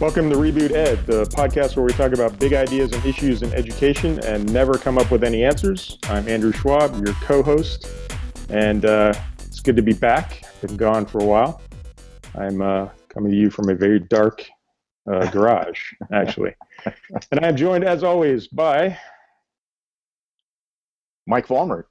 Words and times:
Welcome 0.00 0.30
to 0.30 0.36
Reboot 0.36 0.70
Ed, 0.70 1.04
the 1.06 1.24
podcast 1.24 1.74
where 1.74 1.84
we 1.84 1.92
talk 1.92 2.12
about 2.12 2.38
big 2.38 2.52
ideas 2.52 2.92
and 2.92 3.04
issues 3.04 3.42
in 3.42 3.52
education 3.52 4.20
and 4.24 4.50
never 4.52 4.74
come 4.74 4.96
up 4.96 5.10
with 5.10 5.24
any 5.24 5.42
answers. 5.42 5.98
I'm 6.04 6.28
Andrew 6.28 6.52
Schwab, 6.52 7.04
your 7.04 7.14
co 7.14 7.42
host, 7.42 7.90
and 8.48 8.84
uh, 8.84 9.12
it's 9.40 9.58
good 9.58 9.74
to 9.74 9.82
be 9.82 9.94
back. 9.94 10.44
Been 10.60 10.76
gone 10.76 11.04
for 11.04 11.20
a 11.20 11.24
while. 11.24 11.60
I'm 12.36 12.62
uh, 12.62 12.90
coming 13.08 13.32
to 13.32 13.36
you 13.36 13.50
from 13.50 13.70
a 13.70 13.74
very 13.74 13.98
dark 13.98 14.48
uh, 15.10 15.26
garage, 15.32 15.80
actually. 16.12 16.54
and 17.32 17.44
I'm 17.44 17.56
joined, 17.56 17.82
as 17.82 18.04
always, 18.04 18.46
by 18.46 18.96
Mike 21.26 21.48
Vollmer. 21.48 21.86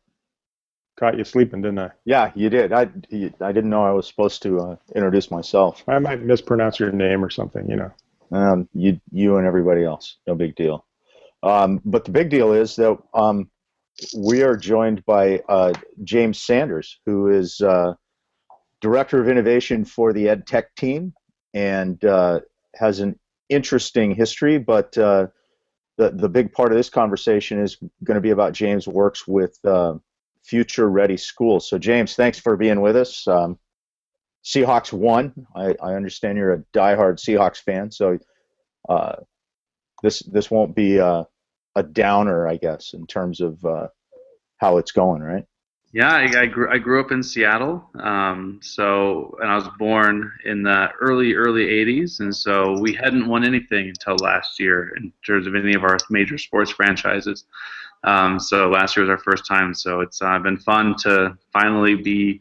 Caught 0.99 1.17
you 1.19 1.23
sleeping, 1.23 1.61
didn't 1.61 1.79
I? 1.79 1.91
Yeah, 2.05 2.31
you 2.33 2.49
did. 2.49 2.73
I, 2.73 2.81
I 2.81 3.51
didn't 3.51 3.69
know 3.69 3.85
I 3.85 3.91
was 3.91 4.07
supposed 4.07 4.41
to 4.43 4.59
uh, 4.59 4.75
introduce 4.95 5.29
myself. 5.29 5.83
I 5.87 5.99
might 5.99 6.23
mispronounce 6.23 6.79
your 6.79 6.91
name 6.91 7.23
or 7.23 7.29
something, 7.29 7.69
you 7.69 7.75
know. 7.75 7.91
Um, 8.31 8.67
you, 8.73 8.99
you 9.11 9.37
and 9.37 9.45
everybody 9.45 9.83
else. 9.83 10.17
No 10.25 10.33
big 10.33 10.55
deal. 10.55 10.85
Um, 11.43 11.81
but 11.85 12.03
the 12.03 12.11
big 12.11 12.29
deal 12.29 12.51
is 12.51 12.75
that 12.77 12.97
um, 13.13 13.49
we 14.17 14.41
are 14.41 14.57
joined 14.57 15.05
by 15.05 15.41
uh, 15.47 15.73
James 16.03 16.41
Sanders, 16.41 16.99
who 17.05 17.27
is 17.27 17.61
uh, 17.61 17.93
Director 18.81 19.21
of 19.21 19.29
Innovation 19.29 19.85
for 19.85 20.13
the 20.13 20.29
Ed 20.29 20.47
Tech 20.47 20.73
team 20.75 21.13
and 21.53 22.03
uh, 22.03 22.39
has 22.75 22.99
an 22.99 23.19
interesting 23.49 24.15
history. 24.15 24.57
But 24.57 24.97
uh, 24.97 25.27
the, 25.97 26.09
the 26.09 26.29
big 26.29 26.53
part 26.53 26.71
of 26.71 26.77
this 26.77 26.89
conversation 26.89 27.61
is 27.61 27.77
going 28.03 28.15
to 28.15 28.21
be 28.21 28.31
about 28.31 28.53
James' 28.53 28.87
works 28.87 29.27
with 29.27 29.57
uh, 29.63 29.93
future 30.47 30.89
ready 30.89 31.17
schools. 31.17 31.69
So, 31.69 31.77
James, 31.77 32.15
thanks 32.15 32.39
for 32.39 32.55
being 32.55 32.81
with 32.81 32.95
us. 32.95 33.27
Um, 33.27 33.59
Seahawks 34.45 34.93
won. 34.93 35.33
I, 35.55 35.75
I, 35.83 35.95
understand 35.95 36.37
you're 36.37 36.53
a 36.53 36.63
diehard 36.73 37.19
Seahawks 37.19 37.57
fan, 37.57 37.91
so 37.91 38.17
uh, 38.87 39.17
this 40.01 40.19
this 40.19 40.49
won't 40.49 40.73
be 40.73 40.97
a, 40.97 41.27
a, 41.75 41.83
downer, 41.83 42.47
I 42.47 42.55
guess, 42.55 42.93
in 42.93 43.05
terms 43.07 43.41
of 43.41 43.63
uh, 43.65 43.87
how 44.57 44.77
it's 44.77 44.93
going, 44.93 45.21
right? 45.21 45.43
Yeah, 45.91 46.13
I, 46.13 46.41
I, 46.41 46.45
grew, 46.45 46.71
I 46.71 46.77
grew 46.77 47.01
up 47.01 47.11
in 47.11 47.23
Seattle, 47.23 47.89
um, 47.99 48.59
so 48.61 49.37
and 49.41 49.51
I 49.51 49.55
was 49.55 49.67
born 49.77 50.31
in 50.45 50.63
the 50.63 50.89
early 51.01 51.33
early 51.33 51.65
'80s, 51.65 52.21
and 52.21 52.33
so 52.33 52.79
we 52.79 52.93
hadn't 52.93 53.27
won 53.27 53.43
anything 53.43 53.89
until 53.89 54.15
last 54.21 54.61
year 54.61 54.93
in 54.95 55.11
terms 55.25 55.45
of 55.45 55.55
any 55.55 55.73
of 55.73 55.83
our 55.83 55.97
major 56.09 56.37
sports 56.37 56.71
franchises. 56.71 57.43
Um, 58.07 58.39
so 58.39 58.69
last 58.69 58.95
year 58.95 59.05
was 59.05 59.09
our 59.09 59.17
first 59.17 59.45
time. 59.45 59.73
So 59.73 59.99
it's 59.99 60.21
uh, 60.21 60.39
been 60.39 60.57
fun 60.57 60.95
to 60.99 61.37
finally 61.51 61.95
be 61.95 62.39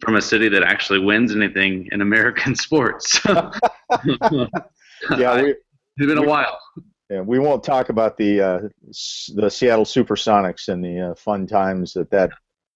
from 0.00 0.16
a 0.16 0.22
city 0.22 0.48
that 0.48 0.62
actually 0.62 1.00
wins 1.00 1.34
anything 1.34 1.88
in 1.90 2.00
American 2.00 2.54
sports. 2.66 3.20
yeah, 3.26 3.50
we, 5.10 5.50
it's 5.50 6.06
been 6.06 6.18
a 6.18 6.22
while. 6.22 6.58
Yeah, 7.10 7.22
we 7.22 7.40
won't 7.40 7.64
talk 7.64 7.88
about 7.88 8.16
the 8.16 8.40
uh, 8.40 8.60
the 9.34 9.50
Seattle 9.50 9.84
SuperSonics 9.84 10.68
and 10.68 10.82
the 10.82 11.10
uh, 11.10 11.14
fun 11.16 11.44
times 11.48 11.92
that 11.94 12.08
that 12.10 12.30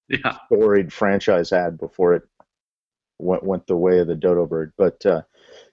yeah. 0.09 0.37
storied 0.47 0.93
franchise 0.93 1.51
had 1.51 1.79
before 1.79 2.15
it 2.15 2.23
went 3.21 3.45
went 3.45 3.65
the 3.69 3.77
way 3.77 4.01
of 4.01 4.09
the 4.09 4.17
dodo 4.17 4.45
bird. 4.45 4.73
But 4.77 5.07
uh, 5.07 5.23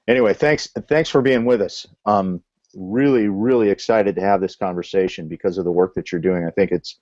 anyway, 0.08 0.36
thanks 0.36 0.68
thanks 0.88 1.10
for 1.10 1.24
being 1.24 1.44
with 1.44 1.60
us. 1.60 1.88
Um, 2.06 2.44
really, 2.76 3.28
really 3.28 3.70
excited 3.70 4.16
to 4.16 4.22
have 4.22 4.42
this 4.42 4.56
conversation 4.56 5.28
because 5.28 5.58
of 5.58 5.66
the 5.66 5.72
work 5.72 5.94
that 5.96 6.12
you're 6.12 6.22
doing. 6.22 6.46
I 6.46 6.52
think 6.52 6.72
it's, 6.72 7.00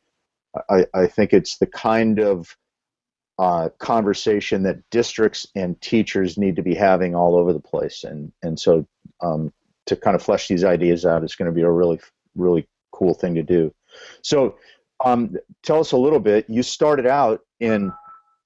I, 0.70 0.86
I 0.94 1.08
think 1.08 1.34
it's 1.34 1.58
the 1.58 1.68
kind 1.68 2.20
of 2.20 2.56
uh, 3.40 3.70
conversation 3.80 4.64
that 4.64 4.82
districts 4.90 5.48
and 5.56 5.80
teachers 5.82 6.38
need 6.38 6.58
to 6.58 6.62
be 6.62 6.76
having 6.76 7.16
all 7.16 7.36
over 7.36 7.54
the 7.54 7.60
place, 7.60 8.04
and 8.04 8.32
and 8.44 8.60
so 8.60 8.86
um, 9.22 9.54
to 9.86 9.96
kind 9.96 10.16
of 10.16 10.22
flesh 10.22 10.48
these 10.48 10.66
ideas 10.66 11.06
out 11.06 11.24
is 11.24 11.36
going 11.36 11.46
to 11.46 11.56
be 11.56 11.62
a 11.62 11.72
really, 11.72 12.00
really 12.36 12.68
cool 12.92 13.14
thing 13.14 13.36
to 13.36 13.44
do. 13.44 13.74
So, 14.22 14.58
um, 15.04 15.36
tell 15.64 15.80
us 15.80 15.94
a 15.94 15.98
little 15.98 16.20
bit. 16.20 16.50
You 16.50 16.64
started 16.64 17.08
out 17.08 17.42
in 17.62 17.94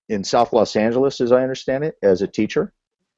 in 0.10 0.24
South 0.24 0.54
Los 0.54 0.76
Angeles, 0.76 1.22
as 1.22 1.32
I 1.32 1.42
understand 1.42 1.84
it, 1.84 1.96
as 2.04 2.22
a 2.22 2.28
teacher. 2.28 2.72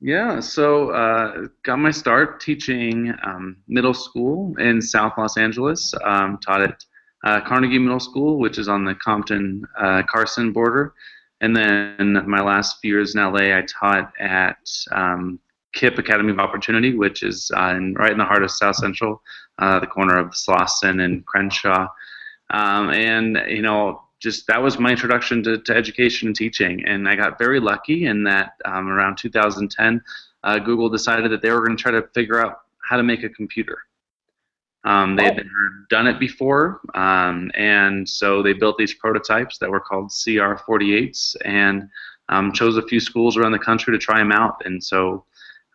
Yeah, 0.06 0.40
so 0.40 0.92
uh, 0.92 1.48
got 1.64 1.80
my 1.80 1.90
start 1.90 2.40
teaching 2.40 3.12
um, 3.24 3.58
middle 3.68 3.96
school 3.96 4.56
in 4.60 4.80
South 4.80 5.14
Los 5.18 5.36
Angeles. 5.36 5.96
Um, 6.04 6.38
taught 6.46 6.62
at 6.62 6.86
uh, 7.24 7.42
Carnegie 7.42 7.80
Middle 7.80 8.00
School, 8.00 8.38
which 8.38 8.60
is 8.60 8.68
on 8.68 8.86
the 8.86 8.94
Compton 8.94 9.66
uh, 9.80 10.04
Carson 10.08 10.52
border. 10.52 10.94
And 11.42 11.58
then 11.58 12.24
my 12.28 12.40
last 12.40 12.78
few 12.82 12.94
years 12.94 13.16
in 13.16 13.22
LA, 13.22 13.58
I 13.58 13.64
taught 13.68 14.14
at 14.20 14.60
um, 14.92 15.40
KIPP 15.76 15.98
Academy 15.98 16.32
of 16.32 16.38
Opportunity, 16.38 16.94
which 16.94 17.24
is 17.24 17.50
uh, 17.58 17.74
in, 17.76 17.96
right 17.96 18.12
in 18.12 18.20
the 18.20 18.26
heart 18.26 18.44
of 18.44 18.52
South 18.52 18.76
Central, 18.76 19.24
uh, 19.58 19.80
the 19.80 19.88
corner 19.88 20.20
of 20.20 20.36
Slauson 20.36 21.04
and 21.04 21.26
Crenshaw. 21.26 21.88
Um, 22.52 22.92
and, 22.92 23.40
you 23.48 23.64
know, 23.64 24.04
just 24.20 24.48
that 24.48 24.62
was 24.62 24.80
my 24.80 24.92
introduction 24.92 25.44
to, 25.44 25.58
to 25.60 25.76
education 25.76 26.30
and 26.30 26.36
teaching. 26.36 26.86
And 26.86 27.08
I 27.08 27.16
got 27.16 27.38
very 27.38 27.60
lucky 27.60 28.06
in 28.06 28.24
that 28.24 28.54
um, 28.66 28.88
around 28.88 29.18
2010, 29.18 30.02
uh, 30.44 30.60
Google 30.60 30.90
decided 30.90 31.32
that 31.32 31.42
they 31.42 31.52
were 31.52 31.66
going 31.66 31.78
to 31.78 31.82
try 31.82 31.92
to 31.92 32.08
figure 32.14 32.44
out 32.44 32.62
how 32.88 32.98
to 32.98 33.04
make 33.04 33.24
a 33.24 33.30
computer. 33.30 33.80
Um, 34.86 35.16
they 35.16 35.24
had 35.24 35.38
never 35.38 35.86
done 35.90 36.06
it 36.06 36.20
before, 36.20 36.80
um, 36.94 37.50
and 37.56 38.08
so 38.08 38.44
they 38.44 38.54
built 38.54 38.78
these 38.78 38.94
prototypes 38.94 39.58
that 39.58 39.70
were 39.70 39.80
called 39.80 40.12
CR48s 40.12 41.36
and 41.44 41.90
um, 42.30 42.54
chose 42.54 42.78
a 42.78 42.84
few 42.84 43.00
schools 43.00 43.36
around 43.36 43.52
the 43.52 43.60
country 43.60 43.92
to 43.92 43.98
try 43.98 44.20
them 44.20 44.32
out. 44.32 44.62
And 44.64 44.84
so, 44.84 45.26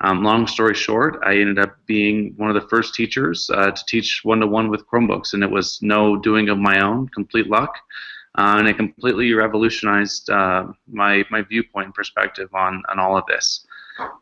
um, 0.01 0.23
long 0.23 0.47
story 0.47 0.77
short, 0.77 1.19
I 1.25 1.39
ended 1.39 1.59
up 1.59 1.77
being 1.87 2.35
one 2.37 2.51
of 2.51 2.55
the 2.55 2.69
first 2.69 2.95
teachers 2.95 3.51
uh, 3.53 3.73
to 3.73 3.85
teach 3.87 4.21
one 4.23 4.39
to 4.39 4.47
one 4.47 4.71
with 4.71 4.87
Chromebooks, 4.87 5.35
and 5.35 5.43
it 5.43 5.51
was 5.51 5.83
no 5.83 6.17
doing 6.17 6.49
of 6.49 6.59
my 6.59 6.81
own, 6.81 7.09
complete 7.09 7.49
luck 7.49 7.79
uh, 8.37 8.57
and 8.59 8.69
it 8.69 8.77
completely 8.77 9.33
revolutionized 9.35 10.31
uh, 10.31 10.67
my 10.87 11.25
my 11.31 11.43
viewpoint 11.43 11.87
and 11.87 11.95
perspective 11.95 12.49
on 12.55 12.83
on 12.89 12.99
all 12.99 13.17
of 13.17 13.25
this. 13.27 13.67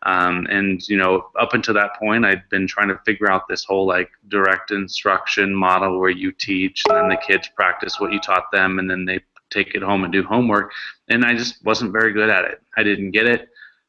Um, 0.03 0.47
and 0.51 0.87
you 0.89 0.97
know, 0.97 1.29
up 1.39 1.55
until 1.55 1.75
that 1.75 1.97
point, 1.99 2.25
I'd 2.25 2.49
been 2.49 2.67
trying 2.67 2.89
to 2.89 2.99
figure 3.05 3.31
out 3.31 3.49
this 3.49 3.65
whole 3.65 3.87
like 3.87 4.11
direct 4.29 4.71
instruction 4.71 5.55
model 5.55 6.01
where 6.01 6.11
you 6.11 6.33
teach 6.33 6.83
and 6.89 6.97
then 6.97 7.09
the 7.09 7.17
kids 7.17 7.49
practice 7.55 8.01
what 8.01 8.13
you 8.13 8.21
taught 8.21 8.51
them, 8.53 8.79
and 8.79 8.91
then 8.91 9.05
they 9.05 9.21
take 9.51 9.75
it 9.75 9.83
home 9.83 10.05
and 10.05 10.13
do 10.13 10.23
homework. 10.23 10.73
And 11.09 11.25
I 11.25 11.35
just 11.35 11.65
wasn't 11.65 11.93
very 11.93 12.13
good 12.13 12.31
at 12.31 12.45
it. 12.45 12.63
I 12.77 12.83
didn't 12.83 13.13
get 13.13 13.27
it. 13.27 13.49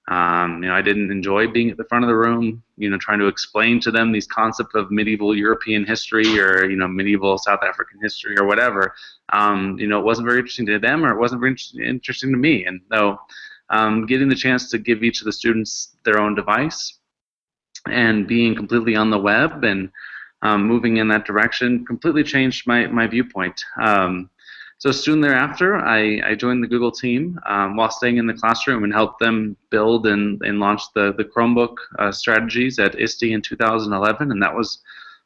Um, 0.10 0.64
you 0.64 0.70
know, 0.70 0.76
I 0.76 0.82
didn't 0.82 1.12
enjoy 1.12 1.48
being 1.48 1.70
at 1.70 1.78
the 1.78 1.84
front 1.84 2.04
of 2.04 2.10
the 2.10 2.16
room, 2.16 2.64
you 2.78 2.90
know, 2.90 2.98
trying 2.98 3.20
to 3.20 3.28
explain 3.28 3.80
to 3.82 3.92
them 3.92 4.12
these 4.12 4.26
concepts 4.26 4.74
of 4.74 4.90
medieval 4.90 5.36
European 5.36 5.86
history 5.86 6.40
or, 6.40 6.68
you 6.68 6.78
know, 6.78 6.88
medieval 6.88 7.38
South 7.38 7.60
African 7.62 8.00
history 8.02 8.36
or 8.40 8.48
whatever. 8.48 8.96
Um, 9.34 9.78
you 9.78 9.86
know, 9.86 10.00
it 10.00 10.06
wasn't 10.06 10.28
very 10.28 10.40
interesting 10.40 10.66
to 10.66 10.80
them 10.80 11.06
or 11.06 11.12
it 11.12 11.20
wasn't 11.20 11.42
very 11.42 11.56
interesting 11.88 12.32
to 12.32 12.38
me. 12.38 12.66
And 12.66 12.82
so 12.92 13.20
um, 13.70 14.08
getting 14.08 14.30
the 14.30 14.36
chance 14.36 14.68
to 14.72 14.80
give 14.80 15.04
each 15.04 15.22
of 15.22 15.26
the 15.26 15.32
students 15.32 15.96
their 16.06 16.20
own 16.20 16.34
device 16.34 16.98
and 17.88 18.28
being 18.28 18.56
completely 18.56 18.96
on 18.96 19.12
the 19.12 19.20
web 19.20 19.64
and 19.64 19.92
um, 20.42 20.66
moving 20.66 20.98
in 20.98 21.08
that 21.10 21.26
direction 21.26 21.86
completely 21.86 22.24
changed 22.24 22.66
my, 22.66 22.88
my 22.88 23.06
viewpoint. 23.06 23.64
Um, 23.80 24.32
so 24.80 24.94
soon 24.94 25.20
thereafter, 25.20 25.76
I, 25.76 26.22
I 26.26 26.36
joined 26.36 26.64
the 26.64 26.68
Google 26.68 26.92
team 26.92 27.38
um, 27.46 27.76
while 27.76 27.92
staying 27.92 28.16
in 28.16 28.28
the 28.28 28.34
classroom 28.34 28.86
and 28.86 28.94
helped 28.94 29.20
them 29.20 29.58
build 29.70 30.08
and, 30.08 30.42
and 30.42 30.62
launch 30.62 30.82
the, 30.96 31.14
the 31.18 31.26
Chromebook 31.26 31.76
uh, 32.00 32.14
strategies 32.14 32.80
at 32.80 32.98
ISTE 32.98 33.24
in 33.34 33.42
2011. 33.42 34.32
And 34.32 34.42
that 34.42 34.56
was 34.56 34.82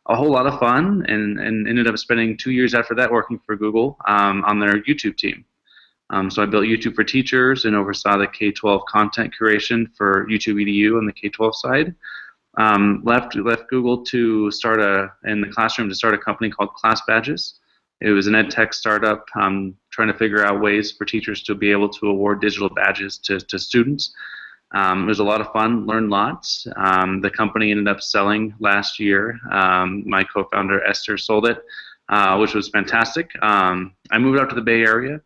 a 0.07 0.15
whole 0.15 0.31
lot 0.31 0.47
of 0.47 0.59
fun 0.59 1.05
and, 1.07 1.39
and 1.39 1.67
ended 1.67 1.87
up 1.87 1.99
spending 1.99 2.35
two 2.35 2.51
years 2.51 2.73
after 2.73 2.95
that 2.95 3.11
working 3.11 3.39
for 3.45 3.55
Google 3.55 3.95
um, 4.07 4.43
on 4.45 4.59
their 4.59 4.81
YouTube 4.85 5.17
team. 5.17 5.45
Um, 6.09 6.31
so 6.31 6.41
I 6.41 6.47
built 6.47 6.65
YouTube 6.65 6.95
for 6.95 7.03
teachers 7.03 7.65
and 7.65 7.75
oversaw 7.75 8.17
the 8.17 8.27
K-12 8.27 8.85
content 8.85 9.35
curation 9.39 9.85
for 9.95 10.27
YouTube 10.27 10.55
EDU 10.55 10.97
on 10.97 11.05
the 11.05 11.13
K-12 11.13 11.53
side. 11.53 11.95
Um, 12.57 13.03
left 13.05 13.35
left 13.35 13.67
Google 13.69 14.03
to 14.05 14.49
start 14.51 14.79
a 14.79 15.11
in 15.25 15.41
the 15.41 15.47
classroom 15.47 15.89
to 15.89 15.95
start 15.95 16.13
a 16.13 16.19
company 16.19 16.51
called 16.51 16.73
Class 16.73 17.01
Badges. 17.07 17.59
It 18.03 18.11
was 18.11 18.27
an 18.27 18.35
ed 18.35 18.51
tech 18.51 18.73
startup 18.73 19.25
um, 19.39 19.75
trying 19.89 20.09
to 20.09 20.13
figure 20.13 20.45
out 20.45 20.61
ways 20.61 20.91
for 20.91 21.05
teachers 21.05 21.41
to 21.43 21.55
be 21.55 21.71
able 21.71 21.87
to 21.87 22.07
award 22.07 22.41
digital 22.41 22.69
badges 22.69 23.17
to, 23.19 23.39
to 23.39 23.57
students. 23.57 24.13
Um, 24.73 25.03
it 25.03 25.07
was 25.07 25.19
a 25.19 25.23
lot 25.23 25.39
of 25.39 25.53
fun, 25.53 25.85
learned 25.85 26.09
lots. 26.09 26.67
Um, 26.75 27.21
the 27.21 27.29
company 27.29 27.71
ended 27.71 27.87
up 27.87 28.01
selling 28.01 28.55
last 28.59 28.99
year. 28.99 29.39
Um, 29.51 30.03
my 30.05 30.23
co 30.25 30.43
founder 30.51 30.83
Esther 30.85 31.17
sold 31.17 31.47
it, 31.47 31.63
uh, 32.09 32.37
which 32.37 32.53
was 32.53 32.67
fantastic. 32.69 33.29
Um, 33.41 33.93
I 34.11 34.17
moved 34.17 34.39
out 34.39 34.49
to 34.49 34.55
the 34.55 34.61
Bay 34.61 34.81
Area 34.81 35.21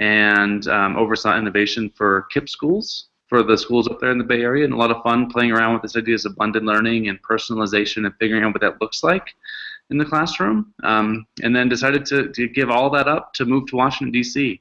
and 0.00 0.66
um, 0.66 0.96
oversaw 0.96 1.38
innovation 1.38 1.92
for 1.94 2.26
KIPP 2.34 2.48
schools, 2.48 3.10
for 3.28 3.44
the 3.44 3.56
schools 3.56 3.86
up 3.86 4.00
there 4.00 4.10
in 4.10 4.18
the 4.18 4.24
Bay 4.24 4.42
Area, 4.42 4.64
and 4.64 4.72
a 4.72 4.76
lot 4.76 4.90
of 4.90 5.02
fun 5.04 5.30
playing 5.30 5.52
around 5.52 5.74
with 5.74 5.82
this 5.82 5.96
ideas 5.96 6.24
of 6.24 6.34
blended 6.34 6.64
learning 6.64 7.08
and 7.08 7.22
personalization 7.22 8.06
and 8.06 8.14
figuring 8.18 8.42
out 8.42 8.54
what 8.54 8.62
that 8.62 8.80
looks 8.80 9.04
like 9.04 9.34
in 9.92 9.98
the 9.98 10.10
classroom, 10.12 10.74
um, 10.82 11.08
and 11.44 11.54
then 11.54 11.68
decided 11.68 12.02
to, 12.06 12.18
to 12.36 12.48
give 12.48 12.68
all 12.70 12.90
that 12.90 13.06
up 13.06 13.32
to 13.34 13.44
move 13.44 13.64
to 13.68 13.76
Washington, 13.76 14.10
D.C. 14.10 14.60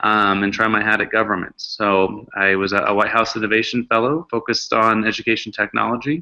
Um, 0.00 0.42
and 0.42 0.52
try 0.52 0.66
my 0.68 0.82
hat 0.82 1.00
at 1.00 1.10
government. 1.10 1.54
So 1.56 2.26
I 2.36 2.56
was 2.56 2.72
a, 2.72 2.92
White 2.92 3.14
House 3.16 3.36
Innovation 3.36 3.86
Fellow 3.86 4.26
focused 4.30 4.72
on 4.72 5.06
education 5.06 5.50
technology. 5.52 6.18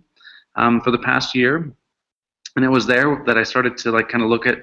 um, 0.56 0.80
for 0.80 0.90
the 0.90 0.98
past 0.98 1.34
year, 1.34 1.72
and 2.56 2.64
it 2.64 2.68
was 2.68 2.86
there 2.86 3.22
that 3.26 3.38
I 3.38 3.42
started 3.42 3.76
to 3.78 3.90
like 3.90 4.08
kind 4.08 4.22
of 4.24 4.30
look 4.30 4.46
at 4.46 4.62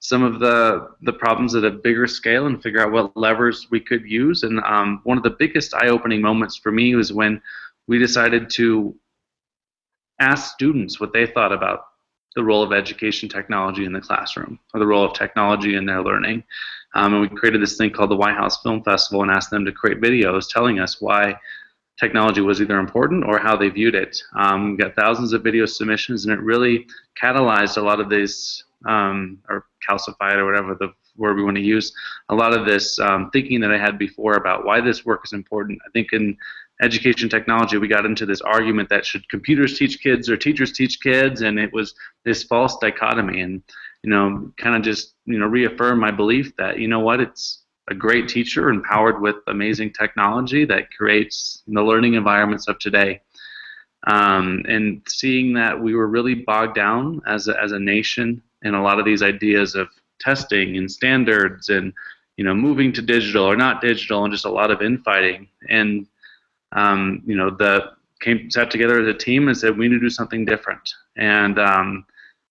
some 0.00 0.22
of 0.22 0.40
the 0.40 0.90
the 1.02 1.12
problems 1.12 1.54
at 1.54 1.64
a 1.64 1.70
bigger 1.70 2.06
scale 2.06 2.46
and 2.46 2.62
figure 2.62 2.80
out 2.80 2.92
what 2.92 3.16
levers 3.16 3.68
we 3.70 3.80
could 3.80 4.04
use. 4.04 4.42
And 4.42 4.60
um, 4.60 5.00
one 5.04 5.16
of 5.16 5.24
the 5.24 5.36
biggest 5.38 5.74
eye-opening 5.74 6.20
moments 6.20 6.56
for 6.56 6.72
me 6.72 6.94
was 6.94 7.12
when 7.12 7.40
we 7.86 7.98
decided 7.98 8.50
to 8.50 8.94
ask 10.20 10.54
students 10.54 10.98
what 10.98 11.12
they 11.12 11.26
thought 11.26 11.52
about 11.52 11.80
the 12.36 12.44
role 12.44 12.62
of 12.62 12.72
education 12.72 13.28
technology 13.28 13.84
in 13.86 13.92
the 13.92 14.00
classroom 14.00 14.60
or 14.72 14.78
the 14.78 14.86
role 14.86 15.04
of 15.04 15.14
technology 15.14 15.74
in 15.74 15.86
their 15.86 16.02
learning. 16.02 16.44
Um, 16.94 17.14
and 17.14 17.22
we 17.22 17.28
created 17.28 17.60
this 17.60 17.76
thing 17.76 17.90
called 17.90 18.10
the 18.10 18.16
White 18.16 18.36
House 18.36 18.62
Film 18.62 18.82
Festival 18.84 19.22
and 19.22 19.30
asked 19.30 19.50
them 19.50 19.64
to 19.64 19.72
create 19.72 20.00
videos 20.00 20.46
telling 20.48 20.78
us 20.78 21.00
why 21.00 21.34
technology 21.98 22.42
was 22.42 22.60
either 22.60 22.78
important 22.78 23.24
or 23.24 23.38
how 23.38 23.56
they 23.56 23.70
viewed 23.70 23.94
it. 23.94 24.16
Um, 24.38 24.72
we 24.72 24.76
got 24.76 24.94
thousands 24.94 25.32
of 25.32 25.42
video 25.42 25.64
submissions, 25.64 26.24
and 26.24 26.32
it 26.32 26.40
really 26.40 26.86
catalyzed 27.20 27.78
a 27.78 27.82
lot 27.82 28.00
of 28.00 28.10
these, 28.10 28.64
um, 28.84 29.38
or 29.48 29.66
calcified, 29.88 30.34
or 30.34 30.44
whatever 30.44 30.74
the 30.74 30.92
word 31.16 31.36
we 31.36 31.42
want 31.42 31.56
to 31.56 31.62
use, 31.62 31.92
a 32.28 32.34
lot 32.34 32.52
of 32.52 32.66
this 32.66 32.98
um, 32.98 33.30
thinking 33.30 33.60
that 33.60 33.72
I 33.72 33.78
had 33.78 33.98
before 33.98 34.34
about 34.34 34.66
why 34.66 34.82
this 34.82 35.06
work 35.06 35.22
is 35.24 35.32
important. 35.32 35.78
I 35.86 35.90
think 35.92 36.12
in 36.12 36.36
education 36.82 37.28
technology, 37.28 37.78
we 37.78 37.88
got 37.88 38.06
into 38.06 38.26
this 38.26 38.40
argument 38.40 38.88
that 38.90 39.06
should 39.06 39.28
computers 39.28 39.78
teach 39.78 40.00
kids 40.00 40.28
or 40.28 40.36
teachers 40.36 40.72
teach 40.72 41.00
kids, 41.00 41.42
and 41.42 41.58
it 41.58 41.72
was 41.72 41.94
this 42.24 42.42
false 42.44 42.76
dichotomy. 42.78 43.40
And 43.40 43.62
you 44.02 44.10
know, 44.10 44.52
kind 44.56 44.76
of 44.76 44.82
just 44.82 45.14
you 45.24 45.38
know 45.38 45.46
reaffirm 45.46 45.98
my 45.98 46.10
belief 46.10 46.54
that 46.56 46.78
you 46.78 46.88
know 46.88 47.00
what, 47.00 47.20
it's 47.20 47.62
a 47.88 47.94
great 47.94 48.28
teacher 48.28 48.68
empowered 48.68 49.20
with 49.20 49.36
amazing 49.46 49.92
technology 49.92 50.64
that 50.64 50.92
creates 50.92 51.62
the 51.68 51.82
learning 51.82 52.14
environments 52.14 52.68
of 52.68 52.78
today. 52.78 53.20
Um, 54.08 54.62
and 54.68 55.02
seeing 55.08 55.54
that 55.54 55.80
we 55.80 55.94
were 55.94 56.06
really 56.06 56.34
bogged 56.34 56.76
down 56.76 57.20
as 57.26 57.48
a, 57.48 57.60
as 57.60 57.72
a 57.72 57.78
nation 57.78 58.42
in 58.62 58.74
a 58.74 58.82
lot 58.82 58.98
of 58.98 59.04
these 59.04 59.22
ideas 59.22 59.74
of 59.74 59.88
testing 60.20 60.76
and 60.76 60.90
standards 60.90 61.68
and 61.68 61.92
you 62.36 62.44
know 62.44 62.54
moving 62.54 62.92
to 62.92 63.02
digital 63.02 63.44
or 63.44 63.56
not 63.56 63.80
digital 63.80 64.24
and 64.24 64.32
just 64.32 64.44
a 64.44 64.50
lot 64.50 64.70
of 64.70 64.82
infighting 64.82 65.48
and 65.68 66.06
um, 66.76 67.22
you 67.26 67.36
know, 67.36 67.50
the 67.50 67.92
came 68.20 68.50
sat 68.50 68.70
together 68.70 69.00
as 69.00 69.08
a 69.08 69.18
team 69.18 69.48
and 69.48 69.56
said 69.56 69.76
we 69.76 69.88
need 69.88 69.94
to 69.94 70.00
do 70.00 70.10
something 70.10 70.44
different. 70.44 70.88
And 71.16 71.58
um, 71.58 72.06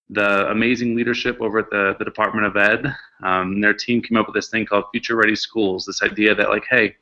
the 0.10 0.50
amazing 0.50 0.96
leadership 0.96 1.38
over 1.42 1.60
at 1.60 1.70
the, 1.70 1.96
the 1.98 2.06
Department 2.06 2.46
of 2.46 2.58
Ed, 2.58 2.94
um, 3.24 3.62
their 3.62 3.74
team 3.74 4.02
came 4.02 4.18
up 4.18 4.28
with 4.28 4.36
this 4.36 4.50
thing 4.50 4.66
called 4.66 4.86
Future 4.92 5.16
Ready 5.16 5.36
Schools. 5.36 5.86
This 5.86 6.04
idea 6.04 6.36
that 6.36 6.50
like, 6.50 6.66
hey, 6.70 6.96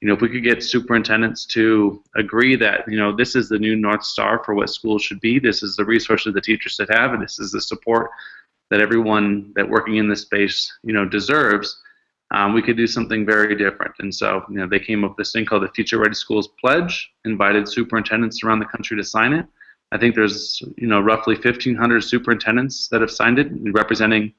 you 0.00 0.08
know, 0.08 0.14
if 0.14 0.20
we 0.20 0.30
could 0.30 0.44
get 0.44 0.62
superintendents 0.62 1.44
to 1.46 2.02
agree 2.16 2.56
that 2.56 2.84
you 2.88 2.96
know 2.96 3.14
this 3.14 3.36
is 3.36 3.48
the 3.48 3.58
new 3.58 3.76
north 3.76 4.02
star 4.02 4.42
for 4.44 4.54
what 4.54 4.70
schools 4.70 5.02
should 5.02 5.20
be, 5.20 5.38
this 5.38 5.62
is 5.62 5.76
the 5.76 5.84
resources 5.84 6.32
the 6.32 6.40
teachers 6.40 6.72
should 6.72 6.88
have, 6.90 7.12
and 7.12 7.22
this 7.22 7.38
is 7.38 7.52
the 7.52 7.60
support 7.60 8.10
that 8.70 8.80
everyone 8.80 9.52
that 9.56 9.68
working 9.68 9.96
in 9.96 10.08
this 10.08 10.22
space 10.22 10.72
you 10.82 10.94
know 10.94 11.06
deserves 11.06 11.78
um, 12.32 12.54
we 12.54 12.62
could 12.62 12.76
do 12.76 12.86
something 12.86 13.26
very 13.26 13.56
different. 13.56 13.94
And 13.98 14.14
so, 14.14 14.44
you 14.48 14.56
know, 14.56 14.68
they 14.68 14.78
came 14.78 15.04
up 15.04 15.12
with 15.12 15.18
this 15.18 15.32
thing 15.32 15.44
called 15.44 15.64
the 15.64 15.68
Future 15.68 15.98
Ready 15.98 16.14
Schools 16.14 16.48
Pledge, 16.60 17.10
invited 17.24 17.68
superintendents 17.68 18.44
around 18.44 18.60
the 18.60 18.66
country 18.66 18.96
to 18.96 19.04
sign 19.04 19.32
it. 19.32 19.46
I 19.92 19.98
think 19.98 20.14
there's, 20.14 20.62
you 20.76 20.86
know, 20.86 21.00
roughly 21.00 21.34
1,500 21.34 22.02
superintendents 22.02 22.86
that 22.88 23.00
have 23.00 23.10
signed 23.10 23.40
it, 23.40 23.48
representing 23.72 24.32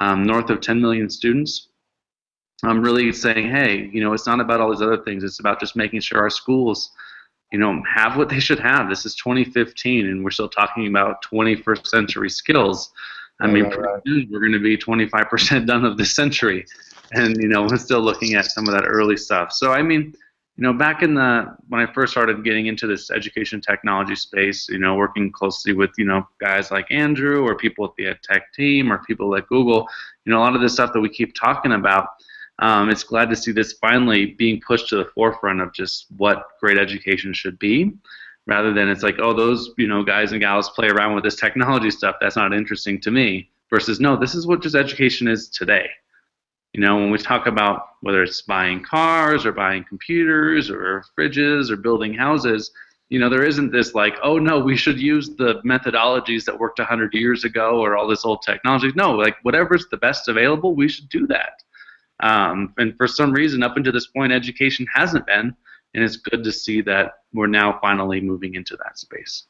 um, 0.00 0.24
north 0.24 0.50
of 0.50 0.60
10 0.60 0.80
million 0.80 1.08
students. 1.08 1.68
I'm 2.64 2.82
really 2.82 3.12
saying, 3.12 3.48
hey, 3.48 3.88
you 3.92 4.02
know, 4.02 4.12
it's 4.12 4.26
not 4.26 4.40
about 4.40 4.60
all 4.60 4.70
these 4.70 4.82
other 4.82 5.04
things. 5.04 5.22
It's 5.22 5.38
about 5.38 5.60
just 5.60 5.76
making 5.76 6.00
sure 6.00 6.18
our 6.18 6.30
schools, 6.30 6.90
you 7.52 7.60
know, 7.60 7.80
have 7.88 8.16
what 8.16 8.28
they 8.28 8.40
should 8.40 8.58
have. 8.58 8.88
This 8.88 9.06
is 9.06 9.14
2015, 9.14 10.06
and 10.06 10.24
we're 10.24 10.32
still 10.32 10.48
talking 10.48 10.88
about 10.88 11.22
21st 11.32 11.86
century 11.86 12.28
skills. 12.30 12.90
I 13.40 13.46
mean, 13.46 13.66
right, 13.66 13.78
right. 13.78 14.02
we're 14.04 14.40
going 14.40 14.50
to 14.50 14.58
be 14.58 14.76
25% 14.76 15.66
done 15.66 15.84
of 15.84 15.96
this 15.96 16.12
century 16.12 16.66
and 17.12 17.36
you 17.40 17.48
know, 17.48 17.62
we're 17.62 17.76
still 17.88 18.00
looking 18.00 18.34
at 18.34 18.46
some 18.46 18.66
of 18.68 18.74
that 18.74 18.84
early 18.86 19.16
stuff. 19.16 19.52
So 19.52 19.72
I 19.72 19.82
mean, 19.82 20.14
you 20.58 20.64
know, 20.64 20.72
back 20.72 21.02
in 21.02 21.14
the 21.14 21.56
when 21.68 21.80
I 21.80 21.92
first 21.92 22.12
started 22.12 22.42
getting 22.44 22.66
into 22.66 22.88
this 22.88 23.10
education 23.12 23.60
technology 23.60 24.16
space, 24.16 24.68
you 24.68 24.78
know, 24.78 24.96
working 24.96 25.30
closely 25.30 25.72
with 25.72 25.90
you 25.96 26.04
know 26.04 26.26
guys 26.40 26.72
like 26.72 26.90
Andrew 26.90 27.46
or 27.46 27.54
people 27.54 27.84
at 27.84 27.92
the 27.96 28.14
tech 28.24 28.52
team 28.52 28.92
or 28.92 28.98
people 28.98 29.34
at 29.36 29.46
Google, 29.46 29.86
you 30.24 30.32
know, 30.32 30.38
a 30.38 30.42
lot 30.42 30.56
of 30.56 30.60
the 30.60 30.68
stuff 30.68 30.92
that 30.92 31.00
we 31.00 31.08
keep 31.08 31.34
talking 31.34 31.72
about. 31.72 32.08
Um, 32.60 32.90
it's 32.90 33.04
glad 33.04 33.30
to 33.30 33.36
see 33.36 33.52
this 33.52 33.74
finally 33.74 34.34
being 34.34 34.60
pushed 34.66 34.88
to 34.88 34.96
the 34.96 35.04
forefront 35.04 35.60
of 35.60 35.72
just 35.72 36.06
what 36.16 36.48
great 36.58 36.76
education 36.76 37.32
should 37.32 37.56
be, 37.60 37.92
rather 38.46 38.72
than 38.74 38.88
it's 38.88 39.04
like, 39.04 39.20
oh, 39.20 39.32
those 39.32 39.70
you 39.78 39.86
know 39.86 40.02
guys 40.02 40.32
and 40.32 40.40
gals 40.40 40.70
play 40.70 40.88
around 40.88 41.14
with 41.14 41.22
this 41.22 41.36
technology 41.36 41.92
stuff. 41.92 42.16
That's 42.20 42.34
not 42.34 42.52
interesting 42.52 43.00
to 43.02 43.12
me. 43.12 43.50
Versus, 43.70 44.00
no, 44.00 44.16
this 44.16 44.34
is 44.34 44.46
what 44.46 44.62
just 44.62 44.74
education 44.74 45.28
is 45.28 45.48
today. 45.50 45.88
You 46.74 46.80
know, 46.80 46.96
when 46.96 47.10
we 47.10 47.18
talk 47.18 47.46
about 47.46 47.88
whether 48.02 48.22
it's 48.22 48.42
buying 48.42 48.84
cars 48.84 49.46
or 49.46 49.52
buying 49.52 49.84
computers 49.88 50.70
or 50.70 51.04
fridges 51.18 51.70
or 51.70 51.76
building 51.76 52.14
houses, 52.14 52.70
you 53.08 53.18
know, 53.18 53.30
there 53.30 53.44
isn't 53.44 53.72
this 53.72 53.94
like, 53.94 54.16
oh 54.22 54.38
no, 54.38 54.60
we 54.60 54.76
should 54.76 55.00
use 55.00 55.30
the 55.30 55.62
methodologies 55.64 56.44
that 56.44 56.58
worked 56.58 56.78
100 56.78 57.14
years 57.14 57.44
ago 57.44 57.80
or 57.80 57.96
all 57.96 58.06
this 58.06 58.24
old 58.24 58.42
technology. 58.42 58.92
No, 58.94 59.12
like 59.12 59.36
whatever's 59.42 59.86
the 59.90 59.96
best 59.96 60.28
available, 60.28 60.74
we 60.74 60.88
should 60.88 61.08
do 61.08 61.26
that. 61.28 61.62
Um, 62.20 62.74
and 62.76 62.96
for 62.96 63.06
some 63.06 63.32
reason, 63.32 63.62
up 63.62 63.76
until 63.76 63.92
this 63.92 64.08
point, 64.08 64.32
education 64.32 64.86
hasn't 64.92 65.26
been, 65.26 65.54
and 65.94 66.04
it's 66.04 66.16
good 66.16 66.44
to 66.44 66.52
see 66.52 66.82
that 66.82 67.12
we're 67.32 67.46
now 67.46 67.78
finally 67.80 68.20
moving 68.20 68.54
into 68.54 68.76
that 68.76 68.98
space. 68.98 69.44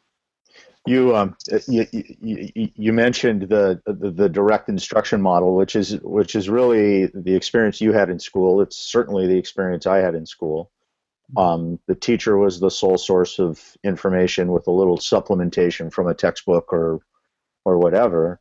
You, 0.88 1.16
um, 1.16 1.36
you, 1.66 1.86
you, 1.92 2.70
you 2.74 2.92
mentioned 2.92 3.42
the, 3.42 3.80
the, 3.86 4.10
the 4.10 4.28
direct 4.28 4.68
instruction 4.68 5.20
model, 5.20 5.54
which 5.54 5.76
is 5.76 6.00
which 6.02 6.34
is 6.34 6.48
really 6.48 7.06
the 7.06 7.34
experience 7.34 7.80
you 7.80 7.92
had 7.92 8.10
in 8.10 8.18
school. 8.18 8.60
It's 8.60 8.76
certainly 8.76 9.26
the 9.26 9.36
experience 9.36 9.86
I 9.86 9.98
had 9.98 10.14
in 10.14 10.26
school. 10.26 10.70
Um, 11.36 11.78
the 11.86 11.94
teacher 11.94 12.38
was 12.38 12.58
the 12.58 12.70
sole 12.70 12.96
source 12.96 13.38
of 13.38 13.76
information 13.84 14.50
with 14.50 14.66
a 14.66 14.70
little 14.72 14.96
supplementation 14.96 15.92
from 15.92 16.06
a 16.06 16.14
textbook 16.14 16.72
or 16.72 17.00
or 17.64 17.78
whatever. 17.78 18.40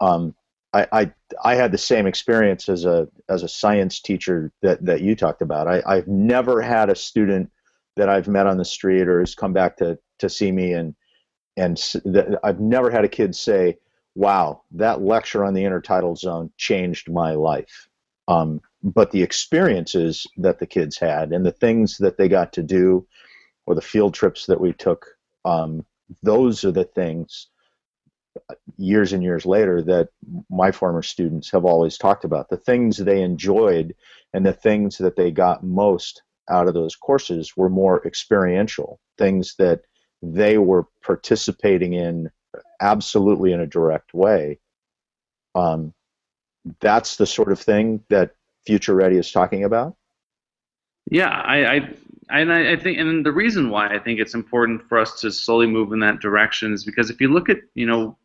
Um, 0.00 0.34
I, 0.74 0.86
I 0.92 1.12
I 1.42 1.54
had 1.54 1.72
the 1.72 1.78
same 1.78 2.06
experience 2.06 2.68
as 2.68 2.84
a 2.84 3.08
as 3.28 3.42
a 3.42 3.48
science 3.48 4.00
teacher 4.00 4.52
that, 4.60 4.84
that 4.84 5.00
you 5.00 5.16
talked 5.16 5.40
about. 5.40 5.66
I, 5.68 5.82
I've 5.86 6.08
never 6.08 6.60
had 6.60 6.90
a 6.90 6.94
student 6.94 7.50
that 7.96 8.08
I've 8.08 8.28
met 8.28 8.46
on 8.46 8.58
the 8.58 8.64
street 8.64 9.08
or 9.08 9.20
has 9.20 9.34
come 9.34 9.52
back 9.52 9.76
to, 9.78 9.98
to 10.20 10.28
see 10.28 10.52
me 10.52 10.72
and 10.72 10.94
and 11.58 12.38
I've 12.42 12.60
never 12.60 12.90
had 12.90 13.04
a 13.04 13.08
kid 13.08 13.34
say, 13.34 13.78
"Wow, 14.14 14.62
that 14.72 15.02
lecture 15.02 15.44
on 15.44 15.54
the 15.54 15.64
intertidal 15.64 16.16
zone 16.16 16.50
changed 16.56 17.10
my 17.10 17.32
life." 17.32 17.88
Um, 18.28 18.60
but 18.82 19.10
the 19.10 19.22
experiences 19.22 20.26
that 20.36 20.58
the 20.58 20.66
kids 20.66 20.98
had 20.98 21.32
and 21.32 21.44
the 21.44 21.52
things 21.52 21.98
that 21.98 22.16
they 22.16 22.28
got 22.28 22.52
to 22.54 22.62
do, 22.62 23.06
or 23.66 23.74
the 23.74 23.80
field 23.80 24.14
trips 24.14 24.46
that 24.46 24.60
we 24.60 24.72
took, 24.72 25.06
um, 25.44 25.84
those 26.22 26.64
are 26.64 26.72
the 26.72 26.84
things 26.84 27.48
uh, 28.50 28.54
years 28.76 29.12
and 29.12 29.22
years 29.22 29.44
later 29.44 29.82
that 29.82 30.10
my 30.50 30.70
former 30.70 31.02
students 31.02 31.50
have 31.50 31.64
always 31.64 31.98
talked 31.98 32.24
about. 32.24 32.48
The 32.48 32.56
things 32.56 32.96
they 32.98 33.22
enjoyed 33.22 33.94
and 34.32 34.46
the 34.46 34.52
things 34.52 34.98
that 34.98 35.16
they 35.16 35.30
got 35.30 35.64
most 35.64 36.22
out 36.48 36.68
of 36.68 36.74
those 36.74 36.96
courses 36.96 37.56
were 37.56 37.68
more 37.68 38.06
experiential 38.06 39.00
things 39.18 39.54
that 39.58 39.82
they 40.22 40.58
were 40.58 40.86
participating 41.02 41.92
in 41.92 42.30
absolutely 42.80 43.52
in 43.52 43.60
a 43.60 43.66
direct 43.66 44.14
way. 44.14 44.58
Um, 45.54 45.94
that's 46.80 47.16
the 47.16 47.26
sort 47.26 47.52
of 47.52 47.60
thing 47.60 48.02
that 48.08 48.34
Future 48.66 48.94
Ready 48.94 49.16
is 49.16 49.32
talking 49.32 49.64
about. 49.64 49.96
Yeah, 51.10 51.28
I, 51.30 51.64
I 51.64 51.94
and 52.30 52.52
I, 52.52 52.72
I, 52.72 52.76
think, 52.76 52.98
and 52.98 53.24
the 53.24 53.32
reason 53.32 53.70
why 53.70 53.88
I 53.88 53.98
think 53.98 54.20
it's 54.20 54.34
important 54.34 54.86
for 54.88 54.98
us 54.98 55.20
to 55.22 55.30
slowly 55.30 55.66
move 55.66 55.92
in 55.92 56.00
that 56.00 56.20
direction 56.20 56.74
is 56.74 56.84
because 56.84 57.08
if 57.08 57.20
you 57.20 57.28
look 57.28 57.48
at, 57.48 57.58
you 57.74 57.86
know, 57.86 58.18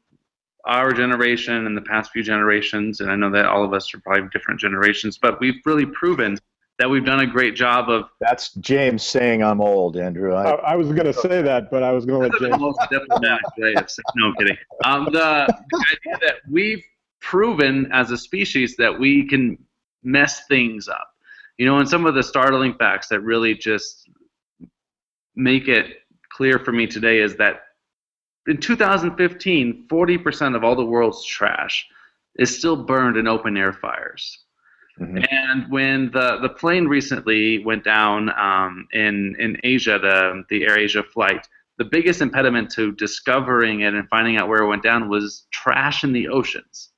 our 0.66 0.92
generation 0.92 1.66
and 1.66 1.76
the 1.76 1.82
past 1.82 2.12
few 2.12 2.24
generations, 2.24 3.00
and 3.00 3.10
I 3.10 3.16
know 3.16 3.32
that 3.32 3.46
all 3.46 3.64
of 3.64 3.74
us 3.74 3.94
are 3.94 4.00
probably 4.00 4.30
different 4.32 4.60
generations, 4.60 5.18
but 5.18 5.40
we've 5.40 5.62
really 5.66 5.86
proven 5.86 6.38
that 6.80 6.90
we've 6.90 7.06
done 7.06 7.20
a 7.20 7.28
great 7.28 7.56
job 7.56 7.90
of. 7.90 8.06
That's 8.20 8.54
James 8.56 9.04
saying 9.04 9.44
I'm 9.44 9.62
old, 9.62 9.98
Andrew. 9.98 10.34
I, 10.34 10.52
I 10.52 10.76
was 10.76 10.88
going 10.88 11.06
to 11.06 11.14
say 11.14 11.42
that, 11.42 11.70
but 11.70 11.84
I 11.84 11.92
was 11.92 12.06
going 12.06 12.32
to 12.32 12.38
let 12.38 12.52
James. 12.52 12.60
most 12.60 12.80
diplomatic 12.90 13.46
way 13.58 13.76
of 13.76 13.90
saying, 13.90 14.04
no, 14.16 14.28
I'm 14.28 14.36
kidding. 14.36 14.58
Um, 14.84 15.06
the, 15.06 15.56
the 15.72 15.86
idea 15.92 16.20
that 16.22 16.36
we've 16.50 16.84
proven 17.22 17.90
as 17.92 18.12
a 18.12 18.18
species 18.18 18.76
that 18.78 18.98
we 18.98 19.28
can 19.28 19.58
mess 20.04 20.46
things 20.48 20.88
up. 20.88 21.10
You 21.58 21.66
know, 21.66 21.78
and 21.78 21.88
some 21.88 22.06
of 22.06 22.16
the 22.16 22.24
startling 22.24 22.74
facts 22.74 23.08
that 23.10 23.22
really 23.22 23.54
just 23.54 24.10
make 25.36 25.68
it 25.68 25.98
clear 26.30 26.60
for 26.60 26.72
me 26.72 26.88
today 26.88 27.20
is 27.20 27.36
that 27.36 27.62
in 28.48 28.58
2015, 28.58 29.88
40% 29.90 30.56
of 30.56 30.64
all 30.64 30.76
the 30.76 30.84
world's 30.84 31.24
trash 31.24 31.88
is 32.38 32.56
still 32.56 32.76
burned 32.76 33.18
in 33.18 33.28
open 33.28 33.56
air 33.56 33.72
fires. 33.72 34.43
Mm-hmm. 35.00 35.18
And 35.32 35.72
when 35.72 36.12
the, 36.12 36.38
the 36.42 36.50
plane 36.50 36.86
recently 36.86 37.64
went 37.66 37.84
down 37.84 38.30
um, 38.38 38.88
in 38.94 39.36
in 39.40 39.58
Asia, 39.64 39.98
the 40.00 40.44
the 40.50 40.66
AirAsia 40.66 41.06
flight, 41.08 41.48
the 41.78 41.86
biggest 41.86 42.22
impediment 42.22 42.70
to 42.72 42.92
discovering 42.94 43.82
it 43.82 43.94
and 43.94 44.08
finding 44.10 44.38
out 44.38 44.48
where 44.48 44.62
it 44.62 44.68
went 44.68 44.84
down 44.84 45.10
was 45.10 45.48
trash 45.52 46.04
in 46.04 46.14
the 46.14 46.28
oceans. 46.28 46.90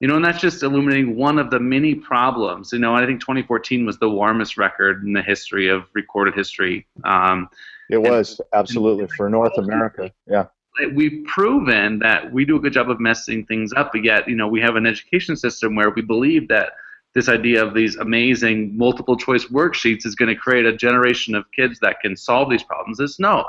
You 0.00 0.08
know, 0.08 0.16
and 0.16 0.24
that's 0.24 0.40
just 0.40 0.62
illuminating 0.62 1.16
one 1.16 1.38
of 1.38 1.50
the 1.50 1.58
many 1.58 1.94
problems. 1.94 2.70
You 2.72 2.78
know, 2.78 2.94
I 2.94 3.06
think 3.06 3.20
2014 3.20 3.86
was 3.86 3.98
the 3.98 4.10
warmest 4.10 4.58
record 4.58 5.02
in 5.04 5.14
the 5.14 5.22
history 5.22 5.68
of 5.68 5.84
recorded 5.94 6.34
history. 6.34 6.86
Um, 7.04 7.48
it 7.88 7.98
was 7.98 8.38
and, 8.38 8.48
absolutely 8.52 9.06
for 9.16 9.30
North 9.30 9.56
America. 9.56 10.12
Yeah, 10.26 10.46
we've 10.94 11.24
proven 11.24 11.98
that 12.00 12.30
we 12.30 12.44
do 12.44 12.56
a 12.56 12.60
good 12.60 12.74
job 12.74 12.90
of 12.90 13.00
messing 13.00 13.46
things 13.46 13.72
up. 13.72 13.92
But 13.92 14.04
yet, 14.04 14.28
you 14.28 14.36
know, 14.36 14.48
we 14.48 14.60
have 14.60 14.76
an 14.76 14.86
education 14.86 15.34
system 15.34 15.74
where 15.74 15.90
we 15.90 16.02
believe 16.02 16.48
that 16.48 16.72
this 17.16 17.28
idea 17.28 17.64
of 17.64 17.74
these 17.74 17.96
amazing 17.96 18.76
multiple 18.76 19.16
choice 19.16 19.46
worksheets 19.46 20.06
is 20.06 20.14
going 20.14 20.28
to 20.28 20.40
create 20.40 20.66
a 20.66 20.76
generation 20.76 21.34
of 21.34 21.50
kids 21.50 21.80
that 21.80 22.00
can 22.00 22.16
solve 22.16 22.48
these 22.48 22.62
problems. 22.62 23.00
Is 23.00 23.18
no. 23.18 23.44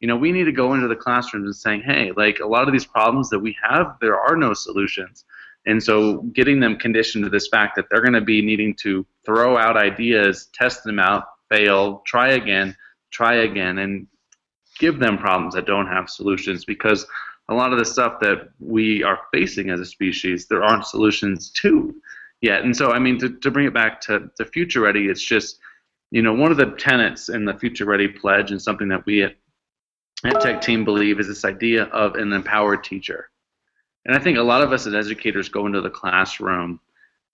You 0.00 0.08
know, 0.08 0.16
we 0.16 0.32
need 0.32 0.44
to 0.44 0.52
go 0.52 0.72
into 0.72 0.88
the 0.88 0.96
classrooms 0.96 1.44
and 1.44 1.54
saying, 1.54 1.82
hey, 1.82 2.12
like 2.16 2.38
a 2.40 2.46
lot 2.46 2.66
of 2.66 2.72
these 2.72 2.86
problems 2.86 3.28
that 3.28 3.38
we 3.38 3.54
have, 3.62 3.98
there 4.00 4.18
are 4.18 4.34
no 4.34 4.54
solutions 4.54 5.26
and 5.66 5.82
so 5.82 6.18
getting 6.32 6.60
them 6.60 6.76
conditioned 6.76 7.24
to 7.24 7.30
this 7.30 7.48
fact 7.48 7.76
that 7.76 7.86
they're 7.90 8.00
going 8.00 8.14
to 8.14 8.20
be 8.20 8.40
needing 8.40 8.74
to 8.76 9.04
throw 9.24 9.58
out 9.58 9.76
ideas, 9.76 10.48
test 10.54 10.84
them 10.84 10.98
out, 10.98 11.24
fail, 11.48 12.02
try 12.06 12.30
again, 12.30 12.74
try 13.10 13.34
again, 13.34 13.78
and 13.78 14.06
give 14.78 14.98
them 14.98 15.18
problems 15.18 15.54
that 15.54 15.66
don't 15.66 15.86
have 15.86 16.08
solutions 16.08 16.64
because 16.64 17.06
a 17.50 17.54
lot 17.54 17.72
of 17.72 17.78
the 17.78 17.84
stuff 17.84 18.20
that 18.20 18.48
we 18.58 19.02
are 19.02 19.20
facing 19.32 19.70
as 19.70 19.80
a 19.80 19.84
species, 19.84 20.46
there 20.46 20.62
aren't 20.62 20.86
solutions 20.86 21.50
to 21.50 21.94
yet. 22.40 22.62
And 22.62 22.76
so, 22.76 22.92
I 22.92 22.98
mean, 22.98 23.18
to, 23.18 23.28
to 23.28 23.50
bring 23.50 23.66
it 23.66 23.74
back 23.74 24.00
to, 24.02 24.30
to 24.36 24.44
Future 24.44 24.80
Ready, 24.80 25.06
it's 25.06 25.22
just, 25.22 25.58
you 26.10 26.22
know, 26.22 26.32
one 26.32 26.50
of 26.50 26.56
the 26.56 26.72
tenets 26.78 27.28
in 27.28 27.44
the 27.44 27.54
Future 27.54 27.84
Ready 27.84 28.08
pledge 28.08 28.50
and 28.50 28.60
something 28.60 28.88
that 28.88 29.06
we 29.06 29.22
at, 29.22 29.36
at 30.24 30.40
Tech 30.40 30.60
Team 30.60 30.84
believe 30.84 31.20
is 31.20 31.28
this 31.28 31.44
idea 31.44 31.84
of 31.84 32.14
an 32.14 32.32
empowered 32.32 32.84
teacher. 32.84 33.30
And 34.04 34.16
I 34.16 34.18
think 34.18 34.38
a 34.38 34.42
lot 34.42 34.62
of 34.62 34.72
us 34.72 34.86
as 34.86 34.94
educators 34.94 35.48
go 35.48 35.66
into 35.66 35.80
the 35.80 35.90
classroom, 35.90 36.80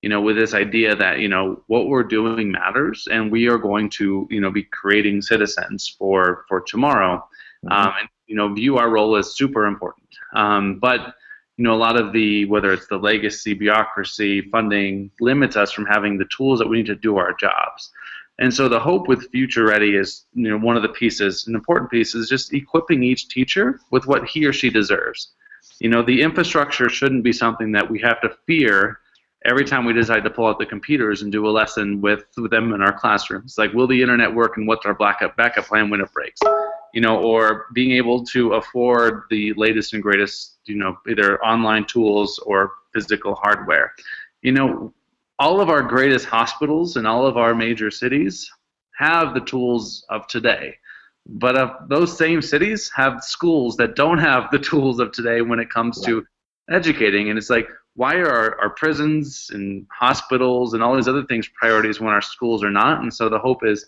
you 0.02 0.08
know, 0.08 0.20
with 0.20 0.36
this 0.36 0.54
idea 0.54 0.94
that, 0.94 1.20
you 1.20 1.28
know, 1.28 1.62
what 1.68 1.86
we're 1.86 2.02
doing 2.02 2.50
matters 2.50 3.08
and 3.10 3.30
we 3.30 3.48
are 3.48 3.58
going 3.58 3.88
to, 3.90 4.26
you 4.30 4.40
know, 4.40 4.50
be 4.50 4.64
creating 4.64 5.22
citizens 5.22 5.94
for, 5.98 6.44
for 6.48 6.60
tomorrow. 6.60 7.16
Mm-hmm. 7.64 7.72
Um, 7.72 7.94
and, 8.00 8.08
you 8.26 8.36
know, 8.36 8.52
view 8.52 8.78
our 8.78 8.90
role 8.90 9.16
as 9.16 9.36
super 9.36 9.66
important. 9.66 10.08
Um, 10.34 10.78
but, 10.80 11.14
you 11.56 11.64
know, 11.64 11.74
a 11.74 11.76
lot 11.76 11.98
of 11.98 12.12
the, 12.12 12.44
whether 12.46 12.72
it's 12.72 12.86
the 12.86 12.98
legacy, 12.98 13.54
bureaucracy, 13.54 14.42
funding, 14.50 15.10
limits 15.20 15.56
us 15.56 15.72
from 15.72 15.86
having 15.86 16.18
the 16.18 16.26
tools 16.26 16.58
that 16.58 16.68
we 16.68 16.78
need 16.78 16.86
to 16.86 16.94
do 16.94 17.16
our 17.16 17.32
jobs. 17.32 17.90
And 18.38 18.52
so 18.52 18.68
the 18.68 18.78
hope 18.78 19.08
with 19.08 19.30
Future 19.30 19.64
Ready 19.64 19.96
is, 19.96 20.26
you 20.34 20.50
know, 20.50 20.58
one 20.58 20.76
of 20.76 20.82
the 20.82 20.90
pieces, 20.90 21.46
an 21.46 21.54
important 21.54 21.90
piece 21.90 22.14
is 22.14 22.28
just 22.28 22.52
equipping 22.52 23.02
each 23.02 23.28
teacher 23.28 23.80
with 23.90 24.06
what 24.06 24.26
he 24.26 24.44
or 24.44 24.52
she 24.52 24.68
deserves. 24.68 25.32
You 25.80 25.88
know, 25.88 26.02
the 26.02 26.20
infrastructure 26.20 26.90
shouldn't 26.90 27.24
be 27.24 27.32
something 27.32 27.72
that 27.72 27.90
we 27.90 27.98
have 28.00 28.20
to 28.20 28.36
fear 28.46 29.00
every 29.46 29.64
time 29.64 29.86
we 29.86 29.94
decide 29.94 30.24
to 30.24 30.30
pull 30.30 30.46
out 30.46 30.58
the 30.58 30.66
computers 30.66 31.22
and 31.22 31.32
do 31.32 31.46
a 31.46 31.50
lesson 31.50 32.00
with, 32.02 32.24
them 32.36 32.74
in 32.74 32.82
our 32.82 32.92
classrooms. 32.92 33.56
Like, 33.56 33.72
will 33.72 33.86
the 33.86 34.02
internet 34.02 34.34
work 34.34 34.58
and 34.58 34.66
what's 34.66 34.84
our 34.84 34.94
backup, 34.94 35.36
backup 35.36 35.64
plan 35.66 35.88
when 35.88 36.00
it 36.02 36.12
breaks? 36.12 36.40
You 36.96 37.02
know, 37.02 37.16
or 37.30 37.66
being 37.78 37.92
able 38.02 38.18
to 38.34 38.40
afford 38.60 39.24
the 39.28 39.52
latest 39.64 39.92
and 39.92 40.02
greatest, 40.02 40.38
you 40.64 40.76
know, 40.80 40.92
either 41.06 41.28
online 41.44 41.84
tools 41.84 42.30
or 42.50 42.60
physical 42.94 43.34
hardware. 43.34 43.92
You 44.40 44.52
know, 44.52 44.94
all 45.38 45.60
of 45.60 45.68
our 45.68 45.82
greatest 45.82 46.26
hospitals 46.38 46.96
in 46.96 47.04
all 47.04 47.26
of 47.26 47.36
our 47.36 47.54
major 47.54 47.90
cities 47.90 48.50
have 48.98 49.34
the 49.34 49.44
tools 49.52 50.06
of 50.08 50.26
today. 50.26 50.66
But 51.26 51.54
uh, 51.56 51.74
those 51.88 52.16
same 52.16 52.40
cities 52.40 52.90
have 52.96 53.22
schools 53.22 53.76
that 53.76 53.96
don't 53.96 54.22
have 54.30 54.50
the 54.50 54.58
tools 54.58 54.98
of 54.98 55.12
today 55.12 55.42
when 55.42 55.58
it 55.58 55.68
comes 55.68 56.00
to 56.06 56.24
educating. 56.70 57.28
And 57.28 57.36
it's 57.38 57.50
like, 57.50 57.68
why 57.94 58.14
are 58.16 58.30
our, 58.30 58.60
our 58.62 58.70
prisons 58.70 59.50
and 59.52 59.86
hospitals 59.90 60.72
and 60.72 60.82
all 60.82 60.96
these 60.96 61.08
other 61.08 61.24
things 61.24 61.48
priorities 61.60 62.00
when 62.00 62.14
our 62.14 62.22
schools 62.22 62.64
are 62.64 62.70
not? 62.70 63.02
And 63.02 63.12
so 63.12 63.28
the 63.28 63.38
hope 63.38 63.66
is 63.66 63.86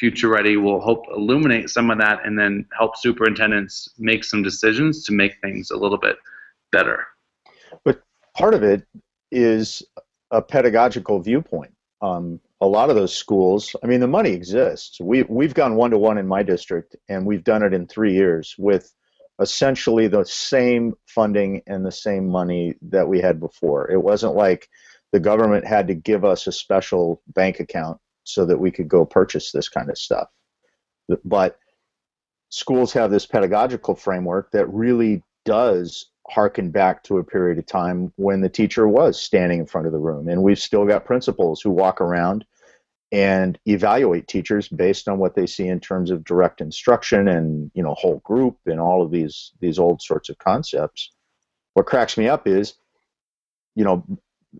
Future 0.00 0.30
Ready 0.30 0.56
will 0.56 0.82
help 0.82 1.04
illuminate 1.14 1.68
some 1.68 1.90
of 1.90 1.98
that 1.98 2.24
and 2.24 2.38
then 2.38 2.64
help 2.76 2.96
superintendents 2.96 3.90
make 3.98 4.24
some 4.24 4.42
decisions 4.42 5.04
to 5.04 5.12
make 5.12 5.34
things 5.42 5.70
a 5.70 5.76
little 5.76 5.98
bit 5.98 6.16
better. 6.72 7.06
But 7.84 8.00
part 8.34 8.54
of 8.54 8.62
it 8.62 8.82
is 9.30 9.82
a 10.30 10.40
pedagogical 10.40 11.20
viewpoint. 11.20 11.74
Um, 12.00 12.40
a 12.62 12.66
lot 12.66 12.88
of 12.88 12.96
those 12.96 13.14
schools, 13.14 13.76
I 13.84 13.86
mean, 13.86 14.00
the 14.00 14.06
money 14.06 14.30
exists. 14.30 14.98
We, 15.02 15.22
we've 15.24 15.52
gone 15.52 15.76
one 15.76 15.90
to 15.90 15.98
one 15.98 16.16
in 16.16 16.26
my 16.26 16.42
district, 16.42 16.96
and 17.10 17.26
we've 17.26 17.44
done 17.44 17.62
it 17.62 17.74
in 17.74 17.86
three 17.86 18.14
years 18.14 18.54
with 18.56 18.90
essentially 19.38 20.08
the 20.08 20.24
same 20.24 20.94
funding 21.08 21.60
and 21.66 21.84
the 21.84 21.92
same 21.92 22.26
money 22.26 22.74
that 22.88 23.06
we 23.06 23.20
had 23.20 23.38
before. 23.38 23.90
It 23.90 24.02
wasn't 24.02 24.34
like 24.34 24.66
the 25.12 25.20
government 25.20 25.66
had 25.66 25.88
to 25.88 25.94
give 25.94 26.24
us 26.24 26.46
a 26.46 26.52
special 26.52 27.20
bank 27.34 27.60
account 27.60 28.00
so 28.24 28.44
that 28.46 28.58
we 28.58 28.70
could 28.70 28.88
go 28.88 29.04
purchase 29.04 29.52
this 29.52 29.68
kind 29.68 29.90
of 29.90 29.98
stuff. 29.98 30.28
But 31.24 31.58
schools 32.50 32.92
have 32.92 33.10
this 33.10 33.26
pedagogical 33.26 33.94
framework 33.94 34.52
that 34.52 34.66
really 34.66 35.22
does 35.44 36.06
harken 36.28 36.70
back 36.70 37.02
to 37.04 37.18
a 37.18 37.24
period 37.24 37.58
of 37.58 37.66
time 37.66 38.12
when 38.16 38.40
the 38.40 38.48
teacher 38.48 38.86
was 38.86 39.20
standing 39.20 39.60
in 39.60 39.66
front 39.66 39.86
of 39.86 39.92
the 39.92 39.98
room. 39.98 40.28
And 40.28 40.42
we've 40.42 40.58
still 40.58 40.86
got 40.86 41.04
principals 41.04 41.60
who 41.60 41.70
walk 41.70 42.00
around 42.00 42.44
and 43.12 43.58
evaluate 43.66 44.28
teachers 44.28 44.68
based 44.68 45.08
on 45.08 45.18
what 45.18 45.34
they 45.34 45.46
see 45.46 45.66
in 45.66 45.80
terms 45.80 46.10
of 46.10 46.22
direct 46.24 46.60
instruction 46.60 47.26
and 47.26 47.70
you 47.74 47.82
know 47.82 47.94
whole 47.94 48.18
group 48.18 48.56
and 48.66 48.78
all 48.78 49.02
of 49.02 49.10
these 49.10 49.52
these 49.60 49.78
old 49.78 50.00
sorts 50.00 50.28
of 50.28 50.38
concepts. 50.38 51.10
What 51.74 51.86
cracks 51.86 52.16
me 52.16 52.28
up 52.28 52.46
is, 52.46 52.74
you 53.74 53.84
know, 53.84 54.04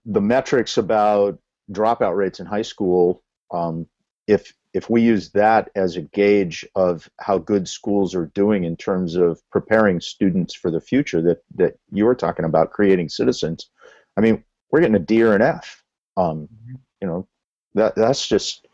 the 0.04 0.20
metrics 0.20 0.78
about 0.78 1.38
dropout 1.70 2.16
rates 2.16 2.40
in 2.40 2.46
high 2.46 2.62
school. 2.62 3.22
Um, 3.52 3.86
if 4.26 4.54
if 4.72 4.88
we 4.88 5.02
use 5.02 5.30
that 5.30 5.70
as 5.74 5.96
a 5.96 6.02
gauge 6.02 6.66
of 6.76 7.10
how 7.18 7.38
good 7.38 7.68
schools 7.68 8.14
are 8.14 8.26
doing 8.26 8.64
in 8.64 8.76
terms 8.76 9.16
of 9.16 9.42
preparing 9.50 10.00
students 10.00 10.54
for 10.54 10.70
the 10.70 10.80
future 10.80 11.20
that, 11.20 11.42
that 11.56 11.74
you 11.90 12.04
were 12.04 12.14
talking 12.14 12.44
about 12.44 12.70
creating 12.70 13.08
citizens 13.08 13.68
i 14.16 14.20
mean 14.20 14.44
we're 14.70 14.80
getting 14.80 14.96
a 14.96 15.00
d 15.00 15.22
or 15.22 15.34
an 15.34 15.42
f. 15.42 15.82
Um, 16.16 16.48
mm-hmm. 16.48 16.74
you 17.00 17.08
know 17.08 17.28
that 17.74 17.94
that's 17.94 18.26
just 18.26 18.66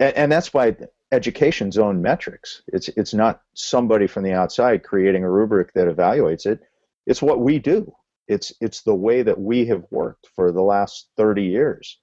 and, 0.00 0.14
and 0.16 0.32
that's 0.32 0.52
why 0.52 0.76
education's 1.12 1.78
own 1.78 2.02
metrics. 2.02 2.62
It's 2.68 2.88
it's 2.88 3.14
not 3.14 3.42
somebody 3.54 4.06
from 4.06 4.24
the 4.24 4.32
outside 4.32 4.82
creating 4.82 5.24
a 5.24 5.30
rubric 5.30 5.72
that 5.74 5.88
evaluates 5.88 6.46
it. 6.46 6.60
It's 7.06 7.22
what 7.22 7.40
we 7.40 7.58
do. 7.58 7.92
It's 8.26 8.52
it's 8.60 8.82
the 8.82 8.94
way 8.94 9.22
that 9.22 9.40
we 9.40 9.66
have 9.66 9.84
worked 9.90 10.28
for 10.34 10.52
the 10.52 10.62
last 10.62 11.08
30 11.16 11.44
years 11.44 11.98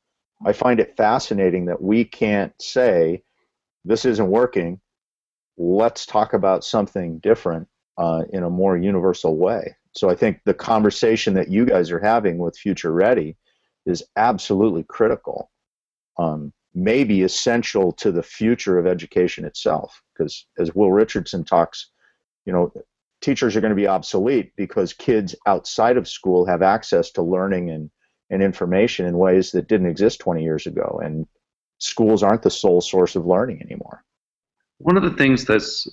i 0.46 0.54
find 0.54 0.80
it 0.80 0.96
fascinating 0.96 1.66
that 1.66 1.82
we 1.82 2.06
can't 2.06 2.54
say 2.62 3.22
this 3.86 4.04
isn't 4.04 4.28
working. 4.28 4.82
Let's 5.58 6.06
talk 6.06 6.34
about 6.34 6.66
something 6.66 7.20
different 7.20 7.68
uh, 7.98 8.24
in 8.32 8.44
a 8.44 8.50
more 8.50 8.75
universal 8.75 9.38
way. 9.38 9.78
So 9.96 10.10
I 10.10 10.16
think 10.16 10.42
the 10.44 10.54
conversation 10.54 11.36
that 11.36 11.50
you 11.50 11.66
guys 11.66 11.92
are 11.92 12.00
having 12.00 12.38
with 12.38 12.58
Future 12.58 12.92
Ready 12.92 13.38
is 13.86 14.04
absolutely 14.18 14.84
critical, 14.84 15.52
um, 16.18 16.52
maybe 16.74 17.22
essential 17.22 17.94
to 17.94 18.12
the 18.12 18.24
future 18.24 18.78
of 18.78 18.88
education 18.88 19.46
itself. 19.46 20.02
Because 20.14 20.48
as 20.58 20.75
Will 20.75 20.92
Richardson 20.92 21.46
talks, 21.46 21.92
you 22.46 22.52
know, 22.52 22.74
teachers 23.22 23.56
are 23.56 23.62
going 23.62 23.70
to 23.70 23.75
be 23.75 23.88
obsolete 23.88 24.52
because 24.58 24.92
kids 24.92 25.36
outside 25.48 25.96
of 25.96 26.10
school 26.10 26.46
have 26.46 26.62
access 26.64 27.12
to 27.12 27.22
learning 27.22 27.70
and, 27.70 27.90
and 28.29 28.41
information 28.41 29.05
in 29.05 29.17
ways 29.17 29.51
that 29.51 29.67
didn't 29.67 29.88
exist 29.88 30.20
20 30.20 30.44
years 30.44 30.67
ago. 30.67 31.00
And 31.03 31.27
schools 31.79 32.24
aren't 32.24 32.41
the 32.41 32.50
sole 32.50 32.82
source 32.82 33.15
of 33.15 33.25
learning 33.25 33.62
anymore. 33.62 34.03
One 34.79 34.98
of 34.98 35.03
the 35.03 35.12
things 35.12 35.46
that's 35.46 35.88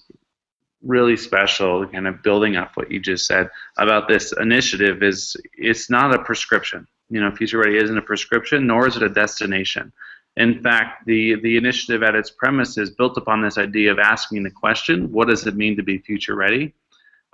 really 0.82 1.16
special, 1.16 1.86
kind 1.86 2.08
of 2.08 2.22
building 2.22 2.56
up 2.56 2.72
what 2.74 2.90
you 2.90 2.98
just 2.98 3.26
said 3.26 3.50
about 3.78 4.08
this 4.08 4.32
initiative, 4.32 5.02
is 5.02 5.36
it's 5.54 5.88
not 5.88 6.14
a 6.14 6.22
prescription. 6.22 6.86
You 7.08 7.20
know, 7.20 7.30
Future 7.30 7.58
Ready 7.58 7.76
isn't 7.76 7.96
a 7.96 8.02
prescription, 8.02 8.66
nor 8.66 8.88
is 8.88 8.96
it 8.96 9.02
a 9.02 9.08
destination. 9.08 9.92
In 10.36 10.62
fact, 10.62 11.04
the, 11.06 11.36
the 11.42 11.56
initiative 11.56 12.02
at 12.02 12.14
its 12.14 12.30
premise 12.30 12.78
is 12.78 12.90
built 12.90 13.18
upon 13.18 13.42
this 13.42 13.58
idea 13.58 13.92
of 13.92 13.98
asking 13.98 14.42
the 14.42 14.50
question, 14.50 15.12
what 15.12 15.28
does 15.28 15.46
it 15.46 15.56
mean 15.56 15.76
to 15.76 15.82
be 15.82 15.98
future 15.98 16.34
ready? 16.34 16.74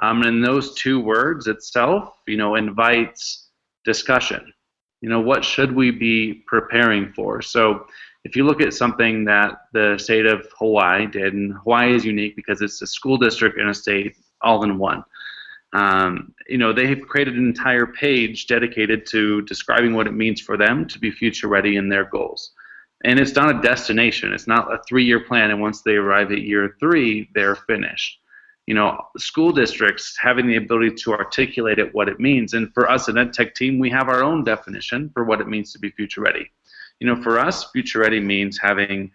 Um, 0.01 0.23
and 0.23 0.45
those 0.45 0.75
two 0.75 1.01
words 1.01 1.47
itself, 1.47 2.15
you 2.27 2.37
know, 2.37 2.57
invites 2.57 3.49
discussion. 3.85 4.53
You 5.01 5.09
know, 5.09 5.21
what 5.21 5.45
should 5.45 5.73
we 5.75 5.91
be 5.91 6.43
preparing 6.47 7.13
for? 7.13 7.41
So 7.43 7.87
if 8.25 8.35
you 8.37 8.45
look 8.45 8.61
at 8.61 8.75
something 8.75 9.25
that 9.25 9.63
the 9.73 9.97
state 9.99 10.27
of 10.27 10.47
Hawaii 10.59 11.07
did, 11.07 11.35
and 11.35 11.55
Hawaii 11.55 11.95
is 11.95 12.05
unique 12.05 12.37
because 12.37 12.61
it's 12.63 12.83
a 12.83 12.87
school 12.87 13.17
district 13.17 13.59
and 13.59 13.71
a 13.71 13.75
state 13.75 14.17
all 14.43 14.65
in 14.65 14.79
one. 14.79 15.05
Um, 15.73 16.35
you 16.49 16.59
know, 16.59 16.73
they 16.73 16.87
have 16.87 17.03
created 17.03 17.35
an 17.37 17.47
entire 17.47 17.87
page 17.87 18.47
dedicated 18.47 19.07
to 19.07 19.43
describing 19.43 19.95
what 19.95 20.07
it 20.07 20.13
means 20.13 20.41
for 20.41 20.57
them 20.57 20.87
to 20.89 20.99
be 20.99 21.11
future 21.11 21.49
ready 21.49 21.77
in 21.77 21.89
their 21.89 22.05
goals. 22.05 22.53
And 23.05 23.21
it's 23.21 23.35
not 23.35 23.55
a 23.55 23.61
destination. 23.61 24.33
It's 24.33 24.49
not 24.49 24.73
a 24.73 24.81
three-year 24.89 25.21
plan, 25.21 25.51
and 25.51 25.61
once 25.61 25.83
they 25.83 25.95
arrive 25.95 26.33
at 26.33 26.43
year 26.43 26.75
three, 26.81 27.31
they're 27.35 27.55
finished. 27.55 28.19
You 28.69 28.75
know, 28.75 29.03
school 29.17 29.51
districts 29.51 30.15
having 30.21 30.47
the 30.47 30.57
ability 30.57 30.95
to 30.95 31.15
articulate 31.15 31.79
it 31.79 31.95
what 31.95 32.07
it 32.07 32.21
means. 32.21 32.53
And 32.53 32.71
for 32.75 32.91
us, 32.91 33.09
an 33.09 33.17
ed 33.17 33.33
tech 33.33 33.55
team, 33.55 33.79
we 33.79 33.89
have 33.89 34.11
our 34.11 34.23
own 34.23 34.45
definition 34.45 35.11
for 35.15 35.25
what 35.25 35.41
it 35.41 35.49
means 35.49 35.73
to 35.73 35.79
be 35.79 35.91
future 35.93 36.21
ready. 36.21 36.51
You 37.01 37.07
know, 37.07 37.17
for 37.23 37.39
us, 37.39 37.71
future 37.71 38.01
ready 38.01 38.21
means 38.21 38.59
having 38.59 39.11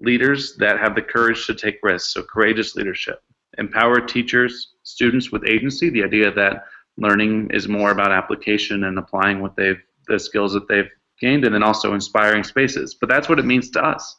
leaders 0.00 0.56
that 0.56 0.78
have 0.78 0.94
the 0.94 1.02
courage 1.02 1.46
to 1.46 1.54
take 1.54 1.78
risks, 1.82 2.14
so 2.14 2.22
courageous 2.22 2.74
leadership, 2.74 3.22
empower 3.58 4.00
teachers, 4.00 4.72
students 4.82 5.30
with 5.30 5.46
agency, 5.46 5.90
the 5.90 6.02
idea 6.02 6.32
that 6.32 6.64
learning 6.96 7.50
is 7.52 7.68
more 7.68 7.90
about 7.90 8.12
application 8.12 8.84
and 8.84 8.98
applying 8.98 9.42
what 9.42 9.56
they've 9.56 9.82
the 10.08 10.18
skills 10.18 10.54
that 10.54 10.68
they've 10.68 10.88
gained 11.20 11.44
and 11.44 11.54
then 11.54 11.62
also 11.62 11.92
inspiring 11.92 12.42
spaces. 12.42 12.94
But 12.94 13.10
that's 13.10 13.28
what 13.28 13.38
it 13.38 13.44
means 13.44 13.68
to 13.72 13.84
us. 13.84 14.16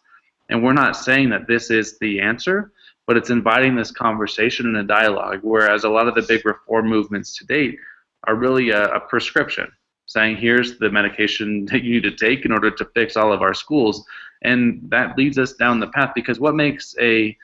And 0.49 0.63
we're 0.63 0.73
not 0.73 0.95
saying 0.95 1.31
that 1.31 1.47
this 1.47 1.71
is 1.71 1.97
the 1.97 2.21
answer, 2.21 2.73
but 3.07 3.17
it's 3.17 3.29
inviting 3.29 3.75
this 3.75 3.91
conversation 3.91 4.67
and 4.67 4.77
a 4.77 4.83
dialogue, 4.83 5.39
whereas 5.41 5.83
a 5.83 5.89
lot 5.89 6.07
of 6.07 6.15
the 6.15 6.21
big 6.21 6.45
reform 6.45 6.87
movements 6.87 7.37
to 7.37 7.45
date 7.45 7.77
are 8.25 8.35
really 8.35 8.69
a, 8.69 8.85
a 8.93 8.99
prescription 8.99 9.71
saying 10.05 10.37
here's 10.37 10.77
the 10.77 10.89
medication 10.89 11.65
that 11.71 11.83
you 11.83 11.93
need 11.93 12.03
to 12.03 12.11
take 12.11 12.45
in 12.45 12.51
order 12.51 12.69
to 12.69 12.85
fix 12.93 13.17
all 13.17 13.33
of 13.33 13.41
our 13.41 13.53
schools 13.53 14.05
and 14.43 14.79
that 14.89 15.17
leads 15.17 15.37
us 15.37 15.53
down 15.53 15.79
the 15.79 15.87
path 15.87 16.11
because 16.13 16.39
what 16.39 16.55
makes 16.55 16.95
a 16.99 17.35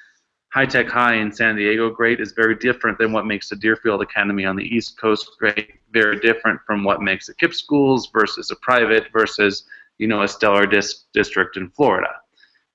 high 0.50 0.66
tech 0.66 0.88
high 0.88 1.16
in 1.16 1.32
San 1.32 1.56
Diego 1.56 1.90
great 1.90 2.20
is 2.20 2.32
very 2.32 2.56
different 2.56 2.98
than 2.98 3.12
what 3.12 3.26
makes 3.26 3.50
the 3.50 3.56
Deerfield 3.56 4.02
Academy 4.02 4.46
on 4.46 4.56
the 4.56 4.64
East 4.64 5.00
Coast 5.00 5.32
great. 5.40 5.74
Very 5.92 6.20
different 6.20 6.60
from 6.66 6.84
what 6.84 7.02
makes 7.02 7.30
a 7.30 7.36
KIPP 7.36 7.54
schools 7.54 8.10
versus 8.14 8.52
a 8.52 8.56
private 8.58 9.08
versus 9.12 9.64
you 9.98 10.08
know 10.08 10.24
a 10.24 10.28
stellar 10.28 10.66
dis- 10.66 11.06
district 11.14 11.58
in 11.58 11.70
Florida. 11.72 12.10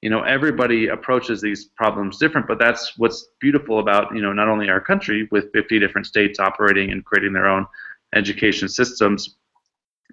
You 0.03 0.11
know 0.11 0.23
everybody 0.23 0.89
approaches 0.89 1.41
these 1.41 1.65
problems 1.65 2.19
different, 2.19 2.47
but 2.47 2.59
that's 2.59 2.97
what's 2.99 3.29
beautiful 3.41 3.81
about 3.81 4.15
you 4.15 4.23
know 4.23 4.33
not 4.33 4.49
only 4.49 4.69
our 4.69 4.81
country 4.81 5.29
with 5.31 5.53
50 5.53 5.79
different 5.79 6.07
states 6.07 6.39
operating 6.39 6.91
and 6.91 7.05
creating 7.05 7.33
their 7.33 7.49
own 7.49 7.67
education 8.15 8.69
systems, 8.69 9.37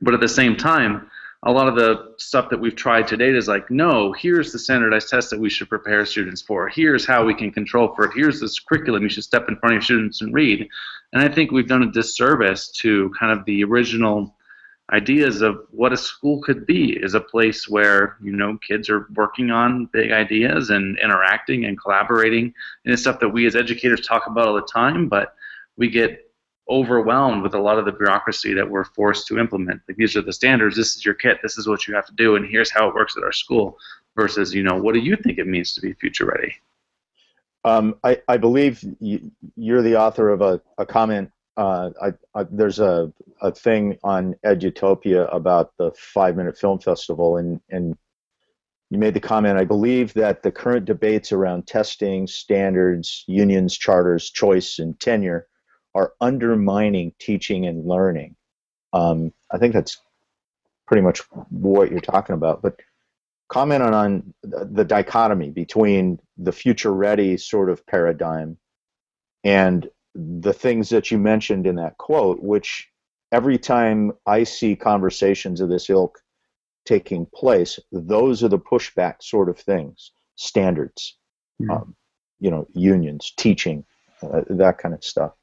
but 0.01 0.13
at 0.13 0.21
the 0.21 0.27
same 0.27 0.55
time 0.55 1.09
a 1.45 1.51
lot 1.51 1.67
of 1.67 1.75
the 1.75 2.13
stuff 2.17 2.49
that 2.49 2.59
we've 2.59 2.75
tried 2.75 3.07
to 3.07 3.17
date 3.17 3.35
is 3.35 3.47
like, 3.47 3.69
no, 3.69 4.11
here's 4.13 4.51
the 4.51 4.57
standardized 4.57 5.09
test 5.09 5.29
that 5.29 5.39
we 5.39 5.49
should 5.49 5.69
prepare 5.69 6.03
students 6.05 6.41
for. 6.41 6.67
Here's 6.67 7.05
how 7.05 7.23
we 7.23 7.35
can 7.35 7.51
control 7.51 7.93
for 7.95 8.05
it. 8.05 8.13
Here's 8.15 8.39
this 8.39 8.59
curriculum 8.59 9.03
you 9.03 9.09
should 9.09 9.23
step 9.23 9.47
in 9.47 9.55
front 9.57 9.73
of 9.73 9.75
your 9.75 9.81
students 9.83 10.21
and 10.21 10.33
read. 10.33 10.67
And 11.13 11.21
I 11.21 11.33
think 11.33 11.51
we've 11.51 11.67
done 11.67 11.83
a 11.83 11.91
disservice 11.91 12.71
to 12.79 13.11
kind 13.19 13.37
of 13.37 13.45
the 13.45 13.63
original 13.63 14.35
ideas 14.91 15.41
of 15.41 15.65
what 15.71 15.93
a 15.93 15.97
school 15.97 16.41
could 16.41 16.65
be 16.65 16.93
is 16.93 17.15
a 17.15 17.19
place 17.19 17.67
where 17.67 18.17
you 18.21 18.31
know 18.31 18.57
kids 18.59 18.89
are 18.89 19.07
working 19.15 19.49
on 19.49 19.87
big 19.87 20.11
ideas 20.11 20.69
and 20.69 20.97
interacting 20.99 21.65
and 21.65 21.79
collaborating 21.81 22.53
and 22.83 22.93
it's 22.93 23.01
stuff 23.01 23.19
that 23.19 23.29
we 23.29 23.47
as 23.47 23.55
educators 23.55 24.05
talk 24.05 24.27
about 24.27 24.47
all 24.47 24.53
the 24.53 24.61
time 24.61 25.09
but 25.09 25.33
we 25.75 25.89
get 25.89 26.25
overwhelmed 26.69 27.43
with 27.43 27.53
a 27.53 27.59
lot 27.59 27.77
of 27.77 27.85
the 27.85 27.91
bureaucracy 27.91 28.53
that 28.53 28.69
we're 28.69 28.83
forced 28.83 29.27
to 29.27 29.37
implement. 29.37 29.81
Like 29.87 29.97
these 29.97 30.15
are 30.15 30.21
the 30.21 30.33
standards. 30.33 30.75
This 30.75 30.95
is 30.95 31.05
your 31.05 31.13
kit. 31.13 31.39
This 31.43 31.57
is 31.57 31.67
what 31.67 31.87
you 31.87 31.93
have 31.95 32.07
to 32.07 32.13
do, 32.13 32.35
and 32.35 32.45
here's 32.45 32.71
how 32.71 32.89
it 32.89 32.95
works 32.95 33.15
at 33.17 33.23
our 33.23 33.31
school. 33.31 33.77
Versus, 34.15 34.53
you 34.53 34.63
know, 34.63 34.77
what 34.77 34.93
do 34.93 34.99
you 34.99 35.17
think 35.17 35.39
it 35.39 35.47
means 35.47 35.73
to 35.73 35.81
be 35.81 35.91
future 35.91 36.25
ready? 36.25 36.55
Um, 37.65 37.95
I, 38.01 38.21
I 38.29 38.37
believe 38.37 38.81
you, 39.01 39.75
are 39.75 39.81
the 39.81 39.97
author 39.97 40.29
of 40.29 40.41
a, 40.41 40.61
a 40.77 40.85
comment. 40.85 41.31
Uh, 41.57 41.89
I, 42.01 42.13
I, 42.39 42.45
there's 42.51 42.79
a, 42.79 43.11
a 43.41 43.51
thing 43.51 43.97
on 44.03 44.35
Edutopia 44.45 45.33
about 45.33 45.71
the 45.77 45.91
Five 45.97 46.35
Minute 46.35 46.57
Film 46.57 46.79
Festival, 46.79 47.37
and, 47.37 47.61
and 47.69 47.97
you 48.89 48.97
made 48.99 49.13
the 49.13 49.21
comment. 49.21 49.57
I 49.57 49.63
believe 49.63 50.13
that 50.13 50.43
the 50.43 50.51
current 50.51 50.85
debates 50.85 51.31
around 51.31 51.65
testing, 51.65 52.27
standards, 52.27 53.23
unions, 53.27 53.77
charters, 53.77 54.29
choice, 54.29 54.79
and 54.79 54.99
tenure 54.99 55.47
are 55.93 56.13
undermining 56.19 57.13
teaching 57.19 57.65
and 57.65 57.85
learning. 57.85 58.35
Um, 58.91 59.31
I 59.51 59.57
think 59.57 59.73
that's 59.73 59.97
pretty 60.87 61.01
much 61.01 61.19
what 61.49 61.89
you're 61.89 62.01
talking 62.01 62.35
about. 62.35 62.61
But 62.61 62.79
comment 63.47 63.81
on, 63.81 63.93
on 63.93 64.33
the 64.43 64.83
dichotomy 64.83 65.51
between 65.51 66.19
the 66.37 66.51
future 66.51 66.93
ready 66.93 67.37
sort 67.37 67.69
of 67.69 67.85
paradigm 67.85 68.57
and 69.43 69.89
the 70.15 70.53
things 70.53 70.89
that 70.89 71.11
you 71.11 71.17
mentioned 71.17 71.67
in 71.67 71.75
that 71.75 71.97
quote, 71.97 72.41
which 72.41 72.87
every 73.31 73.57
time 73.57 74.13
I 74.25 74.43
see 74.43 74.75
conversations 74.75 75.61
of 75.61 75.69
this 75.69 75.89
ilk 75.89 76.19
taking 76.85 77.25
place, 77.35 77.79
those 77.91 78.43
are 78.43 78.47
the 78.47 78.59
pushback 78.59 79.21
sort 79.21 79.49
of 79.49 79.59
things, 79.59 80.11
standards, 80.35 81.17
mm-hmm. 81.61 81.71
um, 81.71 81.95
you 82.39 82.49
know, 82.49 82.67
unions, 82.73 83.33
teaching, 83.37 83.83
uh, 84.23 84.41
that 84.49 84.77
kind 84.77 84.93
of 84.93 85.03
stuff. 85.03 85.33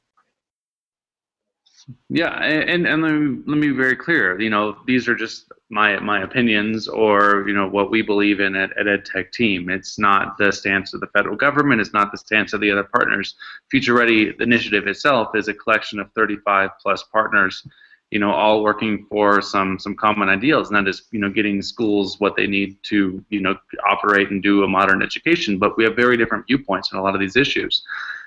Yeah, 2.09 2.31
and 2.43 2.87
and 2.87 3.03
let 3.03 3.13
me, 3.13 3.43
let 3.47 3.59
me 3.59 3.69
be 3.69 3.77
very 3.77 3.97
clear. 3.97 4.41
You 4.41 4.51
know, 4.51 4.77
these 4.87 5.09
are 5.09 5.15
just 5.15 5.53
my 5.71 5.99
my 6.01 6.23
opinions, 6.23 6.89
or 6.89 7.45
you 7.47 7.55
know 7.55 7.69
what 7.69 7.91
we 7.91 8.03
believe 8.03 8.41
in 8.41 8.55
at, 8.55 8.77
at 8.79 8.87
EdTech 8.87 9.33
Team. 9.33 9.71
It's 9.71 9.99
not 9.99 10.37
the 10.39 10.53
stance 10.53 10.95
of 10.95 11.01
the 11.01 11.07
federal 11.09 11.37
government. 11.37 11.81
It's 11.81 11.93
not 11.93 12.13
the 12.13 12.19
stance 12.19 12.53
of 12.53 12.61
the 12.61 12.71
other 12.71 12.85
partners. 12.85 13.35
Future 13.71 13.95
Ready 13.95 14.33
initiative 14.41 14.87
itself 14.87 15.35
is 15.35 15.49
a 15.49 15.55
collection 15.55 15.99
of 15.99 16.11
35 16.13 16.71
plus 16.81 17.03
partners 17.05 17.67
you 18.13 18.19
know, 18.19 18.31
all 18.31 18.63
working 18.63 19.07
for 19.09 19.41
some 19.41 19.79
some 19.79 19.97
common 19.97 20.29
ideals, 20.29 20.69
and 20.69 20.77
that 20.77 20.89
is, 20.89 21.05
you 21.13 21.19
know, 21.19 21.31
getting 21.31 21.63
schools 21.63 22.21
what 22.21 22.37
they 22.37 22.47
need 22.47 22.77
to, 22.83 23.25
you 23.31 23.41
know, 23.41 23.57
operate 23.89 24.31
and 24.31 24.43
do 24.43 24.65
a 24.65 24.69
modern 24.69 25.03
education. 25.03 25.59
But 25.59 25.79
we 25.79 25.85
have 25.85 25.97
very 25.97 26.19
different 26.19 26.47
viewpoints 26.47 26.93
on 26.93 26.99
a 26.99 27.03
lot 27.03 27.15
of 27.15 27.21
these 27.21 27.37
issues. 27.37 27.83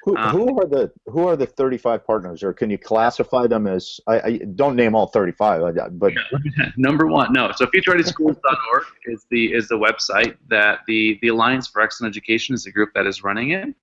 Who, 0.06 0.15
um, 0.15 0.30
who 0.30 0.62
are 0.62 0.68
the 0.68 0.91
who 1.08 1.28
are 1.28 1.36
the 1.36 1.48
35 1.48 2.06
partners, 2.06 2.44
or 2.44 2.54
can 2.54 2.70
you 2.70 2.78
classify 2.78 3.48
them 3.48 3.65
as? 3.65 4.00
I, 4.06 4.20
I 4.20 4.38
don't 4.54 4.76
name 4.76 4.94
all 4.94 5.08
35, 5.08 5.76
but 5.94 6.13
number 6.78 7.08
one, 7.08 7.34
no. 7.34 7.52
So 7.56 7.65
futurereadyschools.org 7.65 8.84
is 9.08 9.26
the 9.32 9.52
is 9.52 9.68
the 9.68 9.80
website 9.80 10.38
that 10.50 10.82
the 10.88 11.18
the 11.24 11.30
Alliance 11.30 11.68
for 11.68 11.82
Excellent 11.82 12.13
Education 12.13 12.54
is 12.54 12.65
the 12.65 12.72
group 12.72 12.91
that 12.94 13.08
is 13.08 13.24
running 13.24 13.52
it. 13.52 13.74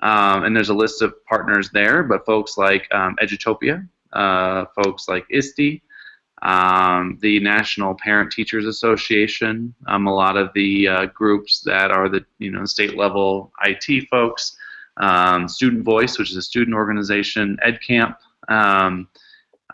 Um, 0.00 0.42
and 0.42 0.56
there's 0.56 0.70
a 0.70 0.74
list 0.74 1.02
of 1.02 1.14
partners 1.26 1.70
there, 1.72 2.02
but 2.02 2.26
folks 2.26 2.58
like 2.58 2.92
um, 2.92 3.14
Edutopia, 3.22 3.86
uh, 4.12 4.64
folks 4.82 5.08
like 5.08 5.24
ISTE, 5.30 5.82
um, 6.42 7.16
the 7.20 7.38
National 7.38 7.94
Parent 7.94 8.32
Teachers 8.32 8.66
Association, 8.66 9.72
um, 9.86 10.08
a 10.08 10.14
lot 10.14 10.36
of 10.36 10.50
the 10.54 10.88
uh, 10.88 11.06
groups 11.06 11.60
that 11.60 11.92
are 11.92 12.08
the 12.08 12.24
you 12.38 12.50
know 12.50 12.64
state 12.64 12.96
level 12.96 13.52
IT 13.64 14.08
folks, 14.08 14.56
um, 15.00 15.48
Student 15.48 15.82
Voice, 15.82 16.18
which 16.18 16.30
is 16.30 16.36
a 16.36 16.42
student 16.42 16.76
organization, 16.76 17.58
EdCamp, 17.66 18.16
um, 18.48 19.08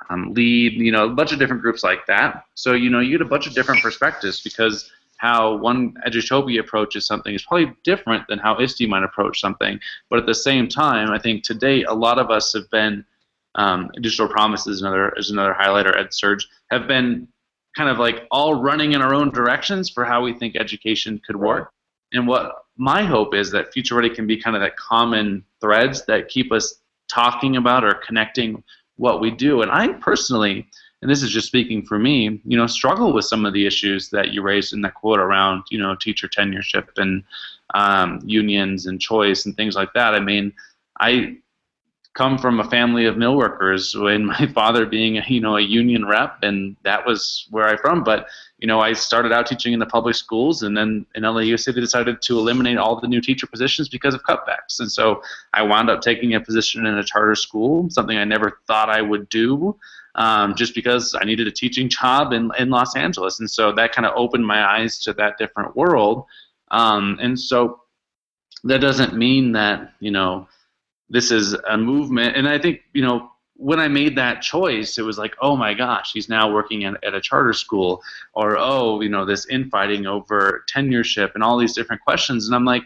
um, 0.08 0.32
LEAD, 0.34 0.74
you 0.74 0.92
know, 0.92 1.06
a 1.06 1.10
bunch 1.10 1.32
of 1.32 1.38
different 1.38 1.62
groups 1.62 1.82
like 1.82 2.06
that. 2.06 2.44
So 2.54 2.72
you 2.72 2.90
know 2.90 3.00
you 3.00 3.10
get 3.18 3.26
a 3.26 3.28
bunch 3.28 3.46
of 3.46 3.54
different 3.54 3.82
perspectives 3.82 4.40
because 4.40 4.90
how 5.16 5.56
one 5.56 5.94
Edutopia 6.06 6.60
approaches 6.60 7.06
something 7.06 7.34
is 7.34 7.44
probably 7.44 7.74
different 7.84 8.26
than 8.28 8.38
how 8.38 8.58
ISTE 8.58 8.86
might 8.86 9.02
approach 9.02 9.40
something. 9.40 9.80
But 10.10 10.18
at 10.18 10.26
the 10.26 10.34
same 10.34 10.68
time, 10.68 11.10
I 11.10 11.18
think 11.18 11.42
today 11.42 11.84
a 11.84 11.92
lot 11.92 12.18
of 12.18 12.30
us 12.30 12.52
have 12.52 12.70
been 12.70 13.04
um, 13.54 13.90
Digital 14.00 14.28
Promise 14.28 14.66
is 14.66 14.82
another 14.82 15.12
is 15.16 15.30
another 15.30 15.56
highlighter. 15.58 15.96
EdSurge 15.96 16.44
have 16.70 16.86
been 16.86 17.26
kind 17.76 17.88
of 17.88 17.98
like 17.98 18.26
all 18.30 18.54
running 18.54 18.92
in 18.92 19.02
our 19.02 19.14
own 19.14 19.30
directions 19.30 19.90
for 19.90 20.04
how 20.04 20.22
we 20.22 20.32
think 20.32 20.56
education 20.56 21.20
could 21.26 21.36
work. 21.36 21.72
And 22.12 22.28
what 22.28 22.65
my 22.76 23.02
hope 23.02 23.34
is 23.34 23.50
that 23.52 23.72
Future 23.72 23.94
Ready 23.94 24.10
can 24.10 24.26
be 24.26 24.36
kind 24.36 24.56
of 24.56 24.62
that 24.62 24.76
common 24.76 25.44
threads 25.60 26.04
that 26.06 26.28
keep 26.28 26.52
us 26.52 26.80
talking 27.08 27.56
about 27.56 27.84
or 27.84 27.94
connecting 27.94 28.62
what 28.96 29.20
we 29.20 29.30
do. 29.30 29.62
And 29.62 29.70
I 29.70 29.92
personally, 29.94 30.68
and 31.02 31.10
this 31.10 31.22
is 31.22 31.30
just 31.30 31.46
speaking 31.46 31.84
for 31.84 31.98
me, 31.98 32.40
you 32.44 32.56
know, 32.56 32.66
struggle 32.66 33.12
with 33.12 33.24
some 33.24 33.46
of 33.46 33.52
the 33.52 33.66
issues 33.66 34.10
that 34.10 34.32
you 34.32 34.42
raised 34.42 34.72
in 34.72 34.80
that 34.82 34.94
quote 34.94 35.20
around, 35.20 35.64
you 35.70 35.78
know, 35.78 35.94
teacher 35.94 36.28
tenureship 36.28 36.88
and 36.96 37.22
um, 37.74 38.20
unions 38.24 38.86
and 38.86 39.00
choice 39.00 39.46
and 39.46 39.56
things 39.56 39.74
like 39.74 39.92
that. 39.94 40.14
I 40.14 40.20
mean, 40.20 40.52
I 41.00 41.36
come 42.16 42.38
from 42.38 42.60
a 42.60 42.70
family 42.70 43.04
of 43.04 43.18
mill 43.18 43.36
workers 43.36 43.94
and 43.94 44.26
my 44.38 44.46
father 44.54 44.86
being 44.86 45.18
a, 45.18 45.24
you 45.28 45.40
know 45.40 45.56
a 45.56 45.60
union 45.60 46.04
rep 46.06 46.38
and 46.42 46.76
that 46.82 47.06
was 47.06 47.46
where 47.50 47.68
I'm 47.68 47.78
from 47.78 48.02
but 48.02 48.26
you 48.58 48.66
know 48.66 48.80
I 48.80 48.92
started 48.92 49.32
out 49.32 49.46
teaching 49.46 49.72
in 49.72 49.78
the 49.78 49.86
public 49.86 50.14
schools 50.14 50.62
and 50.62 50.76
then 50.76 51.06
in 51.14 51.22
LAU 51.22 51.56
they 51.56 51.72
decided 51.72 52.22
to 52.22 52.38
eliminate 52.38 52.78
all 52.78 53.00
the 53.00 53.08
new 53.08 53.20
teacher 53.20 53.46
positions 53.46 53.88
because 53.88 54.14
of 54.14 54.22
cutbacks. 54.22 54.80
And 54.80 54.90
so 54.90 55.22
I 55.52 55.62
wound 55.62 55.90
up 55.90 56.00
taking 56.00 56.34
a 56.34 56.40
position 56.40 56.86
in 56.86 56.96
a 56.96 57.04
charter 57.04 57.34
school 57.34 57.88
something 57.90 58.16
I 58.16 58.24
never 58.24 58.60
thought 58.66 58.88
I 58.88 59.02
would 59.02 59.28
do 59.28 59.76
um, 60.14 60.54
just 60.54 60.74
because 60.74 61.14
I 61.20 61.24
needed 61.24 61.46
a 61.46 61.52
teaching 61.52 61.88
job 61.88 62.32
in, 62.32 62.50
in 62.58 62.70
Los 62.70 62.96
Angeles. 62.96 63.40
And 63.40 63.50
so 63.50 63.72
that 63.72 63.92
kind 63.92 64.06
of 64.06 64.14
opened 64.16 64.46
my 64.46 64.64
eyes 64.64 64.98
to 65.00 65.12
that 65.14 65.36
different 65.38 65.76
world. 65.76 66.24
Um, 66.70 67.18
and 67.20 67.38
so 67.38 67.80
that 68.64 68.80
doesn't 68.80 69.14
mean 69.14 69.52
that 69.52 69.92
you 70.00 70.10
know 70.10 70.48
this 71.08 71.30
is 71.30 71.54
a 71.68 71.76
movement. 71.76 72.36
And 72.36 72.48
I 72.48 72.58
think, 72.58 72.80
you 72.92 73.02
know, 73.02 73.30
when 73.58 73.80
I 73.80 73.88
made 73.88 74.16
that 74.16 74.42
choice, 74.42 74.98
it 74.98 75.02
was 75.02 75.18
like, 75.18 75.34
oh 75.40 75.56
my 75.56 75.74
gosh, 75.74 76.12
he's 76.12 76.28
now 76.28 76.52
working 76.52 76.84
at, 76.84 77.02
at 77.02 77.14
a 77.14 77.20
charter 77.20 77.52
school, 77.52 78.02
or 78.34 78.56
oh, 78.58 79.00
you 79.00 79.08
know, 79.08 79.24
this 79.24 79.46
infighting 79.46 80.06
over 80.06 80.64
tenureship 80.72 81.34
and 81.34 81.42
all 81.42 81.58
these 81.58 81.74
different 81.74 82.02
questions. 82.02 82.46
And 82.46 82.54
I'm 82.54 82.64
like, 82.64 82.84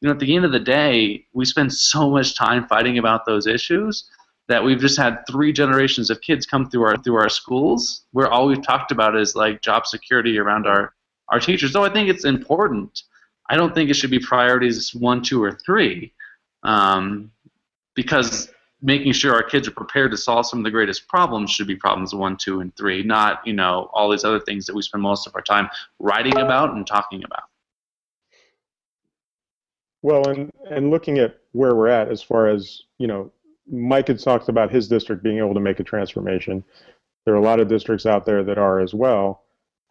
you 0.00 0.08
know, 0.08 0.12
at 0.12 0.18
the 0.18 0.34
end 0.34 0.44
of 0.44 0.52
the 0.52 0.60
day, 0.60 1.26
we 1.32 1.44
spend 1.44 1.72
so 1.72 2.10
much 2.10 2.36
time 2.36 2.66
fighting 2.66 2.98
about 2.98 3.26
those 3.26 3.46
issues 3.46 4.10
that 4.48 4.64
we've 4.64 4.80
just 4.80 4.98
had 4.98 5.24
three 5.30 5.52
generations 5.52 6.10
of 6.10 6.20
kids 6.20 6.44
come 6.44 6.68
through 6.68 6.82
our 6.82 6.96
through 6.96 7.16
our 7.16 7.28
schools 7.28 8.02
where 8.12 8.28
all 8.28 8.46
we've 8.46 8.62
talked 8.62 8.90
about 8.90 9.16
is 9.16 9.36
like 9.36 9.62
job 9.62 9.86
security 9.86 10.38
around 10.38 10.66
our 10.66 10.92
our 11.28 11.38
teachers. 11.38 11.72
Though 11.72 11.84
I 11.84 11.92
think 11.92 12.08
it's 12.08 12.24
important, 12.24 13.04
I 13.48 13.56
don't 13.56 13.74
think 13.74 13.90
it 13.90 13.94
should 13.94 14.10
be 14.10 14.18
priorities 14.18 14.94
one, 14.94 15.22
two, 15.22 15.42
or 15.42 15.52
three, 15.52 16.12
um, 16.62 17.30
because 17.94 18.50
making 18.82 19.12
sure 19.12 19.34
our 19.34 19.42
kids 19.42 19.68
are 19.68 19.72
prepared 19.72 20.10
to 20.10 20.16
solve 20.16 20.46
some 20.46 20.60
of 20.60 20.64
the 20.64 20.70
greatest 20.70 21.08
problems 21.08 21.50
should 21.50 21.66
be 21.66 21.76
problems 21.76 22.14
one, 22.14 22.36
two, 22.36 22.60
and 22.60 22.74
three, 22.76 23.02
not 23.02 23.46
you 23.46 23.52
know 23.52 23.90
all 23.92 24.10
these 24.10 24.24
other 24.24 24.40
things 24.40 24.66
that 24.66 24.74
we 24.74 24.82
spend 24.82 25.02
most 25.02 25.26
of 25.26 25.34
our 25.34 25.42
time 25.42 25.68
writing 25.98 26.36
about 26.38 26.74
and 26.74 26.86
talking 26.86 27.22
about. 27.24 27.44
Well, 30.02 30.28
and 30.28 30.50
and 30.70 30.90
looking 30.90 31.18
at 31.18 31.38
where 31.52 31.74
we're 31.74 31.88
at 31.88 32.08
as 32.08 32.22
far 32.22 32.48
as 32.48 32.82
you 32.98 33.06
know, 33.06 33.32
Mike 33.70 34.08
had 34.08 34.18
talked 34.18 34.48
about 34.48 34.70
his 34.70 34.88
district 34.88 35.22
being 35.22 35.38
able 35.38 35.54
to 35.54 35.60
make 35.60 35.80
a 35.80 35.84
transformation. 35.84 36.64
There 37.24 37.34
are 37.34 37.38
a 37.38 37.42
lot 37.42 37.60
of 37.60 37.68
districts 37.68 38.06
out 38.06 38.24
there 38.24 38.42
that 38.44 38.58
are 38.58 38.80
as 38.80 38.94
well. 38.94 39.44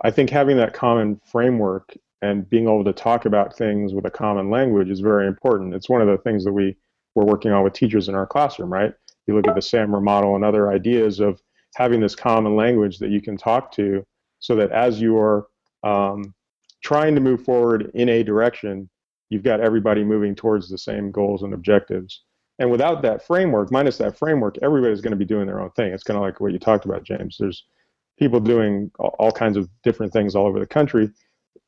I 0.04 0.12
think 0.12 0.30
having 0.30 0.58
that 0.58 0.74
common 0.74 1.22
framework 1.26 1.96
and 2.22 2.50
being 2.50 2.64
able 2.64 2.84
to 2.84 2.94
talk 2.94 3.26
about 3.26 3.56
things 3.56 3.94
with 3.94 4.06
a 4.06 4.10
common 4.10 4.50
language 4.50 4.90
is 4.90 5.00
very 5.00 5.28
important. 5.28 5.74
It's 5.74 5.90
one 5.90 6.02
of 6.02 6.08
the 6.08 6.18
things 6.18 6.44
that 6.44 6.54
we 6.54 6.76
we're 7.16 7.26
working 7.26 7.52
on 7.52 7.64
with 7.64 7.74
teachers 7.74 8.10
in 8.10 8.16
our 8.16 8.28
classroom, 8.28 8.72
right? 8.72 8.94
You 9.28 9.36
look 9.36 9.48
at 9.48 9.56
the 9.56 9.62
SAMR 9.62 10.02
model 10.02 10.36
and 10.36 10.44
other 10.44 10.72
ideas 10.72 11.20
of 11.20 11.42
having 11.76 12.00
this 12.00 12.16
common 12.16 12.56
language 12.56 12.98
that 13.00 13.10
you 13.10 13.22
can 13.22 13.38
talk 13.38 13.72
to 13.74 14.04
so 14.40 14.56
that 14.56 14.72
as 14.72 15.00
you 15.00 15.18
are 15.18 15.48
um, 15.84 16.34
trying 16.84 17.16
to 17.16 17.22
move 17.22 17.44
forward 17.44 17.92
in 17.94 18.10
a 18.10 18.24
direction, 18.24 18.90
you've 19.30 19.44
got 19.44 19.60
everybody 19.60 20.04
moving 20.04 20.36
towards 20.36 20.70
the 20.70 20.78
same 20.78 21.12
goals 21.12 21.44
and 21.44 21.54
objectives. 21.54 22.24
And 22.58 22.70
without 22.70 23.02
that 23.04 23.26
framework, 23.26 23.72
minus 23.72 23.98
that 23.98 24.18
framework, 24.18 24.58
everybody's 24.62 25.02
going 25.02 25.12
to 25.12 25.18
be 25.18 25.26
doing 25.26 25.48
their 25.48 25.62
own 25.62 25.72
thing. 25.72 25.94
It's 25.94 26.04
kind 26.04 26.18
of 26.18 26.24
like 26.24 26.42
what 26.42 26.52
you 26.52 26.60
talked 26.60 26.86
about, 26.86 27.04
James. 27.04 27.38
There's 27.40 27.66
people 28.18 28.40
doing 28.40 28.92
all 28.98 29.32
kinds 29.32 29.56
of 29.56 29.70
different 29.84 30.12
things 30.12 30.36
all 30.36 30.46
over 30.46 30.60
the 30.60 30.68
country. 30.68 31.10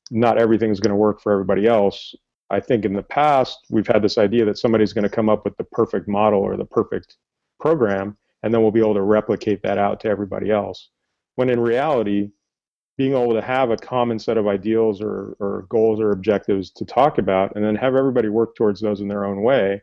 Not 0.10 0.38
everything 0.38 0.70
is 0.70 0.82
going 0.82 0.90
to 0.90 0.98
work 0.98 1.22
for 1.22 1.32
everybody 1.32 1.66
else. 1.66 2.14
I 2.52 2.60
think 2.60 2.84
in 2.84 2.94
the 2.94 3.02
past, 3.02 3.66
we've 3.70 3.88
had 3.88 4.02
this 4.02 4.18
idea 4.18 4.44
that 4.46 4.58
somebody's 4.58 4.92
going 4.92 5.04
to 5.04 5.10
come 5.10 5.30
up 5.30 5.46
with 5.46 5.56
the 5.56 5.64
perfect 5.64 6.08
model 6.08 6.42
or 6.42 6.58
the 6.58 6.66
perfect 6.66 7.16
program, 7.60 8.18
and 8.44 8.54
then 8.54 8.62
we'll 8.62 8.72
be 8.72 8.82
able 8.82 8.94
to 8.94 9.02
replicate 9.02 9.64
that 9.64 9.78
out 9.78 10.02
to 10.02 10.10
everybody 10.10 10.52
else. 10.52 10.90
When 11.36 11.50
in 11.50 11.62
reality, 11.62 12.30
being 12.98 13.14
able 13.14 13.34
to 13.34 13.42
have 13.42 13.72
a 13.72 13.78
common 13.78 14.20
set 14.20 14.38
of 14.38 14.48
ideals 14.48 15.02
or, 15.02 15.38
or 15.40 15.66
goals 15.70 16.02
or 16.02 16.12
objectives 16.12 16.72
to 16.72 16.86
talk 16.86 17.18
about, 17.18 17.56
and 17.56 17.64
then 17.64 17.76
have 17.76 17.96
everybody 17.96 18.28
work 18.28 18.56
towards 18.56 18.82
those 18.82 19.00
in 19.00 19.08
their 19.08 19.24
own 19.24 19.44
way, 19.44 19.82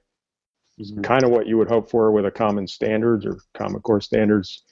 is 0.77 0.93
mm-hmm. 0.93 1.01
kind 1.01 1.25
of 1.25 1.31
what 1.31 1.47
you 1.47 1.57
would 1.57 1.69
hope 1.69 1.91
for 1.91 2.13
with 2.13 2.27
a 2.27 2.31
common 2.31 2.67
standards 2.67 3.25
or 3.25 3.39
common 3.55 3.81
core 3.81 4.03
standards, 4.03 4.63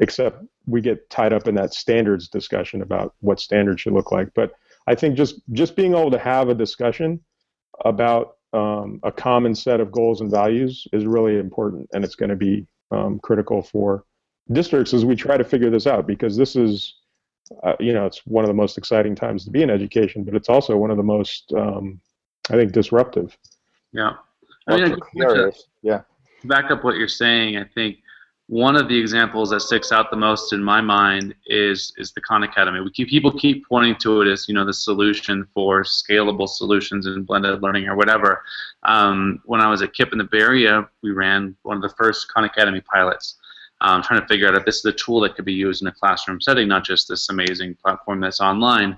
except 0.00 0.44
we 0.66 0.82
get 0.82 1.08
tied 1.08 1.32
up 1.32 1.48
in 1.48 1.54
that 1.54 1.72
standards 1.72 2.28
discussion 2.28 2.82
about 2.82 3.14
what 3.20 3.40
standards 3.40 3.80
should 3.80 3.94
look 3.94 4.12
like. 4.12 4.28
But 4.34 4.52
I 4.86 4.94
think 4.94 5.16
just 5.16 5.40
just 5.52 5.76
being 5.76 5.92
able 5.92 6.10
to 6.10 6.18
have 6.18 6.48
a 6.48 6.54
discussion 6.54 7.20
about 7.84 8.36
um, 8.52 9.00
a 9.02 9.12
common 9.12 9.54
set 9.54 9.80
of 9.80 9.92
goals 9.92 10.20
and 10.20 10.30
values 10.30 10.86
is 10.92 11.04
really 11.04 11.38
important, 11.38 11.88
and 11.92 12.04
it's 12.04 12.14
going 12.14 12.30
to 12.30 12.36
be 12.36 12.66
um, 12.90 13.18
critical 13.18 13.62
for 13.62 14.04
districts 14.52 14.94
as 14.94 15.04
we 15.04 15.16
try 15.16 15.36
to 15.36 15.44
figure 15.44 15.70
this 15.70 15.86
out 15.86 16.06
because 16.06 16.36
this 16.36 16.54
is, 16.54 16.94
uh, 17.64 17.74
you 17.80 17.92
know, 17.92 18.06
it's 18.06 18.24
one 18.26 18.44
of 18.44 18.48
the 18.48 18.54
most 18.54 18.78
exciting 18.78 19.14
times 19.14 19.44
to 19.44 19.50
be 19.50 19.62
in 19.62 19.70
education, 19.70 20.22
but 20.22 20.34
it's 20.34 20.48
also 20.48 20.76
one 20.76 20.90
of 20.90 20.96
the 20.96 21.02
most, 21.02 21.52
um, 21.56 22.00
I 22.48 22.54
think, 22.54 22.72
disruptive. 22.72 23.36
Yeah, 23.92 24.12
I 24.68 24.76
mean, 24.76 24.96
to, 25.18 25.52
yeah. 25.82 26.02
Back 26.44 26.70
up 26.70 26.84
what 26.84 26.96
you're 26.96 27.08
saying, 27.08 27.56
I 27.56 27.64
think 27.64 27.98
one 28.48 28.76
of 28.76 28.88
the 28.88 28.96
examples 28.96 29.50
that 29.50 29.60
sticks 29.60 29.90
out 29.90 30.10
the 30.10 30.16
most 30.16 30.52
in 30.52 30.62
my 30.62 30.80
mind 30.80 31.34
is 31.46 31.92
is 31.96 32.12
the 32.12 32.20
Khan 32.20 32.44
Academy. 32.44 32.80
We 32.80 32.92
keep, 32.92 33.08
people 33.08 33.32
keep 33.32 33.66
pointing 33.68 33.96
to 33.96 34.22
it 34.22 34.28
as 34.28 34.46
you 34.46 34.54
know 34.54 34.64
the 34.64 34.72
solution 34.72 35.46
for 35.52 35.82
scalable 35.82 36.48
solutions 36.48 37.06
in 37.06 37.24
blended 37.24 37.60
learning 37.62 37.88
or 37.88 37.96
whatever. 37.96 38.42
Um, 38.84 39.40
when 39.46 39.60
I 39.60 39.68
was 39.68 39.82
at 39.82 39.94
KIPP 39.94 40.12
in 40.12 40.18
the 40.18 40.24
Bay 40.24 40.38
Area, 40.38 40.88
we 41.02 41.10
ran 41.10 41.56
one 41.62 41.76
of 41.76 41.82
the 41.82 41.94
first 41.96 42.32
Khan 42.32 42.44
Academy 42.44 42.80
pilots, 42.82 43.36
um, 43.80 44.00
trying 44.02 44.20
to 44.20 44.28
figure 44.28 44.46
out 44.46 44.54
if 44.54 44.64
this 44.64 44.76
is 44.76 44.84
a 44.84 44.92
tool 44.92 45.20
that 45.22 45.34
could 45.34 45.44
be 45.44 45.52
used 45.52 45.82
in 45.82 45.88
a 45.88 45.92
classroom 45.92 46.40
setting, 46.40 46.68
not 46.68 46.84
just 46.84 47.08
this 47.08 47.28
amazing 47.28 47.74
platform 47.82 48.20
that's 48.20 48.40
online. 48.40 48.96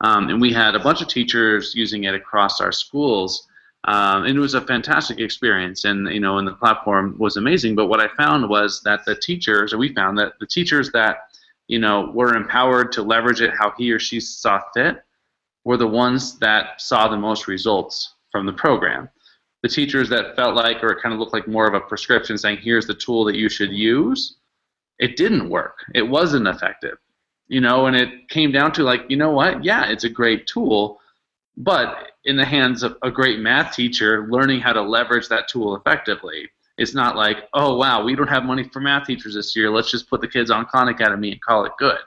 Um, 0.00 0.28
and 0.28 0.40
we 0.40 0.52
had 0.52 0.74
a 0.74 0.80
bunch 0.80 1.02
of 1.02 1.08
teachers 1.08 1.72
using 1.74 2.04
it 2.04 2.14
across 2.14 2.60
our 2.60 2.72
schools. 2.72 3.47
Um, 3.84 4.24
and 4.24 4.36
it 4.36 4.40
was 4.40 4.54
a 4.54 4.60
fantastic 4.60 5.20
experience, 5.20 5.84
and 5.84 6.08
you 6.08 6.20
know, 6.20 6.38
and 6.38 6.48
the 6.48 6.52
platform 6.52 7.14
was 7.18 7.36
amazing. 7.36 7.76
But 7.76 7.86
what 7.86 8.00
I 8.00 8.08
found 8.16 8.48
was 8.48 8.82
that 8.82 9.04
the 9.04 9.14
teachers, 9.14 9.72
or 9.72 9.78
we 9.78 9.94
found 9.94 10.18
that 10.18 10.32
the 10.40 10.46
teachers 10.46 10.90
that 10.92 11.28
you 11.68 11.78
know 11.78 12.10
were 12.12 12.34
empowered 12.34 12.90
to 12.92 13.02
leverage 13.02 13.40
it 13.40 13.54
how 13.56 13.72
he 13.78 13.92
or 13.92 13.98
she 13.98 14.18
saw 14.18 14.60
fit, 14.74 15.02
were 15.64 15.76
the 15.76 15.86
ones 15.86 16.38
that 16.40 16.80
saw 16.80 17.08
the 17.08 17.16
most 17.16 17.46
results 17.46 18.14
from 18.32 18.46
the 18.46 18.52
program. 18.52 19.08
The 19.62 19.68
teachers 19.68 20.08
that 20.08 20.36
felt 20.36 20.54
like, 20.54 20.82
or 20.82 20.98
kind 21.00 21.12
of 21.12 21.20
looked 21.20 21.32
like 21.32 21.48
more 21.48 21.66
of 21.66 21.74
a 21.74 21.80
prescription 21.80 22.36
saying, 22.36 22.58
"Here's 22.58 22.86
the 22.86 22.94
tool 22.94 23.24
that 23.26 23.36
you 23.36 23.48
should 23.48 23.72
use," 23.72 24.38
it 24.98 25.16
didn't 25.16 25.48
work. 25.48 25.84
It 25.94 26.02
wasn't 26.02 26.48
effective, 26.48 26.98
you 27.46 27.60
know. 27.60 27.86
And 27.86 27.94
it 27.94 28.28
came 28.28 28.50
down 28.50 28.72
to 28.72 28.82
like, 28.82 29.04
you 29.08 29.16
know 29.16 29.30
what? 29.30 29.64
Yeah, 29.64 29.88
it's 29.88 30.04
a 30.04 30.08
great 30.08 30.48
tool 30.48 31.00
but 31.58 32.12
in 32.28 32.36
the 32.36 32.44
hands 32.44 32.82
of 32.82 32.96
a 33.02 33.10
great 33.10 33.40
math 33.40 33.74
teacher 33.74 34.28
learning 34.30 34.60
how 34.60 34.72
to 34.72 34.82
leverage 34.82 35.28
that 35.28 35.48
tool 35.48 35.74
effectively. 35.74 36.48
It's 36.76 36.94
not 36.94 37.16
like, 37.16 37.48
oh 37.54 37.76
wow, 37.76 38.04
we 38.04 38.14
don't 38.14 38.28
have 38.28 38.44
money 38.44 38.64
for 38.64 38.80
math 38.80 39.06
teachers 39.06 39.34
this 39.34 39.56
year. 39.56 39.70
Let's 39.70 39.90
just 39.90 40.08
put 40.08 40.20
the 40.20 40.28
kids 40.28 40.50
on 40.50 40.66
Khan 40.66 40.88
Academy 40.88 41.32
and 41.32 41.40
call 41.40 41.64
it 41.64 41.72
good. 41.78 41.98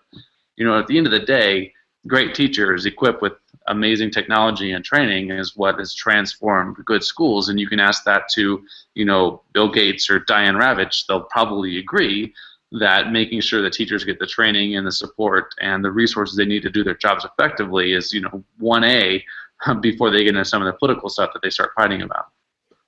You 0.55 0.65
know, 0.65 0.77
at 0.79 0.87
the 0.87 0.97
end 0.97 1.07
of 1.07 1.11
the 1.11 1.19
day, 1.19 1.73
great 2.07 2.35
teachers 2.35 2.85
equipped 2.85 3.21
with 3.21 3.33
amazing 3.67 4.11
technology 4.11 4.71
and 4.71 4.85
training 4.85 5.31
is 5.31 5.57
what 5.57 5.79
has 5.79 5.93
transformed 5.93 6.77
good 6.85 7.03
schools. 7.03 7.49
And 7.49 7.59
you 7.59 7.67
can 7.67 7.79
ask 7.79 8.03
that 8.03 8.29
to, 8.33 8.63
you 8.93 9.05
know, 9.05 9.41
Bill 9.53 9.71
Gates 9.71 10.09
or 10.09 10.19
Diane 10.19 10.55
Ravitch. 10.55 11.05
They'll 11.07 11.23
probably 11.23 11.79
agree 11.79 12.33
that 12.73 13.11
making 13.11 13.41
sure 13.41 13.61
that 13.61 13.73
teachers 13.73 14.03
get 14.03 14.19
the 14.19 14.25
training 14.25 14.77
and 14.77 14.87
the 14.87 14.91
support 14.91 15.53
and 15.61 15.83
the 15.83 15.91
resources 15.91 16.37
they 16.37 16.45
need 16.45 16.61
to 16.63 16.69
do 16.69 16.83
their 16.83 16.95
jobs 16.95 17.25
effectively 17.25 17.93
is, 17.93 18.13
you 18.13 18.21
know, 18.21 18.43
1A 18.61 19.23
before 19.81 20.09
they 20.09 20.19
get 20.19 20.29
into 20.29 20.45
some 20.45 20.61
of 20.61 20.65
the 20.65 20.77
political 20.77 21.09
stuff 21.09 21.31
that 21.33 21.41
they 21.41 21.49
start 21.49 21.71
fighting 21.75 22.01
about. 22.01 22.27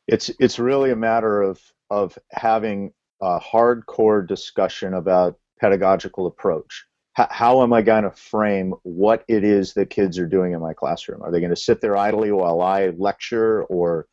It's 0.07 0.29
it's 0.39 0.59
really 0.59 0.91
a 0.91 0.95
matter 0.95 1.41
of 1.41 1.61
of 1.89 2.17
having 2.31 2.91
a 3.21 3.39
hardcore 3.39 4.27
discussion 4.27 4.95
about 4.95 5.37
pedagogical 5.59 6.27
approach. 6.27 6.85
H- 7.17 7.27
how 7.29 7.61
am 7.61 7.71
I 7.71 7.81
going 7.81 8.03
to 8.03 8.11
frame 8.11 8.73
what 8.83 9.23
it 9.27 9.43
is 9.43 9.73
that 9.75 9.89
kids 9.89 10.17
are 10.17 10.27
doing 10.27 10.53
in 10.53 10.59
my 10.59 10.73
classroom? 10.73 11.21
Are 11.21 11.31
they 11.31 11.39
going 11.39 11.51
to 11.51 11.55
sit 11.55 11.79
there 11.79 11.95
idly 11.95 12.31
while 12.31 12.61
I 12.61 12.89
lecture, 12.97 13.63
or 13.65 14.07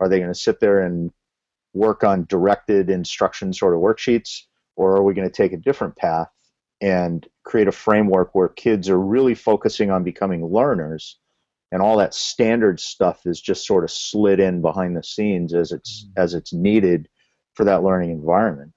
are 0.00 0.08
they 0.08 0.18
going 0.18 0.32
to 0.32 0.38
sit 0.38 0.60
there 0.60 0.80
and 0.80 1.10
work 1.72 2.02
on 2.04 2.26
directed 2.28 2.90
instruction 2.90 3.52
sort 3.52 3.74
of 3.74 3.80
worksheets, 3.80 4.42
or 4.76 4.96
are 4.96 5.02
we 5.02 5.14
going 5.14 5.28
to 5.28 5.34
take 5.34 5.52
a 5.52 5.56
different 5.56 5.96
path 5.96 6.28
and 6.80 7.26
create 7.44 7.68
a 7.68 7.72
framework 7.72 8.34
where 8.34 8.48
kids 8.48 8.88
are 8.88 8.98
really 8.98 9.34
focusing 9.34 9.90
on 9.90 10.02
becoming 10.02 10.44
learners 10.44 11.19
and 11.72 11.82
all 11.82 11.96
that 11.98 12.14
standard 12.14 12.80
stuff 12.80 13.26
is 13.26 13.40
just 13.40 13.66
sort 13.66 13.84
of 13.84 13.90
slid 13.90 14.40
in 14.40 14.60
behind 14.60 14.96
the 14.96 15.02
scenes 15.02 15.54
as 15.54 15.72
it's 15.72 16.04
mm-hmm. 16.04 16.22
as 16.22 16.34
it's 16.34 16.52
needed 16.52 17.08
for 17.54 17.64
that 17.64 17.82
learning 17.82 18.10
environment. 18.10 18.72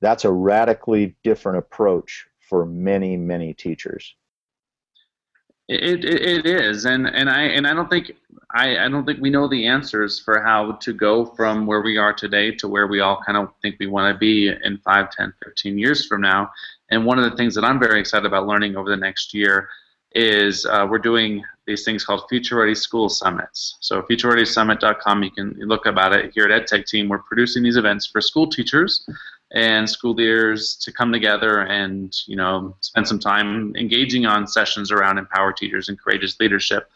That's 0.00 0.24
a 0.24 0.32
radically 0.32 1.16
different 1.24 1.58
approach 1.58 2.26
for 2.48 2.64
many 2.64 3.16
many 3.16 3.54
teachers. 3.54 4.14
It, 5.68 6.02
it, 6.04 6.26
it 6.26 6.46
is 6.46 6.86
and 6.86 7.06
and 7.06 7.28
i 7.28 7.42
and 7.42 7.66
i 7.66 7.74
don't 7.74 7.90
think 7.90 8.12
I, 8.54 8.78
I 8.78 8.88
don't 8.88 9.04
think 9.04 9.20
we 9.20 9.28
know 9.28 9.46
the 9.46 9.66
answers 9.66 10.18
for 10.18 10.42
how 10.42 10.72
to 10.72 10.92
go 10.94 11.26
from 11.26 11.66
where 11.66 11.82
we 11.82 11.98
are 11.98 12.14
today 12.14 12.50
to 12.52 12.66
where 12.66 12.86
we 12.86 13.00
all 13.00 13.20
kind 13.20 13.36
of 13.36 13.50
think 13.60 13.76
we 13.78 13.86
want 13.86 14.10
to 14.14 14.18
be 14.18 14.48
in 14.48 14.78
5 14.78 15.10
10 15.10 15.34
15 15.44 15.78
years 15.78 16.06
from 16.06 16.22
now. 16.22 16.50
And 16.90 17.04
one 17.04 17.18
of 17.18 17.30
the 17.30 17.36
things 17.36 17.54
that 17.54 17.64
i'm 17.64 17.78
very 17.78 18.00
excited 18.00 18.24
about 18.24 18.46
learning 18.46 18.76
over 18.76 18.88
the 18.88 18.96
next 18.96 19.34
year 19.34 19.68
is 20.12 20.64
uh, 20.64 20.86
we're 20.88 20.98
doing 20.98 21.44
these 21.68 21.84
things 21.84 22.04
called 22.04 22.22
Future 22.28 22.56
Ready 22.56 22.74
School 22.74 23.08
Summits. 23.08 23.76
So 23.80 24.02
futurereadysummit.com, 24.02 25.22
you 25.22 25.30
can 25.30 25.54
look 25.60 25.86
about 25.86 26.14
it. 26.14 26.32
Here 26.34 26.46
at 26.46 26.62
EdTech 26.62 26.86
Team, 26.86 27.08
we're 27.08 27.18
producing 27.18 27.62
these 27.62 27.76
events 27.76 28.06
for 28.06 28.20
school 28.20 28.48
teachers 28.48 29.06
and 29.52 29.88
school 29.88 30.14
leaders 30.14 30.76
to 30.76 30.92
come 30.92 31.10
together 31.12 31.60
and 31.60 32.14
you 32.26 32.36
know 32.36 32.76
spend 32.80 33.08
some 33.08 33.18
time 33.18 33.74
engaging 33.76 34.26
on 34.26 34.46
sessions 34.46 34.90
around 34.90 35.18
empower 35.18 35.52
teachers 35.52 35.88
and 35.88 35.98
courageous 35.98 36.38
leadership. 36.40 36.90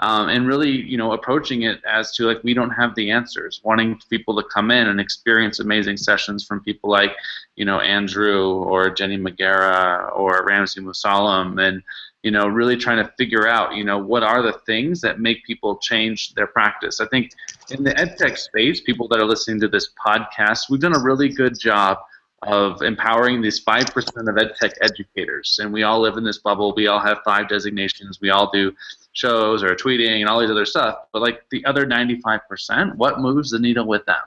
Um, 0.00 0.28
and 0.28 0.46
really, 0.46 0.70
you 0.70 0.96
know, 0.96 1.10
approaching 1.10 1.62
it 1.62 1.80
as 1.84 2.14
to 2.14 2.24
like 2.24 2.44
we 2.44 2.54
don't 2.54 2.70
have 2.70 2.94
the 2.94 3.10
answers, 3.10 3.60
wanting 3.64 3.98
people 4.08 4.36
to 4.36 4.48
come 4.48 4.70
in 4.70 4.86
and 4.86 5.00
experience 5.00 5.58
amazing 5.58 5.96
sessions 5.96 6.44
from 6.44 6.60
people 6.60 6.88
like, 6.88 7.16
you 7.56 7.64
know, 7.64 7.80
Andrew 7.80 8.62
or 8.62 8.90
Jenny 8.90 9.18
Magiera 9.18 10.16
or 10.16 10.44
Ramsey 10.46 10.80
Musallam, 10.80 11.60
and 11.60 11.82
you 12.22 12.30
know, 12.30 12.48
really 12.48 12.76
trying 12.76 13.04
to 13.04 13.12
figure 13.16 13.46
out, 13.46 13.76
you 13.76 13.84
know, 13.84 13.98
what 13.98 14.22
are 14.22 14.42
the 14.42 14.52
things 14.66 15.00
that 15.00 15.20
make 15.20 15.44
people 15.44 15.76
change 15.78 16.34
their 16.34 16.48
practice. 16.48 17.00
I 17.00 17.06
think 17.06 17.30
in 17.70 17.84
the 17.84 17.92
edtech 17.92 18.36
space, 18.38 18.80
people 18.80 19.06
that 19.08 19.20
are 19.20 19.24
listening 19.24 19.60
to 19.60 19.68
this 19.68 19.90
podcast, 20.04 20.68
we've 20.68 20.80
done 20.80 20.96
a 20.96 21.02
really 21.02 21.28
good 21.28 21.58
job 21.58 21.98
of 22.42 22.82
empowering 22.82 23.40
these 23.40 23.64
5% 23.64 23.88
of 23.88 24.34
edtech 24.36 24.72
educators. 24.80 25.58
And 25.60 25.72
we 25.72 25.82
all 25.82 26.00
live 26.00 26.16
in 26.16 26.24
this 26.24 26.38
bubble. 26.38 26.72
We 26.74 26.86
all 26.86 27.00
have 27.00 27.18
five 27.24 27.48
designations. 27.48 28.20
We 28.20 28.30
all 28.30 28.50
do 28.50 28.72
shows 29.12 29.62
or 29.62 29.74
tweeting 29.74 30.20
and 30.20 30.28
all 30.28 30.40
these 30.40 30.50
other 30.50 30.64
stuff. 30.64 30.98
But 31.12 31.22
like 31.22 31.42
the 31.50 31.64
other 31.64 31.84
95%, 31.86 32.96
what 32.96 33.20
moves 33.20 33.50
the 33.50 33.58
needle 33.58 33.86
with 33.86 34.04
them? 34.06 34.22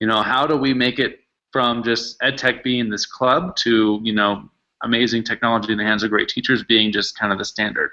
You 0.00 0.06
know, 0.06 0.22
how 0.22 0.46
do 0.46 0.56
we 0.56 0.74
make 0.74 0.98
it 0.98 1.20
from 1.50 1.82
just 1.82 2.20
edtech 2.20 2.62
being 2.62 2.90
this 2.90 3.06
club 3.06 3.56
to, 3.56 3.98
you 4.02 4.12
know, 4.12 4.50
amazing 4.82 5.24
technology 5.24 5.72
in 5.72 5.78
the 5.78 5.84
hands 5.84 6.02
of 6.02 6.10
great 6.10 6.28
teachers 6.28 6.62
being 6.62 6.92
just 6.92 7.18
kind 7.18 7.32
of 7.32 7.38
the 7.38 7.44
standard. 7.44 7.90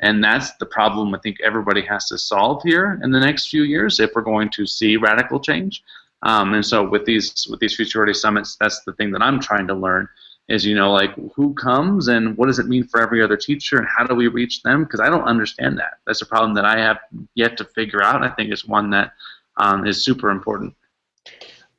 And 0.00 0.22
that's 0.22 0.52
the 0.56 0.66
problem 0.66 1.14
I 1.14 1.18
think 1.18 1.38
everybody 1.40 1.80
has 1.82 2.06
to 2.08 2.18
solve 2.18 2.62
here 2.62 3.00
in 3.02 3.10
the 3.10 3.20
next 3.20 3.48
few 3.48 3.62
years 3.62 3.98
if 3.98 4.10
we're 4.14 4.22
going 4.22 4.50
to 4.50 4.66
see 4.66 4.96
radical 4.96 5.40
change. 5.40 5.82
Um, 6.22 6.54
and 6.54 6.64
so 6.64 6.86
with 6.86 7.04
these 7.04 7.46
with 7.48 7.60
these 7.60 7.76
Future 7.76 8.00
Ready 8.00 8.14
Summits, 8.14 8.56
that's 8.56 8.82
the 8.84 8.92
thing 8.94 9.10
that 9.12 9.22
I'm 9.22 9.40
trying 9.40 9.66
to 9.68 9.74
learn 9.74 10.08
is 10.48 10.64
you 10.64 10.74
know 10.74 10.92
like 10.92 11.12
who 11.34 11.52
comes 11.54 12.08
and 12.08 12.36
what 12.36 12.46
does 12.46 12.58
it 12.58 12.66
mean 12.66 12.84
for 12.84 13.00
every 13.00 13.20
other 13.20 13.36
teacher 13.36 13.78
and 13.78 13.86
how 13.88 14.04
do 14.04 14.14
we 14.14 14.28
reach 14.28 14.62
them 14.62 14.84
because 14.84 15.00
I 15.00 15.08
don't 15.08 15.24
understand 15.24 15.78
that. 15.78 15.98
That's 16.06 16.22
a 16.22 16.26
problem 16.26 16.54
that 16.54 16.64
I 16.64 16.78
have 16.78 16.98
yet 17.34 17.56
to 17.58 17.64
figure 17.64 18.02
out. 18.02 18.22
I 18.22 18.30
think 18.30 18.50
it's 18.50 18.64
one 18.64 18.90
that 18.90 19.12
um, 19.56 19.86
is 19.86 20.04
super 20.04 20.30
important. 20.30 20.74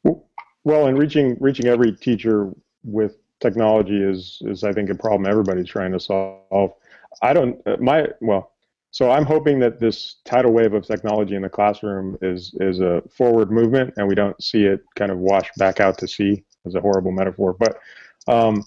Well, 0.03 0.87
and 0.87 0.97
reaching 0.97 1.37
reaching 1.39 1.67
every 1.67 1.93
teacher 1.93 2.51
with 2.83 3.17
technology 3.39 4.01
is 4.01 4.39
is 4.41 4.63
I 4.63 4.73
think 4.73 4.89
a 4.89 4.95
problem 4.95 5.29
everybody's 5.29 5.69
trying 5.69 5.91
to 5.91 5.99
solve. 5.99 6.73
I 7.21 7.33
don't 7.33 7.59
uh, 7.67 7.77
my 7.79 8.07
well, 8.21 8.51
so 8.91 9.11
I'm 9.11 9.25
hoping 9.25 9.59
that 9.59 9.79
this 9.79 10.15
tidal 10.25 10.51
wave 10.51 10.73
of 10.73 10.85
technology 10.85 11.35
in 11.35 11.41
the 11.41 11.49
classroom 11.49 12.17
is 12.21 12.55
is 12.59 12.79
a 12.79 13.01
forward 13.15 13.51
movement, 13.51 13.93
and 13.97 14.07
we 14.07 14.15
don't 14.15 14.41
see 14.41 14.65
it 14.65 14.81
kind 14.95 15.11
of 15.11 15.19
wash 15.19 15.49
back 15.57 15.79
out 15.79 15.97
to 15.99 16.07
sea 16.07 16.43
as 16.65 16.75
a 16.75 16.81
horrible 16.81 17.11
metaphor. 17.11 17.55
But 17.57 17.79
um, 18.27 18.65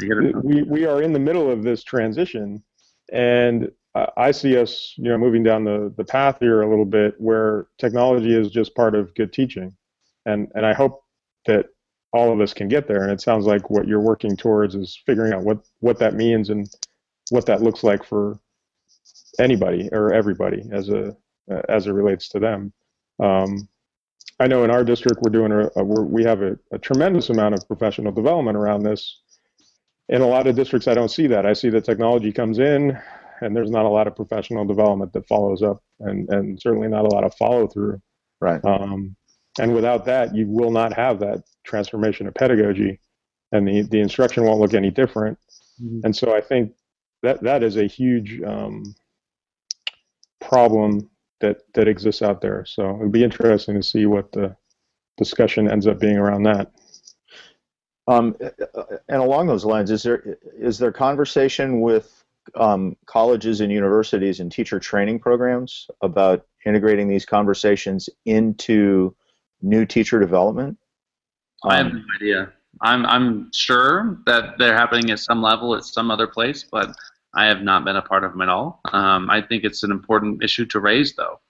we 0.00 0.62
we 0.62 0.84
are 0.86 1.02
in 1.02 1.12
the 1.12 1.18
middle 1.18 1.50
of 1.50 1.62
this 1.62 1.82
transition, 1.84 2.62
and 3.12 3.70
I 4.16 4.30
see 4.30 4.56
us 4.56 4.94
you 4.96 5.08
know 5.10 5.18
moving 5.18 5.42
down 5.42 5.64
the 5.64 5.92
the 5.96 6.04
path 6.04 6.38
here 6.40 6.62
a 6.62 6.68
little 6.68 6.84
bit 6.84 7.14
where 7.18 7.66
technology 7.78 8.34
is 8.34 8.50
just 8.50 8.74
part 8.74 8.94
of 8.94 9.14
good 9.14 9.32
teaching, 9.32 9.74
and 10.26 10.50
and 10.54 10.64
I 10.64 10.72
hope 10.72 11.02
that 11.46 11.66
all 12.12 12.32
of 12.32 12.40
us 12.40 12.52
can 12.52 12.68
get 12.68 12.86
there. 12.86 13.02
And 13.02 13.10
it 13.10 13.20
sounds 13.20 13.46
like 13.46 13.70
what 13.70 13.86
you're 13.86 14.00
working 14.00 14.36
towards 14.36 14.74
is 14.74 15.00
figuring 15.06 15.32
out 15.32 15.44
what, 15.44 15.58
what 15.80 15.98
that 15.98 16.14
means 16.14 16.50
and 16.50 16.68
what 17.30 17.46
that 17.46 17.62
looks 17.62 17.82
like 17.82 18.04
for 18.04 18.38
anybody 19.38 19.88
or 19.92 20.12
everybody 20.12 20.62
as 20.72 20.88
a 20.88 21.16
uh, 21.50 21.62
as 21.68 21.86
it 21.86 21.92
relates 21.92 22.28
to 22.28 22.38
them. 22.38 22.72
Um, 23.18 23.68
I 24.38 24.46
know 24.46 24.64
in 24.64 24.70
our 24.70 24.84
district 24.84 25.22
we're 25.22 25.30
doing 25.30 25.52
a, 25.52 25.70
a 25.76 25.84
we're, 25.84 26.04
we 26.04 26.24
have 26.24 26.42
a, 26.42 26.58
a, 26.70 26.78
tremendous 26.78 27.30
amount 27.30 27.54
of 27.54 27.66
professional 27.66 28.12
development 28.12 28.56
around 28.56 28.82
this. 28.82 29.20
In 30.08 30.22
a 30.22 30.26
lot 30.26 30.46
of 30.46 30.56
districts, 30.56 30.88
I 30.88 30.94
don't 30.94 31.10
see 31.10 31.26
that. 31.28 31.46
I 31.46 31.52
see 31.52 31.70
that 31.70 31.84
technology 31.84 32.32
comes 32.32 32.58
in, 32.58 32.96
and 33.40 33.56
there's 33.56 33.70
not 33.70 33.86
a 33.86 33.88
lot 33.88 34.06
of 34.06 34.16
professional 34.16 34.64
development 34.64 35.12
that 35.12 35.26
follows 35.26 35.62
up, 35.62 35.82
and 36.00 36.28
and 36.30 36.60
certainly 36.60 36.88
not 36.88 37.04
a 37.04 37.14
lot 37.14 37.24
of 37.24 37.34
follow 37.34 37.66
through. 37.66 38.00
Right. 38.40 38.64
Um, 38.64 39.16
and 39.58 39.74
without 39.74 40.04
that, 40.06 40.34
you 40.34 40.46
will 40.48 40.70
not 40.70 40.92
have 40.94 41.18
that 41.20 41.42
transformation 41.64 42.26
of 42.26 42.34
pedagogy, 42.34 43.00
and 43.52 43.66
the, 43.66 43.82
the 43.82 44.00
instruction 44.00 44.44
won't 44.44 44.60
look 44.60 44.74
any 44.74 44.90
different. 44.90 45.38
Mm-hmm. 45.82 46.00
And 46.04 46.16
so 46.16 46.34
I 46.34 46.40
think 46.40 46.72
that 47.22 47.42
that 47.42 47.62
is 47.62 47.76
a 47.76 47.86
huge 47.86 48.40
um, 48.42 48.94
problem 50.40 51.08
that 51.40 51.58
that 51.74 51.88
exists 51.88 52.22
out 52.22 52.40
there. 52.40 52.64
So 52.64 52.96
it'd 52.96 53.12
be 53.12 53.24
interesting 53.24 53.74
to 53.74 53.82
see 53.82 54.06
what 54.06 54.32
the 54.32 54.56
discussion 55.16 55.70
ends 55.70 55.86
up 55.86 55.98
being 55.98 56.16
around 56.16 56.44
that. 56.44 56.72
Um, 58.08 58.36
and 59.08 59.22
along 59.22 59.46
those 59.46 59.64
lines, 59.64 59.90
is 59.90 60.02
there 60.02 60.38
is 60.58 60.78
there 60.78 60.92
conversation 60.92 61.80
with 61.80 62.24
um, 62.56 62.96
colleges 63.06 63.60
and 63.60 63.70
universities 63.70 64.40
and 64.40 64.50
teacher 64.50 64.80
training 64.80 65.20
programs 65.20 65.88
about 66.00 66.46
integrating 66.66 67.08
these 67.08 67.24
conversations 67.24 68.08
into 68.24 69.14
new 69.60 69.86
teacher 69.86 70.18
development? 70.18 70.76
I 71.64 71.76
have 71.76 71.86
um, 71.86 71.92
no 71.92 72.02
idea. 72.16 72.52
I'm 72.80 73.06
I'm 73.06 73.52
sure 73.52 74.18
that 74.26 74.58
they're 74.58 74.76
happening 74.76 75.10
at 75.10 75.20
some 75.20 75.42
level 75.42 75.74
at 75.76 75.84
some 75.84 76.10
other 76.10 76.26
place, 76.26 76.64
but 76.64 76.94
I 77.34 77.46
have 77.46 77.62
not 77.62 77.84
been 77.84 77.96
a 77.96 78.02
part 78.02 78.24
of 78.24 78.32
them 78.32 78.42
at 78.42 78.48
all. 78.48 78.80
Um, 78.92 79.30
I 79.30 79.40
think 79.40 79.64
it's 79.64 79.82
an 79.82 79.90
important 79.90 80.42
issue 80.42 80.66
to 80.66 80.80
raise, 80.80 81.14
though. 81.14 81.40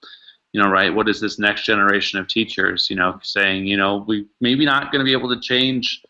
You 0.52 0.62
know, 0.62 0.68
right? 0.68 0.94
What 0.94 1.08
is 1.08 1.20
this 1.20 1.38
next 1.38 1.64
generation 1.64 2.18
of 2.18 2.28
teachers? 2.28 2.88
You 2.90 2.96
know, 2.96 3.18
saying, 3.22 3.66
you 3.66 3.76
know, 3.76 4.04
we 4.06 4.26
maybe 4.40 4.64
not 4.64 4.92
going 4.92 5.00
to 5.00 5.04
be 5.04 5.12
able 5.12 5.34
to 5.34 5.40
change 5.40 6.02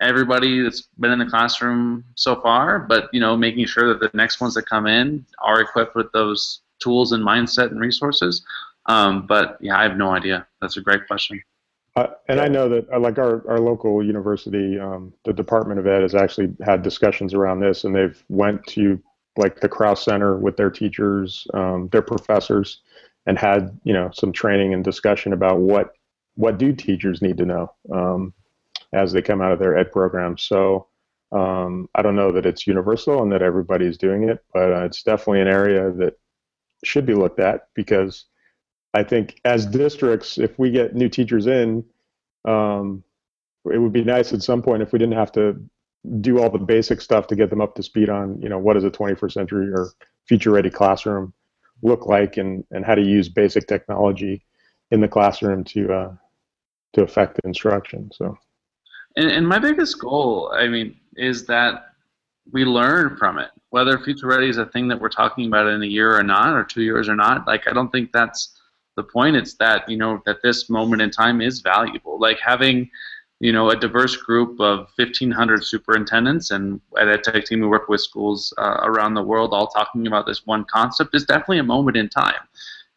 everybody 0.00 0.62
that's 0.62 0.82
been 1.00 1.10
in 1.10 1.18
the 1.18 1.26
classroom 1.26 2.04
so 2.14 2.40
far, 2.40 2.78
but 2.78 3.08
you 3.12 3.20
know, 3.20 3.36
making 3.36 3.66
sure 3.66 3.88
that 3.88 4.00
the 4.00 4.16
next 4.16 4.40
ones 4.40 4.54
that 4.54 4.66
come 4.66 4.86
in 4.86 5.24
are 5.42 5.60
equipped 5.60 5.96
with 5.96 6.12
those 6.12 6.60
tools 6.80 7.12
and 7.12 7.24
mindset 7.24 7.70
and 7.70 7.80
resources. 7.80 8.44
Um, 8.86 9.26
but 9.26 9.58
yeah, 9.60 9.78
I 9.78 9.82
have 9.82 9.96
no 9.96 10.10
idea. 10.10 10.46
That's 10.60 10.76
a 10.76 10.80
great 10.80 11.06
question. 11.06 11.42
Uh, 11.98 12.14
and 12.28 12.40
I 12.40 12.46
know 12.46 12.68
that, 12.68 12.88
uh, 12.92 13.00
like 13.00 13.18
our, 13.18 13.42
our 13.50 13.58
local 13.58 14.04
university, 14.04 14.78
um, 14.78 15.12
the 15.24 15.32
Department 15.32 15.80
of 15.80 15.86
Ed 15.88 16.02
has 16.02 16.14
actually 16.14 16.54
had 16.64 16.82
discussions 16.82 17.34
around 17.34 17.58
this, 17.58 17.82
and 17.82 17.92
they've 17.92 18.22
went 18.28 18.64
to 18.68 19.02
like 19.36 19.58
the 19.58 19.68
Krause 19.68 20.04
Center 20.04 20.36
with 20.36 20.56
their 20.56 20.70
teachers, 20.70 21.44
um, 21.54 21.88
their 21.88 22.02
professors, 22.02 22.82
and 23.26 23.36
had 23.36 23.76
you 23.82 23.92
know 23.92 24.10
some 24.14 24.30
training 24.30 24.74
and 24.74 24.84
discussion 24.84 25.32
about 25.32 25.58
what 25.58 25.90
what 26.36 26.56
do 26.56 26.72
teachers 26.72 27.20
need 27.20 27.36
to 27.38 27.44
know 27.44 27.72
um, 27.92 28.32
as 28.92 29.12
they 29.12 29.20
come 29.20 29.42
out 29.42 29.50
of 29.50 29.58
their 29.58 29.76
ed 29.76 29.90
program. 29.90 30.38
So 30.38 30.86
um, 31.32 31.88
I 31.96 32.02
don't 32.02 32.14
know 32.14 32.30
that 32.30 32.46
it's 32.46 32.64
universal 32.64 33.24
and 33.24 33.32
that 33.32 33.42
everybody's 33.42 33.98
doing 33.98 34.28
it, 34.28 34.44
but 34.54 34.72
uh, 34.72 34.84
it's 34.84 35.02
definitely 35.02 35.40
an 35.40 35.48
area 35.48 35.90
that 35.90 36.16
should 36.84 37.06
be 37.06 37.14
looked 37.14 37.40
at 37.40 37.66
because 37.74 38.26
I 38.94 39.02
think 39.02 39.40
as 39.44 39.66
districts, 39.66 40.38
if 40.38 40.58
we 40.58 40.70
get 40.70 40.94
new 40.94 41.08
teachers 41.08 41.46
in, 41.46 41.84
um, 42.46 43.04
it 43.64 43.78
would 43.78 43.92
be 43.92 44.04
nice 44.04 44.32
at 44.32 44.42
some 44.42 44.62
point 44.62 44.82
if 44.82 44.92
we 44.92 44.98
didn't 44.98 45.16
have 45.16 45.32
to 45.32 45.62
do 46.20 46.38
all 46.38 46.48
the 46.48 46.58
basic 46.58 47.00
stuff 47.00 47.26
to 47.26 47.36
get 47.36 47.50
them 47.50 47.60
up 47.60 47.74
to 47.74 47.82
speed 47.82 48.08
on, 48.08 48.40
you 48.40 48.48
know, 48.48 48.58
what 48.58 48.74
does 48.74 48.84
a 48.84 48.90
21st 48.90 49.32
century 49.32 49.70
or 49.72 49.90
future 50.26 50.52
ready 50.52 50.70
classroom 50.70 51.32
look 51.82 52.06
like 52.06 52.36
and, 52.36 52.64
and 52.70 52.84
how 52.84 52.94
to 52.94 53.02
use 53.02 53.28
basic 53.28 53.66
technology 53.66 54.44
in 54.90 55.00
the 55.00 55.08
classroom 55.08 55.64
to 55.64 55.92
uh, 55.92 56.14
to 56.94 57.02
affect 57.02 57.38
instruction. 57.44 58.10
So, 58.14 58.38
and, 59.16 59.30
and 59.30 59.46
my 59.46 59.58
biggest 59.58 60.00
goal, 60.00 60.52
I 60.54 60.68
mean, 60.68 60.96
is 61.16 61.46
that 61.46 61.92
we 62.50 62.64
learn 62.64 63.16
from 63.16 63.38
it. 63.38 63.50
Whether 63.70 63.98
future 63.98 64.26
ready 64.26 64.48
is 64.48 64.56
a 64.56 64.66
thing 64.66 64.88
that 64.88 64.98
we're 64.98 65.10
talking 65.10 65.46
about 65.46 65.66
in 65.66 65.82
a 65.82 65.86
year 65.86 66.16
or 66.16 66.22
not, 66.22 66.54
or 66.54 66.64
two 66.64 66.82
years 66.82 67.08
or 67.08 67.16
not, 67.16 67.46
like 67.46 67.68
I 67.68 67.74
don't 67.74 67.90
think 67.90 68.12
that's 68.12 68.57
the 68.98 69.04
point. 69.04 69.36
It's 69.36 69.54
that 69.54 69.88
you 69.88 69.96
know 69.96 70.20
that 70.26 70.42
this 70.42 70.68
moment 70.68 71.00
in 71.00 71.10
time 71.10 71.40
is 71.40 71.60
valuable. 71.60 72.18
Like 72.20 72.38
having 72.40 72.90
you 73.40 73.52
know 73.52 73.70
a 73.70 73.76
diverse 73.76 74.16
group 74.16 74.60
of 74.60 74.88
1,500 74.96 75.64
superintendents, 75.64 76.50
and 76.50 76.80
at 76.98 77.06
EdTech 77.06 77.46
team 77.46 77.60
we 77.60 77.68
work 77.68 77.88
with 77.88 78.02
schools 78.02 78.52
uh, 78.58 78.80
around 78.82 79.14
the 79.14 79.22
world, 79.22 79.54
all 79.54 79.68
talking 79.68 80.06
about 80.06 80.26
this 80.26 80.44
one 80.46 80.64
concept 80.64 81.14
is 81.14 81.24
definitely 81.24 81.60
a 81.60 81.70
moment 81.74 81.96
in 81.96 82.08
time. 82.08 82.42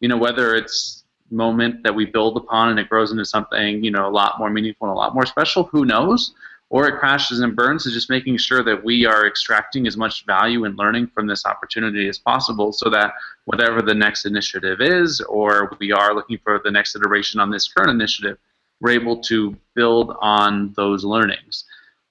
You 0.00 0.08
know 0.08 0.18
whether 0.18 0.54
it's 0.54 1.04
moment 1.30 1.82
that 1.82 1.94
we 1.94 2.04
build 2.04 2.36
upon 2.36 2.68
and 2.68 2.78
it 2.78 2.90
grows 2.90 3.10
into 3.10 3.24
something 3.24 3.82
you 3.82 3.90
know 3.90 4.06
a 4.06 4.12
lot 4.20 4.38
more 4.38 4.50
meaningful 4.50 4.86
and 4.88 4.94
a 4.94 4.98
lot 4.98 5.14
more 5.14 5.24
special. 5.24 5.64
Who 5.64 5.86
knows? 5.86 6.34
Or 6.72 6.88
it 6.88 6.98
crashes 6.98 7.40
and 7.40 7.54
burns 7.54 7.84
is 7.84 7.92
just 7.92 8.08
making 8.08 8.38
sure 8.38 8.64
that 8.64 8.82
we 8.82 9.04
are 9.04 9.26
extracting 9.26 9.86
as 9.86 9.98
much 9.98 10.24
value 10.24 10.64
and 10.64 10.78
learning 10.78 11.06
from 11.06 11.26
this 11.26 11.44
opportunity 11.44 12.08
as 12.08 12.18
possible 12.18 12.72
so 12.72 12.88
that 12.88 13.12
whatever 13.44 13.82
the 13.82 13.94
next 13.94 14.24
initiative 14.24 14.80
is 14.80 15.20
or 15.28 15.76
we 15.78 15.92
are 15.92 16.14
looking 16.14 16.38
for 16.42 16.60
the 16.64 16.70
next 16.70 16.96
iteration 16.96 17.38
on 17.38 17.50
this 17.50 17.68
current 17.68 17.90
initiative 17.90 18.38
we're 18.80 18.90
able 18.90 19.20
to 19.20 19.54
build 19.74 20.16
on 20.20 20.72
those 20.74 21.04
learnings 21.04 21.64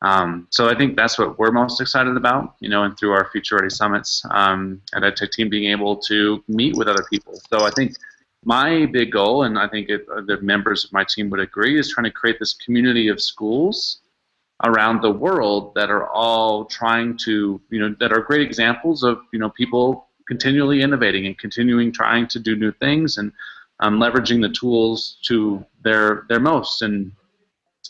um, 0.04 0.48
so 0.50 0.68
I 0.68 0.76
think 0.76 0.96
that's 0.96 1.20
what 1.20 1.38
we're 1.38 1.52
most 1.52 1.80
excited 1.80 2.18
about, 2.18 2.56
you 2.60 2.70
know, 2.70 2.86
and 2.86 2.98
through 2.98 3.12
our 3.12 3.30
Future 3.30 3.58
Ready 3.58 3.70
Summits 3.70 4.26
um, 4.32 4.82
at 4.96 5.04
EdTech 5.04 5.30
Team 5.30 5.48
being 5.48 5.70
able 5.72 5.96
to 5.98 6.44
meet 6.48 6.76
with 6.76 6.88
other 6.88 7.06
people. 7.08 7.40
So 7.54 7.68
I 7.68 7.70
think 7.70 7.94
my 8.44 8.88
big 8.88 9.12
goal, 9.12 9.44
and 9.44 9.60
I 9.60 9.68
think 9.68 9.90
it, 9.90 10.08
the 10.08 10.40
members 10.42 10.84
of 10.84 10.92
my 10.92 11.04
team 11.04 11.30
would 11.30 11.40
agree, 11.40 11.78
is 11.78 11.92
trying 11.94 12.06
to 12.06 12.12
create 12.12 12.40
this 12.40 12.54
community 12.54 13.10
of 13.10 13.22
schools 13.22 14.00
around 14.64 15.02
the 15.02 15.12
world 15.12 15.74
that 15.76 15.90
are 15.90 16.08
all 16.10 16.66
trying 16.66 17.18
to, 17.18 17.60
you 17.70 17.80
know, 17.80 17.96
that 18.00 18.12
are 18.12 18.22
great 18.22 18.42
examples 18.42 19.04
of, 19.04 19.20
you 19.34 19.40
know, 19.40 19.50
people 19.50 20.08
continually 20.28 20.82
innovating 20.82 21.26
and 21.26 21.38
continuing 21.38 21.92
trying 21.92 22.28
to 22.28 22.40
do 22.40 22.56
new 22.56 22.72
things 22.74 23.18
and 23.18 23.32
um, 23.80 24.00
leveraging 24.00 24.42
the 24.42 24.50
tools 24.50 25.18
to 25.24 25.66
their 25.84 26.26
their 26.30 26.40
most. 26.40 26.82
And 26.82 27.12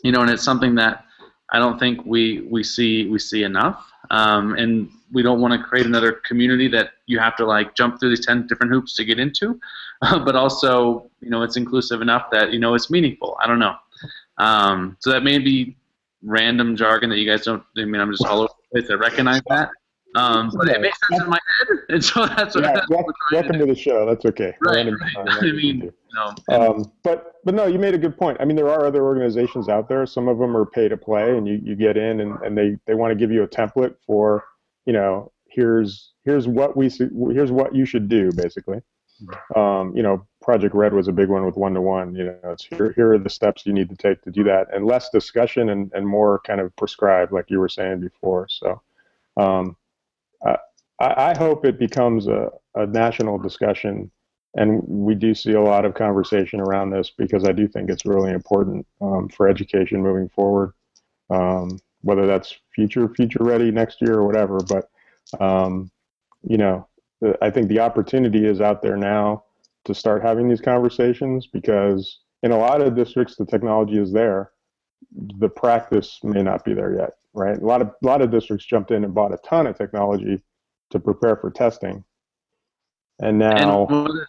you 0.03 0.11
know, 0.11 0.21
and 0.21 0.29
it's 0.29 0.43
something 0.43 0.75
that 0.75 1.05
I 1.51 1.59
don't 1.59 1.77
think 1.77 2.05
we 2.05 2.41
we 2.49 2.63
see 2.63 3.07
we 3.07 3.19
see 3.19 3.43
enough. 3.43 3.85
Um, 4.09 4.55
and 4.55 4.89
we 5.13 5.23
don't 5.23 5.39
want 5.39 5.53
to 5.53 5.65
create 5.65 5.85
another 5.85 6.11
community 6.11 6.67
that 6.69 6.91
you 7.05 7.19
have 7.19 7.35
to 7.37 7.45
like 7.45 7.75
jump 7.75 7.99
through 7.99 8.09
these 8.09 8.25
10 8.25 8.47
different 8.47 8.71
hoops 8.71 8.95
to 8.95 9.05
get 9.05 9.19
into. 9.19 9.59
but 10.01 10.35
also, 10.35 11.09
you 11.21 11.29
know, 11.29 11.43
it's 11.43 11.55
inclusive 11.55 12.01
enough 12.01 12.29
that, 12.31 12.51
you 12.51 12.59
know, 12.59 12.73
it's 12.73 12.89
meaningful. 12.89 13.37
I 13.41 13.47
don't 13.47 13.59
know. 13.59 13.75
Um, 14.37 14.97
so 14.99 15.11
that 15.11 15.23
may 15.23 15.37
be 15.37 15.77
random 16.23 16.75
jargon 16.75 17.09
that 17.09 17.17
you 17.17 17.29
guys 17.29 17.45
don't, 17.45 17.63
I 17.77 17.85
mean, 17.85 18.01
I'm 18.01 18.11
just 18.11 18.25
all 18.25 18.41
over 18.41 18.53
the 18.73 18.81
place. 18.81 18.91
I 18.91 18.95
recognize 18.95 19.41
that. 19.49 19.69
Um, 20.15 20.51
but 20.53 20.67
it 20.67 20.81
makes 20.81 20.97
sense 21.07 21.23
in 21.23 21.29
my 21.29 21.39
head, 21.59 21.77
and 21.89 22.03
so 22.03 22.25
that's 22.25 22.55
what. 22.55 22.63
Yeah, 22.65 22.73
that's 22.73 22.89
welcome, 22.89 23.13
welcome 23.31 23.53
to, 23.53 23.59
to, 23.59 23.65
the 23.65 23.75
show. 23.75 24.05
That's 24.05 24.25
okay. 24.25 24.53
Right, 24.61 24.85
right. 24.85 25.15
I 25.41 25.41
mean, 25.53 25.89
no. 26.13 26.35
Um, 26.51 26.91
but 27.03 27.35
but 27.45 27.55
no, 27.55 27.65
you 27.65 27.79
made 27.79 27.93
a 27.93 27.97
good 27.97 28.17
point. 28.17 28.37
I 28.41 28.45
mean, 28.45 28.57
there 28.57 28.69
are 28.69 28.85
other 28.85 29.03
organizations 29.03 29.69
out 29.69 29.87
there. 29.87 30.05
Some 30.05 30.27
of 30.27 30.37
them 30.37 30.55
are 30.57 30.65
pay 30.65 30.89
to 30.89 30.97
play, 30.97 31.37
and 31.37 31.47
you, 31.47 31.61
you 31.63 31.75
get 31.75 31.95
in, 31.95 32.19
and, 32.19 32.37
and 32.41 32.57
they, 32.57 32.77
they 32.87 32.93
want 32.93 33.11
to 33.11 33.15
give 33.15 33.31
you 33.31 33.43
a 33.43 33.47
template 33.47 33.95
for, 34.05 34.43
you 34.85 34.91
know, 34.91 35.31
here's 35.49 36.11
here's 36.25 36.47
what 36.47 36.75
we 36.75 36.89
here's 37.33 37.51
what 37.51 37.73
you 37.73 37.85
should 37.85 38.09
do, 38.09 38.31
basically. 38.35 38.79
Um, 39.55 39.95
you 39.95 40.03
know, 40.03 40.25
Project 40.41 40.73
Red 40.73 40.93
was 40.93 41.07
a 41.07 41.11
big 41.11 41.29
one 41.29 41.45
with 41.45 41.55
one 41.55 41.73
to 41.73 41.81
one. 41.81 42.15
You 42.15 42.25
know, 42.25 42.51
it's 42.51 42.65
here 42.65 42.93
here 42.95 43.13
are 43.13 43.19
the 43.19 43.29
steps 43.29 43.65
you 43.65 43.73
need 43.73 43.89
to 43.89 43.95
take 43.95 44.21
to 44.23 44.31
do 44.31 44.43
that, 44.45 44.67
and 44.73 44.85
less 44.85 45.09
discussion 45.09 45.69
and, 45.69 45.91
and 45.93 46.07
more 46.07 46.41
kind 46.45 46.59
of 46.59 46.75
prescribed, 46.75 47.31
like 47.31 47.49
you 47.49 47.59
were 47.59 47.69
saying 47.69 48.01
before. 48.01 48.47
So. 48.49 48.81
Um, 49.37 49.77
I, 51.01 51.31
I 51.31 51.37
hope 51.37 51.65
it 51.65 51.79
becomes 51.79 52.27
a, 52.27 52.51
a 52.75 52.85
national 52.85 53.37
discussion 53.37 54.11
and 54.55 54.83
we 54.85 55.15
do 55.15 55.33
see 55.33 55.53
a 55.53 55.61
lot 55.61 55.85
of 55.85 55.93
conversation 55.93 56.59
around 56.59 56.89
this 56.89 57.09
because 57.09 57.45
I 57.45 57.53
do 57.53 57.67
think 57.67 57.89
it's 57.89 58.05
really 58.05 58.31
important 58.31 58.85
um, 59.01 59.29
for 59.29 59.47
education 59.47 60.01
moving 60.01 60.29
forward. 60.29 60.73
Um, 61.29 61.79
whether 62.01 62.25
that's 62.25 62.55
future 62.75 63.07
future 63.07 63.43
ready 63.43 63.71
next 63.71 64.01
year 64.01 64.15
or 64.15 64.25
whatever, 64.25 64.59
but 64.67 64.89
um, 65.39 65.89
you 66.43 66.57
know, 66.57 66.87
I 67.41 67.49
think 67.51 67.69
the 67.69 67.79
opportunity 67.79 68.45
is 68.45 68.59
out 68.59 68.81
there 68.81 68.97
now 68.97 69.43
to 69.85 69.93
start 69.93 70.21
having 70.21 70.47
these 70.47 70.61
conversations 70.61 71.47
because 71.47 72.19
in 72.43 72.51
a 72.51 72.57
lot 72.57 72.81
of 72.81 72.95
districts 72.95 73.35
the 73.35 73.45
technology 73.45 73.97
is 73.97 74.11
there, 74.11 74.51
the 75.39 75.49
practice 75.49 76.19
may 76.23 76.43
not 76.43 76.63
be 76.63 76.73
there 76.73 76.95
yet 76.95 77.11
right? 77.33 77.57
A 77.57 77.65
lot 77.65 77.81
of 77.81 77.87
a 77.89 78.05
lot 78.05 78.21
of 78.21 78.31
districts 78.31 78.65
jumped 78.65 78.91
in 78.91 79.03
and 79.03 79.13
bought 79.13 79.33
a 79.33 79.37
ton 79.37 79.67
of 79.67 79.77
technology 79.77 80.41
to 80.89 80.99
prepare 80.99 81.35
for 81.35 81.51
testing, 81.51 82.03
and 83.19 83.39
now. 83.39 83.87
And 83.89 84.25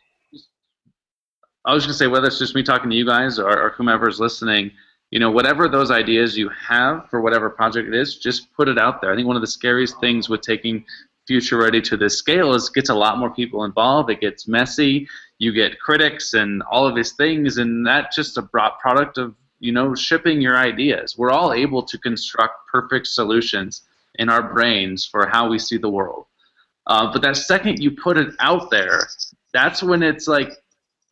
I 1.65 1.75
was 1.75 1.85
going 1.85 1.93
to 1.93 1.99
say 1.99 2.09
whether 2.09 2.27
it's 2.27 2.41
just 2.41 2.57
me 2.57 2.65
talking 2.65 2.91
to 2.91 2.97
you 2.97 3.07
guys 3.07 3.39
or, 3.39 3.49
or 3.49 3.71
whomever's 3.71 4.19
listening, 4.19 4.73
you 5.13 5.21
know, 5.21 5.31
whatever 5.31 5.69
those 5.69 5.93
ideas 5.93 6.37
you 6.37 6.49
have 6.49 7.09
for 7.09 7.21
whatever 7.21 7.49
project 7.51 7.87
it 7.87 7.95
is, 7.95 8.19
just 8.19 8.53
put 8.53 8.69
it 8.69 8.79
out 8.79 9.01
there. 9.01 9.13
I 9.13 9.15
think 9.15 9.29
one 9.29 9.37
of 9.37 9.43
the 9.43 9.47
scariest 9.47 10.01
things 10.01 10.29
with 10.29 10.41
taking 10.41 10.85
future 11.29 11.59
ready 11.59 11.81
to 11.81 11.97
this 11.97 12.19
scale 12.19 12.53
is 12.55 12.67
it 12.67 12.75
gets 12.75 12.89
a 12.89 12.95
lot 12.95 13.19
more 13.19 13.31
people 13.31 13.63
involved. 13.63 14.11
It 14.11 14.21
gets 14.21 14.49
messy. 14.49 15.07
You 15.43 15.53
get 15.53 15.81
critics 15.81 16.35
and 16.35 16.63
all 16.71 16.87
of 16.87 16.95
these 16.95 17.13
things, 17.13 17.59
and 17.59 17.87
that's 17.87 18.15
just 18.15 18.39
a 18.39 18.43
product 18.43 19.19
of 19.19 19.35
you 19.63 19.71
know, 19.71 19.95
shipping 19.95 20.43
your 20.43 20.57
ideas. 20.57 21.17
We're 21.17 21.31
all 21.31 21.53
able 21.53 21.85
to 21.85 21.97
construct 21.97 22.67
perfect 22.67 23.07
solutions 23.07 23.83
in 24.17 24.29
our 24.29 24.53
brains 24.53 25.07
for 25.07 25.29
how 25.29 25.49
we 25.49 25.59
see 25.59 25.79
the 25.79 25.89
world. 25.89 26.27
Uh, 26.89 27.13
but 27.13 27.23
that 27.23 27.37
second 27.37 27.79
you 27.79 27.93
put 27.93 28.19
it 28.19 28.35
out 28.41 28.73
there, 28.73 29.07
that's 29.53 29.81
when 29.81 30.03
it's 30.03 30.27
like 30.27 30.51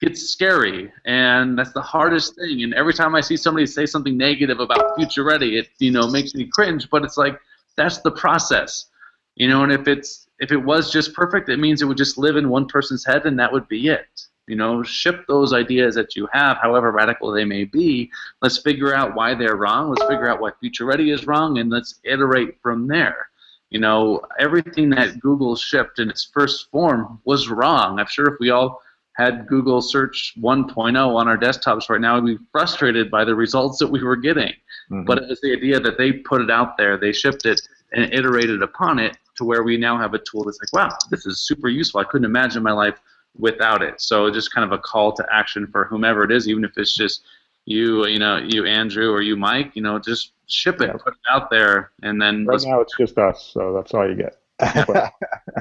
gets 0.02 0.22
scary, 0.22 0.92
and 1.04 1.56
that's 1.56 1.72
the 1.72 1.80
hardest 1.80 2.34
thing. 2.34 2.64
And 2.64 2.74
every 2.74 2.92
time 2.92 3.14
I 3.14 3.20
see 3.20 3.36
somebody 3.36 3.66
say 3.66 3.86
something 3.86 4.16
negative 4.16 4.58
about 4.58 4.96
Future 4.96 5.22
Ready, 5.22 5.56
it 5.56 5.68
you 5.78 5.92
know 5.92 6.08
makes 6.08 6.34
me 6.34 6.46
cringe. 6.52 6.90
But 6.90 7.04
it's 7.04 7.16
like 7.16 7.38
that's 7.76 7.98
the 7.98 8.10
process, 8.10 8.86
you 9.36 9.46
know. 9.46 9.62
And 9.62 9.70
if 9.70 9.86
it's 9.86 10.26
if 10.40 10.50
it 10.50 10.56
was 10.56 10.90
just 10.90 11.14
perfect, 11.14 11.48
it 11.48 11.58
means 11.58 11.80
it 11.80 11.84
would 11.84 11.98
just 11.98 12.18
live 12.18 12.36
in 12.36 12.48
one 12.48 12.66
person's 12.66 13.04
head, 13.04 13.26
and 13.26 13.38
that 13.38 13.52
would 13.52 13.68
be 13.68 13.88
it. 13.88 14.26
You 14.46 14.56
know, 14.56 14.82
ship 14.82 15.26
those 15.28 15.52
ideas 15.52 15.94
that 15.94 16.16
you 16.16 16.28
have, 16.32 16.56
however 16.56 16.90
radical 16.90 17.30
they 17.30 17.44
may 17.44 17.64
be. 17.64 18.10
Let's 18.42 18.58
figure 18.58 18.94
out 18.94 19.14
why 19.14 19.34
they're 19.34 19.56
wrong. 19.56 19.90
Let's 19.90 20.10
figure 20.10 20.28
out 20.28 20.40
why 20.40 20.50
Future 20.58 20.86
Ready 20.86 21.12
is 21.12 21.26
wrong, 21.26 21.58
and 21.58 21.70
let's 21.70 22.00
iterate 22.04 22.56
from 22.62 22.88
there. 22.88 23.28
You 23.68 23.78
know, 23.78 24.22
everything 24.40 24.90
that 24.90 25.20
Google 25.20 25.54
shipped 25.54 26.00
in 26.00 26.10
its 26.10 26.24
first 26.32 26.70
form 26.70 27.20
was 27.24 27.48
wrong. 27.48 28.00
I'm 28.00 28.08
sure 28.08 28.26
if 28.26 28.40
we 28.40 28.50
all 28.50 28.82
had 29.12 29.46
Google 29.46 29.82
Search 29.82 30.34
1.0 30.40 30.96
on 30.96 31.28
our 31.28 31.36
desktops 31.36 31.88
right 31.90 32.00
now, 32.00 32.18
we'd 32.18 32.38
be 32.38 32.44
frustrated 32.50 33.10
by 33.10 33.24
the 33.24 33.34
results 33.34 33.78
that 33.78 33.86
we 33.86 34.02
were 34.02 34.16
getting. 34.16 34.54
Mm-hmm. 34.90 35.04
But 35.04 35.18
it 35.18 35.28
was 35.28 35.40
the 35.42 35.52
idea 35.52 35.78
that 35.78 35.98
they 35.98 36.12
put 36.12 36.40
it 36.40 36.50
out 36.50 36.78
there, 36.78 36.96
they 36.96 37.12
shipped 37.12 37.44
it, 37.44 37.60
and 37.92 38.12
iterated 38.12 38.62
upon 38.62 38.98
it 38.98 39.16
to 39.40 39.44
where 39.44 39.62
we 39.62 39.78
now 39.78 39.96
have 39.96 40.12
a 40.12 40.18
tool 40.18 40.44
that's 40.44 40.58
like, 40.60 40.72
wow, 40.72 40.94
this 41.10 41.24
is 41.24 41.40
super 41.40 41.68
useful. 41.68 42.00
I 42.00 42.04
couldn't 42.04 42.26
imagine 42.26 42.62
my 42.62 42.72
life 42.72 43.00
without 43.38 43.82
it. 43.82 44.00
So 44.00 44.30
just 44.30 44.52
kind 44.52 44.70
of 44.70 44.78
a 44.78 44.78
call 44.78 45.12
to 45.14 45.26
action 45.32 45.66
for 45.66 45.86
whomever 45.86 46.24
it 46.24 46.30
is, 46.30 46.46
even 46.46 46.62
if 46.62 46.72
it's 46.76 46.92
just 46.92 47.22
you, 47.64 48.06
you 48.06 48.18
know, 48.18 48.36
you 48.36 48.66
Andrew 48.66 49.10
or 49.10 49.22
you 49.22 49.36
Mike, 49.36 49.72
you 49.74 49.82
know, 49.82 49.98
just 49.98 50.32
ship 50.46 50.82
it, 50.82 50.88
yeah. 50.88 50.92
put 50.92 51.14
it 51.14 51.20
out 51.30 51.50
there, 51.50 51.92
and 52.02 52.20
then. 52.20 52.44
Right 52.44 52.60
now, 52.64 52.80
it's 52.80 52.96
just 52.98 53.16
us, 53.16 53.50
so 53.52 53.72
that's 53.72 53.94
all 53.94 54.08
you 54.08 54.14
get. 54.14 54.36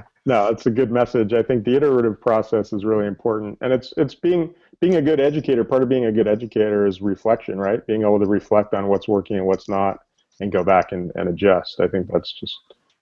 no, 0.26 0.48
it's 0.48 0.66
a 0.66 0.72
good 0.72 0.92
message. 0.92 1.34
I 1.34 1.44
think 1.44 1.64
the 1.64 1.76
iterative 1.76 2.20
process 2.20 2.74
is 2.74 2.84
really 2.84 3.06
important, 3.06 3.58
and 3.62 3.72
it's 3.72 3.94
it's 3.96 4.16
being 4.16 4.54
being 4.82 4.96
a 4.96 5.02
good 5.02 5.20
educator. 5.20 5.64
Part 5.64 5.84
of 5.84 5.90
being 5.90 6.06
a 6.06 6.12
good 6.12 6.28
educator 6.28 6.86
is 6.86 7.02
reflection, 7.02 7.60
right? 7.60 7.86
Being 7.86 8.02
able 8.02 8.20
to 8.20 8.26
reflect 8.26 8.74
on 8.74 8.88
what's 8.88 9.08
working 9.08 9.38
and 9.38 9.46
what's 9.46 9.70
not, 9.70 10.00
and 10.40 10.52
go 10.52 10.64
back 10.64 10.92
and, 10.92 11.12
and 11.16 11.30
adjust. 11.30 11.80
I 11.80 11.88
think 11.88 12.08
that's 12.12 12.34
just 12.34 12.58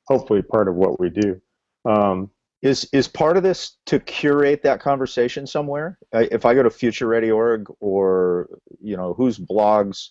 hopefully 0.07 0.41
part 0.41 0.67
of 0.67 0.75
what 0.75 0.99
we 0.99 1.09
do. 1.09 1.39
Um, 1.85 2.31
is 2.61 2.89
is 2.91 3.07
part 3.07 3.37
of 3.37 3.43
this 3.43 3.77
to 3.85 3.99
curate 3.99 4.63
that 4.63 4.79
conversation 4.79 5.45
somewhere? 5.45 5.99
If 6.11 6.45
I 6.45 6.55
go 6.55 6.63
to 6.63 6.69
FutureReady.org 6.69 7.67
or 7.79 8.49
you 8.81 8.97
know 8.97 9.13
whose 9.13 9.37
blogs 9.37 10.09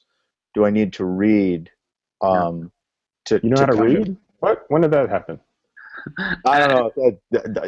do 0.55 0.65
I 0.65 0.71
need 0.71 0.93
to 0.95 1.05
read? 1.05 1.71
Um, 2.21 2.71
to 3.27 3.41
you 3.43 3.51
know 3.51 3.57
to 3.57 3.63
how 3.63 3.73
to 3.73 3.83
read? 3.83 4.09
Of, 4.09 4.17
what? 4.39 4.65
When 4.69 4.83
did 4.83 4.93
that 4.93 5.09
happen? 5.09 5.41
I 6.45 6.61
don't 6.61 6.71
know. 6.71 7.19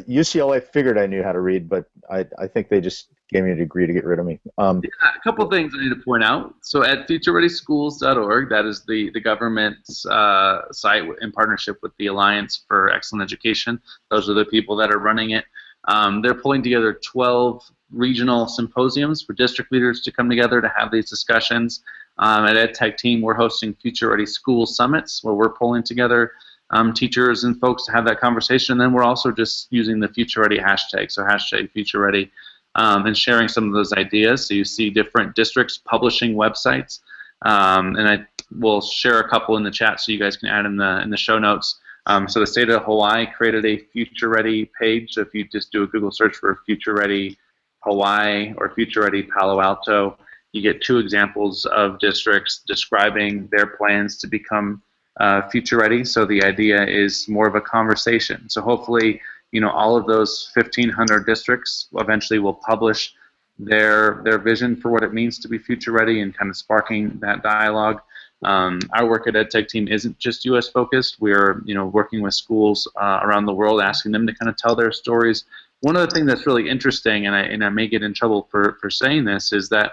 UCLA 0.08 0.62
figured 0.62 0.96
I 0.96 1.06
knew 1.06 1.24
how 1.24 1.32
to 1.32 1.40
read, 1.40 1.68
but 1.68 1.86
I, 2.08 2.24
I 2.38 2.46
think 2.46 2.68
they 2.68 2.80
just 2.80 3.08
gave 3.28 3.44
me 3.44 3.50
a 3.50 3.54
degree 3.54 3.86
to 3.86 3.92
get 3.92 4.04
rid 4.04 4.18
of 4.18 4.26
me. 4.26 4.40
Um, 4.56 4.80
yeah, 4.82 5.10
a 5.16 5.20
couple 5.22 5.48
things 5.50 5.72
I 5.76 5.82
need 5.82 5.90
to 5.90 6.02
point 6.02 6.24
out. 6.24 6.54
So 6.62 6.82
at 6.82 7.06
futurereadyschools.org, 7.08 8.48
that 8.48 8.64
is 8.64 8.84
the, 8.86 9.10
the 9.10 9.20
government's 9.20 10.06
uh, 10.06 10.72
site 10.72 11.04
in 11.20 11.32
partnership 11.32 11.78
with 11.82 11.92
the 11.98 12.06
Alliance 12.06 12.64
for 12.66 12.90
Excellent 12.90 13.22
Education. 13.22 13.80
Those 14.10 14.30
are 14.30 14.34
the 14.34 14.46
people 14.46 14.76
that 14.76 14.90
are 14.90 14.98
running 14.98 15.30
it. 15.30 15.44
Um, 15.84 16.22
they're 16.22 16.34
pulling 16.34 16.62
together 16.62 16.98
12 17.04 17.62
regional 17.92 18.46
symposiums 18.46 19.22
for 19.22 19.32
district 19.32 19.72
leaders 19.72 20.02
to 20.02 20.12
come 20.12 20.28
together 20.28 20.60
to 20.60 20.72
have 20.76 20.90
these 20.90 21.08
discussions. 21.08 21.82
Um, 22.18 22.46
at 22.46 22.56
EdTech 22.56 22.96
Team, 22.96 23.20
we're 23.20 23.34
hosting 23.34 23.74
Future 23.74 24.10
Ready 24.10 24.26
School 24.26 24.66
Summits 24.66 25.22
where 25.22 25.34
we're 25.34 25.50
pulling 25.50 25.82
together 25.82 26.32
um, 26.70 26.92
teachers 26.92 27.44
and 27.44 27.58
folks 27.60 27.84
to 27.86 27.92
have 27.92 28.04
that 28.06 28.20
conversation. 28.20 28.72
And 28.72 28.80
then 28.80 28.92
we're 28.92 29.04
also 29.04 29.30
just 29.30 29.68
using 29.70 30.00
the 30.00 30.08
Future 30.08 30.42
Ready 30.42 30.58
hashtag, 30.58 31.10
so 31.10 31.22
hashtag 31.24 31.70
Future 31.72 32.00
Ready 32.00 32.30
um, 32.78 33.06
and 33.06 33.16
sharing 33.16 33.48
some 33.48 33.66
of 33.66 33.72
those 33.72 33.92
ideas. 33.92 34.46
So 34.46 34.54
you 34.54 34.64
see 34.64 34.88
different 34.88 35.34
districts 35.34 35.78
publishing 35.78 36.34
websites, 36.34 37.00
um, 37.42 37.96
and 37.96 38.08
I 38.08 38.24
will 38.60 38.80
share 38.80 39.18
a 39.18 39.28
couple 39.28 39.56
in 39.56 39.64
the 39.64 39.70
chat 39.70 40.00
so 40.00 40.12
you 40.12 40.18
guys 40.18 40.36
can 40.36 40.48
add 40.48 40.64
in 40.64 40.76
the 40.76 41.02
in 41.02 41.10
the 41.10 41.16
show 41.16 41.38
notes. 41.38 41.80
Um, 42.06 42.28
so 42.28 42.40
the 42.40 42.46
state 42.46 42.70
of 42.70 42.84
Hawaii 42.84 43.26
created 43.26 43.66
a 43.66 43.78
Future 43.92 44.28
Ready 44.28 44.70
page. 44.80 45.14
So 45.14 45.20
if 45.22 45.34
you 45.34 45.44
just 45.48 45.72
do 45.72 45.82
a 45.82 45.86
Google 45.88 46.12
search 46.12 46.36
for 46.36 46.60
Future 46.64 46.94
Ready 46.94 47.36
Hawaii 47.80 48.54
or 48.56 48.70
Future 48.70 49.02
Ready 49.02 49.24
Palo 49.24 49.60
Alto, 49.60 50.16
you 50.52 50.62
get 50.62 50.80
two 50.80 50.98
examples 50.98 51.66
of 51.66 51.98
districts 51.98 52.62
describing 52.66 53.48
their 53.50 53.66
plans 53.66 54.16
to 54.18 54.26
become 54.28 54.80
uh, 55.18 55.48
future 55.48 55.78
ready. 55.78 56.04
So 56.04 56.24
the 56.24 56.44
idea 56.44 56.86
is 56.86 57.28
more 57.28 57.48
of 57.48 57.56
a 57.56 57.60
conversation. 57.60 58.48
So 58.48 58.62
hopefully 58.62 59.20
you 59.52 59.60
know, 59.60 59.70
all 59.70 59.96
of 59.96 60.06
those 60.06 60.50
1,500 60.54 61.26
districts 61.26 61.88
eventually 61.94 62.38
will 62.38 62.54
publish 62.54 63.14
their 63.58 64.20
their 64.24 64.38
vision 64.38 64.76
for 64.76 64.90
what 64.90 65.02
it 65.02 65.12
means 65.12 65.38
to 65.40 65.48
be 65.48 65.58
future 65.58 65.92
ready 65.92 66.20
and 66.20 66.36
kind 66.36 66.50
of 66.50 66.56
sparking 66.56 67.18
that 67.20 67.42
dialogue. 67.42 68.00
Um, 68.44 68.78
our 68.92 69.08
work 69.08 69.26
at 69.26 69.34
EdTech 69.34 69.66
Team 69.66 69.88
isn't 69.88 70.16
just 70.18 70.44
U.S. 70.44 70.68
focused. 70.68 71.20
We're 71.20 71.60
you 71.64 71.74
know 71.74 71.86
working 71.86 72.22
with 72.22 72.34
schools 72.34 72.86
uh, 72.96 73.20
around 73.22 73.46
the 73.46 73.54
world, 73.54 73.80
asking 73.80 74.12
them 74.12 74.26
to 74.26 74.34
kind 74.34 74.48
of 74.48 74.56
tell 74.56 74.76
their 74.76 74.92
stories. 74.92 75.44
One 75.80 75.96
of 75.96 76.08
the 76.08 76.14
things 76.14 76.26
that's 76.26 76.46
really 76.46 76.68
interesting, 76.68 77.26
and 77.26 77.34
I 77.34 77.40
and 77.40 77.64
I 77.64 77.68
may 77.68 77.88
get 77.88 78.02
in 78.02 78.14
trouble 78.14 78.46
for 78.50 78.78
for 78.80 78.90
saying 78.90 79.24
this, 79.24 79.52
is 79.52 79.68
that 79.70 79.92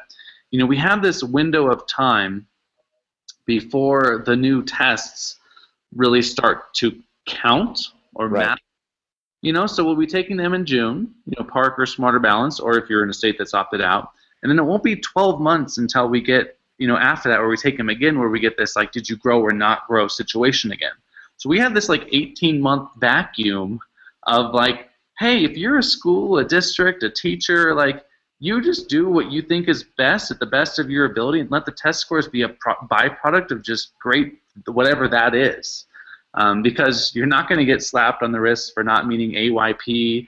you 0.51 0.59
know 0.59 0.65
we 0.67 0.77
have 0.77 1.01
this 1.01 1.23
window 1.23 1.71
of 1.71 1.87
time 1.87 2.45
before 3.47 4.23
the 4.25 4.35
new 4.35 4.63
tests 4.63 5.37
really 5.95 6.21
start 6.21 6.73
to 6.75 6.99
count 7.25 7.79
or 8.13 8.27
right. 8.27 8.45
matter 8.45 8.61
you 9.45 9.53
know, 9.53 9.67
so 9.67 9.85
we'll 9.85 9.95
be 9.95 10.07
taking 10.07 10.37
them 10.37 10.55
in 10.55 10.65
June, 10.65 11.13
you 11.27 11.33
know, 11.37 11.45
PARCC 11.45 11.77
or 11.77 11.85
Smarter 11.85 12.17
Balance, 12.17 12.59
or 12.59 12.79
if 12.79 12.89
you're 12.89 13.03
in 13.03 13.11
a 13.11 13.13
state 13.13 13.37
that's 13.37 13.53
opted 13.53 13.79
out. 13.79 14.09
And 14.41 14.49
then 14.49 14.57
it 14.57 14.63
won't 14.63 14.81
be 14.81 14.95
12 14.95 15.39
months 15.39 15.77
until 15.77 16.09
we 16.09 16.19
get, 16.19 16.57
you 16.79 16.87
know, 16.87 16.97
after 16.97 17.29
that 17.29 17.37
where 17.37 17.47
we 17.47 17.55
take 17.55 17.77
them 17.77 17.89
again, 17.89 18.17
where 18.17 18.29
we 18.29 18.39
get 18.39 18.57
this, 18.57 18.75
like, 18.75 18.91
did 18.91 19.07
you 19.07 19.17
grow 19.17 19.39
or 19.39 19.51
not 19.51 19.85
grow 19.85 20.07
situation 20.07 20.71
again. 20.71 20.93
So 21.37 21.47
we 21.47 21.59
have 21.59 21.75
this 21.75 21.89
like 21.89 22.09
18 22.11 22.59
month 22.59 22.89
vacuum 22.97 23.79
of 24.23 24.55
like, 24.55 24.89
hey, 25.19 25.43
if 25.43 25.55
you're 25.55 25.77
a 25.77 25.83
school, 25.83 26.39
a 26.39 26.43
district, 26.43 27.03
a 27.03 27.11
teacher, 27.11 27.75
like 27.75 28.03
you 28.39 28.63
just 28.63 28.89
do 28.89 29.07
what 29.07 29.31
you 29.31 29.43
think 29.43 29.67
is 29.67 29.85
best 29.95 30.31
at 30.31 30.39
the 30.39 30.47
best 30.47 30.79
of 30.79 30.89
your 30.89 31.05
ability 31.05 31.39
and 31.39 31.51
let 31.51 31.67
the 31.67 31.71
test 31.71 31.99
scores 31.99 32.27
be 32.27 32.41
a 32.41 32.49
pro- 32.49 32.73
byproduct 32.89 33.51
of 33.51 33.61
just 33.61 33.91
great 33.99 34.39
whatever 34.65 35.07
that 35.07 35.35
is 35.35 35.85
um, 36.35 36.61
because 36.61 37.13
you're 37.15 37.25
not 37.25 37.49
going 37.49 37.59
to 37.59 37.65
get 37.65 37.83
slapped 37.83 38.23
on 38.23 38.31
the 38.31 38.39
wrist 38.39 38.73
for 38.73 38.83
not 38.83 39.07
meeting 39.07 39.31
ayp 39.31 40.27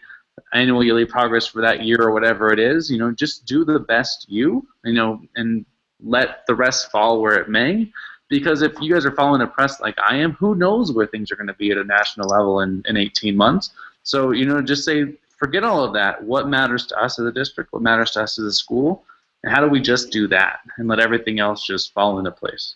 annual 0.54 0.84
yearly 0.84 1.06
progress 1.06 1.48
for 1.48 1.62
that 1.62 1.84
year 1.84 2.02
or 2.02 2.12
whatever 2.12 2.52
it 2.52 2.60
is 2.60 2.90
you 2.92 2.98
know 2.98 3.12
just 3.12 3.46
do 3.46 3.66
the 3.66 3.80
best 3.80 4.26
you 4.30 4.66
you 4.84 4.94
know 4.94 5.22
and 5.36 5.66
let 6.04 6.46
the 6.48 6.56
rest 6.56 6.92
fall 6.92 7.22
where 7.22 7.36
it 7.36 7.50
may 7.50 7.92
because 8.30 8.62
if 8.62 8.74
you 8.80 8.94
guys 8.94 9.06
are 9.06 9.12
following 9.12 9.40
the 9.40 9.48
press 9.48 9.80
like 9.82 9.98
i 10.08 10.16
am 10.16 10.34
who 10.34 10.54
knows 10.54 10.92
where 10.92 11.08
things 11.08 11.32
are 11.32 11.36
going 11.36 11.48
to 11.48 11.54
be 11.56 11.72
at 11.72 11.78
a 11.78 11.84
national 11.84 12.28
level 12.28 12.62
in, 12.62 12.84
in 12.88 12.98
18 12.98 13.36
months 13.36 13.72
so 14.04 14.32
you 14.32 14.46
know 14.46 14.62
just 14.62 14.86
say 14.86 15.14
forget 15.38 15.64
all 15.64 15.84
of 15.84 15.94
that. 15.94 16.24
What 16.24 16.50
matters 16.50 16.86
to 16.88 17.02
us 17.02 17.20
as 17.20 17.26
a 17.26 17.32
district? 17.32 17.72
What 17.72 17.82
matters 17.82 18.12
to 18.12 18.24
us 18.24 18.38
as 18.40 18.46
a 18.46 18.52
school? 18.52 19.04
And 19.44 19.54
how 19.54 19.62
do 19.62 19.68
we 19.68 19.80
just 19.80 20.12
do 20.12 20.28
that 20.30 20.60
and 20.78 20.88
let 20.88 21.00
everything 21.00 21.40
else 21.40 21.66
just 21.66 21.94
fall 21.94 22.18
into 22.18 22.32
place? 22.32 22.76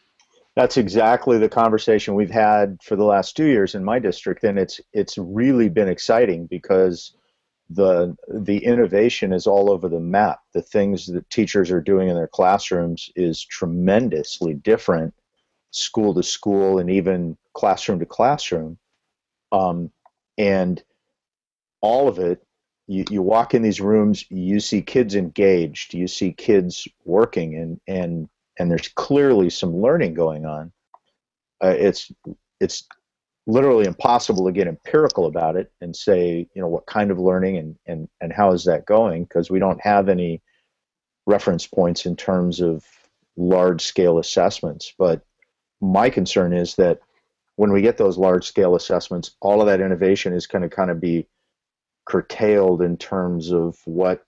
That's 0.55 0.77
exactly 0.77 1.37
the 1.37 1.49
conversation 1.49 2.15
we've 2.15 2.29
had 2.29 2.77
for 2.83 2.95
the 2.95 3.05
last 3.05 3.37
two 3.37 3.45
years 3.45 3.73
in 3.73 3.85
my 3.85 3.99
district, 3.99 4.43
and 4.43 4.59
it's 4.59 4.81
it's 4.93 5.17
really 5.17 5.69
been 5.69 5.87
exciting 5.87 6.45
because 6.47 7.15
the 7.69 8.15
the 8.27 8.63
innovation 8.65 9.31
is 9.31 9.47
all 9.47 9.71
over 9.71 9.87
the 9.87 9.99
map. 9.99 10.39
The 10.53 10.61
things 10.61 11.05
that 11.07 11.29
teachers 11.29 11.71
are 11.71 11.81
doing 11.81 12.09
in 12.09 12.15
their 12.15 12.27
classrooms 12.27 13.09
is 13.15 13.41
tremendously 13.43 14.53
different, 14.53 15.13
school 15.71 16.13
to 16.15 16.23
school, 16.23 16.79
and 16.79 16.89
even 16.89 17.37
classroom 17.53 17.99
to 17.99 18.05
classroom. 18.05 18.77
Um, 19.53 19.91
and 20.37 20.83
all 21.81 22.09
of 22.09 22.19
it 22.19 22.45
you, 22.91 23.05
you 23.09 23.21
walk 23.21 23.53
in 23.53 23.61
these 23.61 23.79
rooms, 23.79 24.25
you 24.29 24.59
see 24.59 24.81
kids 24.81 25.15
engaged, 25.15 25.93
you 25.93 26.07
see 26.07 26.33
kids 26.33 26.87
working, 27.05 27.55
and 27.55 27.79
and 27.87 28.29
and 28.59 28.69
there's 28.69 28.89
clearly 28.89 29.49
some 29.49 29.75
learning 29.75 30.13
going 30.13 30.45
on. 30.45 30.71
Uh, 31.63 31.75
it's 31.77 32.11
it's 32.59 32.87
literally 33.47 33.85
impossible 33.85 34.45
to 34.45 34.51
get 34.51 34.67
empirical 34.67 35.25
about 35.25 35.55
it 35.55 35.71
and 35.81 35.95
say, 35.95 36.47
you 36.53 36.61
know, 36.61 36.67
what 36.67 36.85
kind 36.85 37.11
of 37.11 37.19
learning 37.19 37.57
and 37.57 37.75
and 37.85 38.09
and 38.19 38.33
how 38.33 38.51
is 38.51 38.65
that 38.65 38.85
going 38.85 39.23
because 39.23 39.49
we 39.49 39.59
don't 39.59 39.81
have 39.81 40.09
any 40.09 40.41
reference 41.25 41.67
points 41.67 42.05
in 42.05 42.15
terms 42.15 42.61
of 42.61 42.85
large 43.37 43.81
scale 43.81 44.19
assessments. 44.19 44.93
But 44.97 45.21
my 45.79 46.09
concern 46.09 46.53
is 46.53 46.75
that 46.75 46.99
when 47.55 47.71
we 47.71 47.81
get 47.81 47.97
those 47.97 48.17
large 48.17 48.47
scale 48.47 48.75
assessments, 48.75 49.31
all 49.39 49.61
of 49.61 49.67
that 49.67 49.81
innovation 49.81 50.33
is 50.33 50.47
going 50.47 50.63
to 50.63 50.69
kind 50.69 50.89
of 50.89 50.99
be 50.99 51.27
curtailed 52.05 52.81
in 52.81 52.97
terms 52.97 53.51
of 53.51 53.77
what 53.85 54.25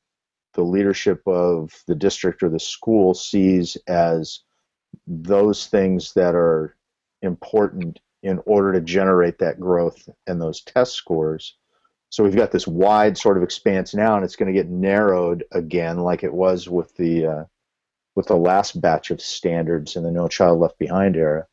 the 0.53 0.63
leadership 0.63 1.21
of 1.27 1.71
the 1.87 1.95
district 1.95 2.43
or 2.43 2.49
the 2.49 2.59
school 2.59 3.13
sees 3.13 3.77
as 3.87 4.41
those 5.07 5.67
things 5.67 6.13
that 6.13 6.35
are 6.35 6.75
important 7.21 7.99
in 8.21 8.39
order 8.45 8.73
to 8.73 8.81
generate 8.81 9.39
that 9.39 9.59
growth 9.59 10.07
and 10.27 10.41
those 10.41 10.61
test 10.61 10.93
scores. 10.93 11.55
So 12.09 12.23
we've 12.23 12.35
got 12.35 12.51
this 12.51 12.67
wide 12.67 13.17
sort 13.17 13.37
of 13.37 13.43
expanse 13.43 13.95
now, 13.95 14.15
and 14.15 14.23
it's 14.23 14.35
going 14.35 14.53
to 14.53 14.57
get 14.57 14.69
narrowed 14.69 15.43
again, 15.51 15.97
like 15.97 16.23
it 16.23 16.33
was 16.33 16.69
with 16.69 16.95
the 16.95 17.25
uh, 17.25 17.43
with 18.15 18.27
the 18.27 18.35
last 18.35 18.79
batch 18.79 19.09
of 19.09 19.19
standards 19.19 19.95
in 19.95 20.03
the 20.03 20.11
No 20.11 20.27
Child 20.27 20.59
Left 20.59 20.77
Behind 20.77 21.15
era. 21.15 21.47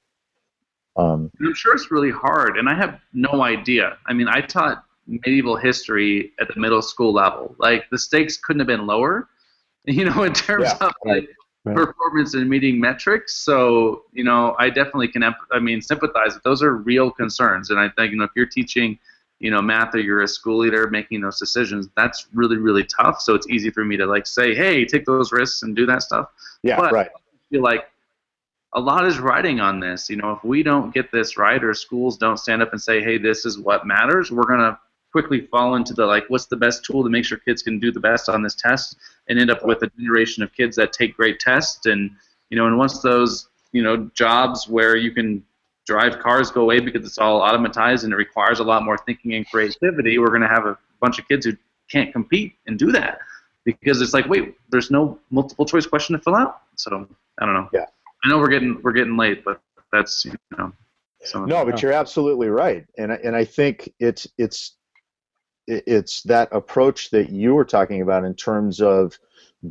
Um, 0.96 1.30
I'm 1.40 1.54
sure 1.54 1.74
it's 1.74 1.90
really 1.90 2.10
hard, 2.10 2.58
and 2.58 2.68
I 2.68 2.74
have 2.74 3.00
no 3.14 3.42
idea. 3.42 3.96
I 4.06 4.12
mean, 4.12 4.28
I 4.28 4.42
taught 4.42 4.84
medieval 5.10 5.56
history 5.56 6.32
at 6.40 6.48
the 6.52 6.58
middle 6.58 6.82
school 6.82 7.12
level. 7.12 7.54
Like 7.58 7.88
the 7.90 7.98
stakes 7.98 8.36
couldn't 8.36 8.60
have 8.60 8.66
been 8.66 8.86
lower, 8.86 9.28
you 9.84 10.04
know, 10.04 10.22
in 10.22 10.32
terms 10.32 10.66
yeah, 10.66 10.86
of 10.86 10.92
like 11.04 11.28
right. 11.64 11.76
performance 11.76 12.34
and 12.34 12.48
meeting 12.48 12.80
metrics. 12.80 13.36
So, 13.36 14.04
you 14.12 14.24
know, 14.24 14.54
I 14.58 14.70
definitely 14.70 15.08
can, 15.08 15.22
I 15.52 15.58
mean, 15.58 15.80
sympathize. 15.82 16.38
Those 16.44 16.62
are 16.62 16.76
real 16.76 17.10
concerns, 17.10 17.70
and 17.70 17.78
I 17.78 17.88
think 17.88 18.12
you 18.12 18.18
know 18.18 18.24
if 18.24 18.30
you're 18.36 18.46
teaching, 18.46 18.98
you 19.40 19.50
know, 19.50 19.60
math 19.60 19.94
or 19.94 20.00
you're 20.00 20.22
a 20.22 20.28
school 20.28 20.58
leader 20.58 20.88
making 20.88 21.20
those 21.22 21.38
decisions, 21.38 21.88
that's 21.96 22.28
really 22.32 22.56
really 22.56 22.84
tough. 22.84 23.20
So 23.20 23.34
it's 23.34 23.48
easy 23.48 23.70
for 23.70 23.84
me 23.84 23.96
to 23.96 24.06
like 24.06 24.26
say, 24.26 24.54
hey, 24.54 24.84
take 24.84 25.04
those 25.04 25.32
risks 25.32 25.62
and 25.62 25.74
do 25.74 25.86
that 25.86 26.02
stuff. 26.02 26.28
Yeah, 26.62 26.76
but 26.76 26.92
right. 26.92 27.08
I 27.08 27.20
feel 27.50 27.62
like 27.62 27.86
a 28.74 28.80
lot 28.80 29.04
is 29.06 29.18
riding 29.18 29.60
on 29.60 29.80
this. 29.80 30.08
You 30.08 30.16
know, 30.16 30.32
if 30.32 30.44
we 30.44 30.62
don't 30.62 30.94
get 30.94 31.10
this 31.10 31.36
right 31.36 31.62
or 31.62 31.74
schools 31.74 32.16
don't 32.16 32.38
stand 32.38 32.62
up 32.62 32.72
and 32.72 32.80
say, 32.80 33.02
hey, 33.02 33.18
this 33.18 33.44
is 33.44 33.58
what 33.58 33.86
matters, 33.86 34.30
we're 34.30 34.44
going 34.44 34.60
to 34.60 34.78
quickly 35.12 35.46
fall 35.46 35.74
into 35.74 35.94
the 35.94 36.06
like 36.06 36.24
what's 36.28 36.46
the 36.46 36.56
best 36.56 36.84
tool 36.84 37.02
to 37.02 37.10
make 37.10 37.24
sure 37.24 37.38
kids 37.38 37.62
can 37.62 37.78
do 37.78 37.90
the 37.90 38.00
best 38.00 38.28
on 38.28 38.42
this 38.42 38.54
test 38.54 38.96
and 39.28 39.38
end 39.38 39.50
up 39.50 39.64
with 39.64 39.82
a 39.82 39.90
generation 39.98 40.42
of 40.42 40.52
kids 40.52 40.76
that 40.76 40.92
take 40.92 41.16
great 41.16 41.40
tests? 41.40 41.86
And 41.86 42.10
you 42.50 42.56
know 42.56 42.66
and 42.66 42.78
once 42.78 43.00
those 43.00 43.48
you 43.72 43.82
know 43.82 44.10
jobs 44.14 44.68
where 44.68 44.96
you 44.96 45.12
can 45.12 45.44
drive 45.86 46.18
cars 46.18 46.50
go 46.50 46.62
away 46.62 46.80
because 46.80 47.04
it's 47.04 47.18
all 47.18 47.40
automatized 47.40 48.04
and 48.04 48.12
it 48.12 48.16
requires 48.16 48.60
a 48.60 48.64
lot 48.64 48.84
more 48.84 48.98
thinking 48.98 49.34
and 49.34 49.48
creativity 49.50 50.18
we're 50.18 50.28
going 50.28 50.42
to 50.42 50.46
have 50.46 50.66
a 50.66 50.78
bunch 51.00 51.18
of 51.18 51.26
kids 51.26 51.46
who 51.46 51.52
can't 51.90 52.12
compete 52.12 52.54
and 52.66 52.78
do 52.78 52.92
that 52.92 53.18
because 53.64 54.00
it's 54.00 54.14
like 54.14 54.28
wait 54.28 54.54
there's 54.70 54.90
no 54.90 55.18
multiple 55.30 55.64
choice 55.64 55.86
question 55.86 56.16
to 56.16 56.22
fill 56.22 56.36
out? 56.36 56.62
So 56.76 57.08
i 57.40 57.46
don't 57.46 57.54
know. 57.54 57.68
Yeah. 57.72 57.86
I 58.24 58.28
know 58.28 58.38
we're 58.38 58.50
getting 58.50 58.80
we're 58.82 58.92
getting 58.92 59.16
late 59.16 59.44
but 59.44 59.60
that's 59.92 60.24
you 60.24 60.34
know 60.56 60.72
no, 61.34 61.64
but 61.64 61.82
you're 61.82 61.92
absolutely 61.92 62.48
right, 62.48 62.86
and 62.96 63.12
and 63.12 63.36
I 63.36 63.44
think 63.44 63.92
it's 64.00 64.26
it's 64.38 64.76
it's 65.70 66.22
that 66.24 66.48
approach 66.52 67.10
that 67.10 67.30
you 67.30 67.54
were 67.54 67.64
talking 67.64 68.02
about 68.02 68.24
in 68.24 68.34
terms 68.34 68.80
of 68.80 69.18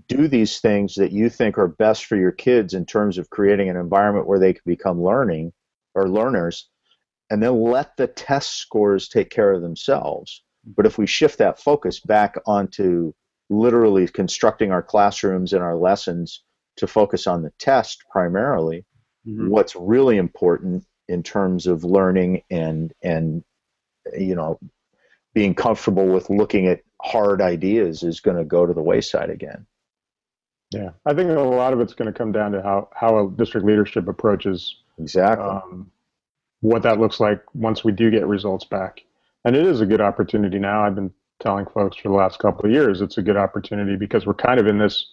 do 0.08 0.28
these 0.28 0.60
things 0.60 0.96
that 0.96 1.12
you 1.12 1.30
think 1.30 1.58
are 1.58 1.68
best 1.68 2.06
for 2.06 2.16
your 2.16 2.32
kids 2.32 2.74
in 2.74 2.86
terms 2.86 3.18
of 3.18 3.30
creating 3.30 3.70
an 3.70 3.76
environment 3.76 4.28
where 4.28 4.40
they 4.40 4.54
can 4.54 4.62
become 4.66 5.04
learning 5.04 5.52
or 5.96 6.08
learners 6.08 6.70
and 7.30 7.44
then 7.44 7.62
let 7.62 7.98
the 7.98 8.08
test 8.08 8.58
scores 8.58 9.10
take 9.10 9.30
care 9.30 9.52
of 9.52 9.62
themselves 9.62 10.44
but 10.78 10.86
if 10.86 10.98
we 10.98 11.06
shift 11.06 11.38
that 11.38 11.60
focus 11.60 12.00
back 12.00 12.36
onto 12.46 13.12
literally 13.50 14.08
constructing 14.08 14.72
our 14.72 14.84
classrooms 14.84 15.54
and 15.54 15.64
our 15.64 15.76
lessons 15.76 16.44
to 16.78 16.88
focus 16.88 17.28
on 17.28 17.42
the 17.42 17.52
test 17.60 18.04
primarily 18.12 18.86
mm-hmm. 19.28 19.50
what's 19.50 19.76
really 19.76 20.18
important 20.18 20.86
in 21.08 21.24
terms 21.24 21.66
of 21.68 21.84
learning 21.84 22.42
and 22.52 22.94
and 23.04 23.44
you 24.18 24.36
know 24.36 24.60
being 25.34 25.54
comfortable 25.54 26.08
with 26.08 26.30
looking 26.30 26.68
at 26.68 26.82
hard 27.02 27.42
ideas 27.42 28.04
is 28.04 28.20
going 28.20 28.38
to 28.38 28.44
go 28.44 28.66
to 28.66 28.74
the 28.74 28.82
wayside 28.82 29.30
again. 29.30 29.66
Yeah, 30.72 30.92
I 31.06 31.14
think 31.14 31.30
a 31.30 31.40
lot 31.40 31.74
of 31.74 31.80
it's 31.80 31.94
going 31.94 32.12
to 32.12 32.18
come 32.18 32.32
down 32.32 32.52
to 32.52 32.62
how 32.62 32.90
how 32.94 33.26
a 33.26 33.32
district 33.32 33.66
leadership 33.66 34.08
approaches 34.08 34.76
exactly 35.00 35.48
um, 35.48 35.92
what 36.62 36.84
that 36.84 37.00
looks 37.00 37.20
like 37.20 37.42
once 37.54 37.84
we 37.84 37.92
do 37.92 38.12
get 38.12 38.28
results 38.28 38.66
back. 38.66 39.02
And 39.46 39.56
it 39.56 39.66
is 39.66 39.82
a 39.82 39.86
good 39.86 40.02
opportunity 40.02 40.60
now. 40.60 40.84
I've 40.84 40.96
been 40.96 41.14
telling 41.40 41.66
folks 41.66 41.98
for 41.98 42.10
the 42.10 42.16
last 42.16 42.38
couple 42.40 42.66
of 42.66 42.72
years 42.72 43.02
it's 43.02 43.18
a 43.18 43.22
good 43.22 43.38
opportunity 43.38 43.96
because 43.96 44.26
we're 44.26 44.34
kind 44.34 44.60
of 44.60 44.68
in 44.68 44.78
this 44.78 45.08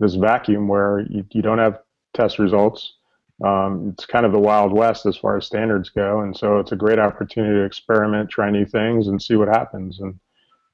this 0.00 0.14
vacuum 0.14 0.68
where 0.68 1.00
you, 1.08 1.24
you 1.32 1.42
don't 1.42 1.58
have 1.58 1.80
test 2.14 2.38
results 2.38 2.94
um, 3.44 3.90
it's 3.92 4.04
kind 4.04 4.26
of 4.26 4.32
the 4.32 4.38
wild 4.38 4.72
west 4.72 5.06
as 5.06 5.16
far 5.16 5.36
as 5.36 5.46
standards 5.46 5.90
go, 5.90 6.20
and 6.20 6.36
so 6.36 6.58
it's 6.58 6.72
a 6.72 6.76
great 6.76 6.98
opportunity 6.98 7.54
to 7.54 7.64
experiment, 7.64 8.30
try 8.30 8.50
new 8.50 8.66
things, 8.66 9.08
and 9.08 9.22
see 9.22 9.36
what 9.36 9.48
happens. 9.48 10.00
And 10.00 10.18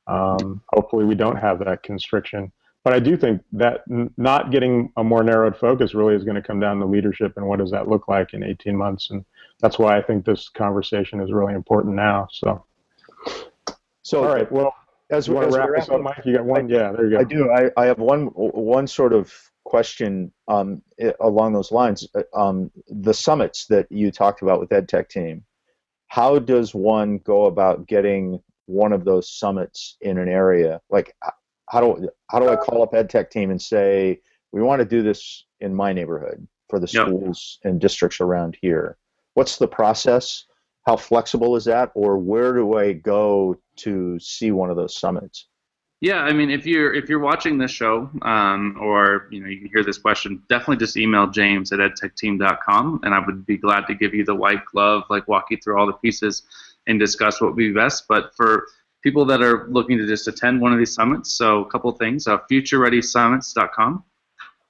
um, 0.07 0.63
hopefully, 0.73 1.05
we 1.05 1.15
don't 1.15 1.37
have 1.37 1.59
that 1.61 1.83
constriction. 1.83 2.53
But 2.85 2.93
I 2.93 3.01
do 3.01 3.17
think 3.17 3.43
that 3.53 3.83
n- 3.91 4.13
not 4.19 4.51
getting 4.51 4.93
a 4.97 5.05
more 5.05 5.23
narrowed 5.23 5.57
focus 5.57 5.95
really 5.95 6.15
is 6.15 6.23
going 6.23 6.37
to 6.37 6.43
come 6.43 6.61
down 6.61 6.79
to 6.81 6.87
leadership 6.87 7.33
and 7.37 7.47
what 7.47 7.59
does 7.59 7.71
that 7.71 7.89
look 7.89 8.09
like 8.09 8.35
in 8.35 8.43
18 8.43 8.77
months. 8.77 9.11
And 9.11 9.25
that's 9.61 9.79
why 9.79 9.97
I 9.97 10.03
think 10.03 10.27
this 10.27 10.51
conversation 10.51 11.21
is 11.21 11.33
really 11.33 11.55
important 11.55 11.95
now. 11.95 12.29
So, 12.31 12.65
so 14.03 14.25
all 14.25 14.35
right. 14.35 14.51
Well, 14.53 14.75
as, 15.11 15.27
to 15.27 15.33
wrap 15.33 15.71
this 15.75 15.89
up, 15.89 16.03
Mike, 16.03 16.21
you 16.27 16.35
got 16.35 16.45
one. 16.45 16.71
I, 16.71 16.77
yeah, 16.77 16.93
there 16.93 17.05
you 17.07 17.11
go. 17.13 17.19
I 17.19 17.25
do. 17.25 17.51
I, 17.51 17.71
I 17.77 17.87
have 17.87 17.99
one 17.99 18.27
one 18.27 18.87
sort 18.87 19.13
of 19.13 19.33
question 19.65 20.33
um, 20.49 20.83
along 21.21 21.53
those 21.53 21.73
lines. 21.73 22.07
Uh, 22.15 22.23
um, 22.35 22.71
the 22.89 23.15
summits 23.15 23.67
that 23.67 23.91
you 23.91 24.11
talked 24.11 24.43
about 24.43 24.61
with 24.61 24.71
EdTech 24.71 25.09
team, 25.09 25.45
how 26.09 26.39
does 26.39 26.75
one 26.75 27.19
go 27.19 27.47
about 27.47 27.87
getting 27.87 28.41
one 28.67 28.93
of 28.93 29.05
those 29.05 29.31
summits 29.31 29.97
in 30.01 30.19
an 30.19 30.29
area? 30.29 30.81
Like, 30.91 31.15
how 31.71 31.81
do 31.81 32.09
how 32.31 32.39
do 32.39 32.49
I 32.49 32.57
call 32.57 32.83
up 32.83 32.93
EdTech 32.93 33.31
team 33.31 33.51
and 33.51 33.61
say 33.61 34.21
we 34.53 34.63
want 34.63 34.81
to 34.81 34.87
do 34.87 35.03
this 35.03 35.45
in 35.61 35.75
my 35.75 35.93
neighborhood 35.93 36.47
for 36.69 36.79
the 36.79 36.87
schools 36.89 37.59
and 37.65 37.81
districts 37.81 38.21
around 38.21 38.57
here? 38.61 38.97
What's 39.35 39.57
the 39.57 39.69
process? 39.69 40.45
How 40.87 40.97
flexible 40.97 41.57
is 41.57 41.65
that? 41.65 41.91
Or 41.95 42.19
where 42.19 42.53
do 42.53 42.77
I 42.77 42.93
go 42.93 43.57
to 43.77 44.19
see 44.21 44.51
one 44.51 44.71
of 44.71 44.77
those 44.77 44.97
summits? 44.97 45.49
Yeah, 46.05 46.21
I 46.21 46.35
mean, 46.35 46.51
if 46.51 46.67
you're 46.67 46.93
if 46.93 47.09
you're 47.09 47.19
watching 47.19 47.57
this 47.57 47.71
show, 47.71 48.11
um, 48.21 48.77
or 48.79 49.27
you 49.31 49.41
know, 49.41 49.47
you 49.47 49.59
can 49.59 49.71
hear 49.71 49.83
this 49.83 49.97
question, 49.97 50.43
definitely 50.51 50.77
just 50.77 50.99
email 50.99 51.27
James 51.29 51.73
at 51.73 51.79
edtechteam.com, 51.79 53.01
and 53.05 53.15
I 53.15 53.21
would 53.21 53.47
be 53.47 53.57
glad 53.57 53.87
to 53.87 53.95
give 53.95 54.13
you 54.13 54.23
the 54.23 54.35
white 54.35 54.67
glove, 54.67 55.05
like 55.09 55.27
walk 55.29 55.47
you 55.49 55.57
through 55.57 55.81
all 55.81 55.87
the 55.87 55.95
pieces 55.95 56.43
and 56.87 57.01
discuss 57.01 57.41
what 57.41 57.53
would 57.53 57.57
be 57.57 57.73
best. 57.73 58.05
But 58.07 58.37
for 58.37 58.67
people 59.03 59.25
that 59.25 59.41
are 59.41 59.67
looking 59.69 59.97
to 59.97 60.07
just 60.07 60.29
attend 60.29 60.61
one 60.61 60.75
of 60.75 60.79
these 60.79 60.93
summits, 60.93 61.33
so 61.33 61.65
a 61.65 61.71
couple 61.71 61.91
things, 61.93 62.29
uh, 62.29 62.37
FutureReadySummits.com 62.51 64.05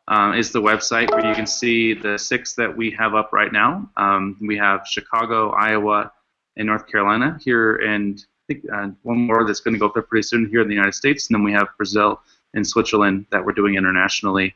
um, 0.07 0.35
is 0.35 0.53
the 0.53 0.63
website 0.63 1.11
where 1.11 1.27
you 1.27 1.35
can 1.35 1.49
see 1.49 1.95
the 1.95 2.17
six 2.17 2.55
that 2.55 2.77
we 2.77 2.93
have 2.93 3.17
up 3.17 3.33
right 3.33 3.53
now. 3.53 3.91
Um, 3.97 4.37
we 4.41 4.57
have 4.59 4.87
Chicago, 4.87 5.51
Iowa, 5.51 6.13
and 6.57 6.69
North 6.69 6.87
Carolina 6.87 7.41
here 7.43 7.75
in 7.75 8.19
think 8.47 8.65
one 9.03 9.19
more 9.19 9.47
that's 9.47 9.61
going 9.61 9.75
to 9.75 9.81
go 9.81 9.87
up 9.87 9.95
there 9.95 10.03
pretty 10.03 10.27
soon 10.27 10.49
here 10.49 10.61
in 10.61 10.69
the 10.69 10.75
United 10.75 10.95
States, 10.95 11.29
and 11.29 11.35
then 11.35 11.45
we 11.45 11.53
have 11.53 11.69
Brazil 11.77 12.21
and 12.55 12.67
Switzerland 12.67 13.27
that 13.31 13.45
we're 13.45 13.53
doing 13.53 13.75
internationally. 13.75 14.55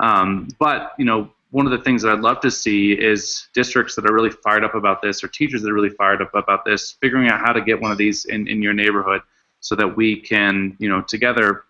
Um, 0.00 0.48
but 0.58 0.92
you 0.98 1.04
know, 1.04 1.30
one 1.50 1.66
of 1.66 1.72
the 1.72 1.84
things 1.84 2.02
that 2.02 2.12
I'd 2.12 2.20
love 2.20 2.40
to 2.40 2.50
see 2.50 2.92
is 2.92 3.48
districts 3.52 3.94
that 3.96 4.08
are 4.08 4.14
really 4.14 4.30
fired 4.30 4.64
up 4.64 4.74
about 4.74 5.02
this, 5.02 5.22
or 5.22 5.28
teachers 5.28 5.62
that 5.62 5.70
are 5.70 5.74
really 5.74 5.90
fired 5.90 6.22
up 6.22 6.34
about 6.34 6.64
this, 6.64 6.92
figuring 7.00 7.28
out 7.28 7.40
how 7.40 7.52
to 7.52 7.60
get 7.60 7.80
one 7.80 7.90
of 7.90 7.98
these 7.98 8.24
in, 8.24 8.48
in 8.48 8.62
your 8.62 8.72
neighborhood, 8.72 9.20
so 9.60 9.74
that 9.76 9.96
we 9.96 10.20
can, 10.20 10.76
you 10.78 10.88
know, 10.88 11.02
together 11.02 11.64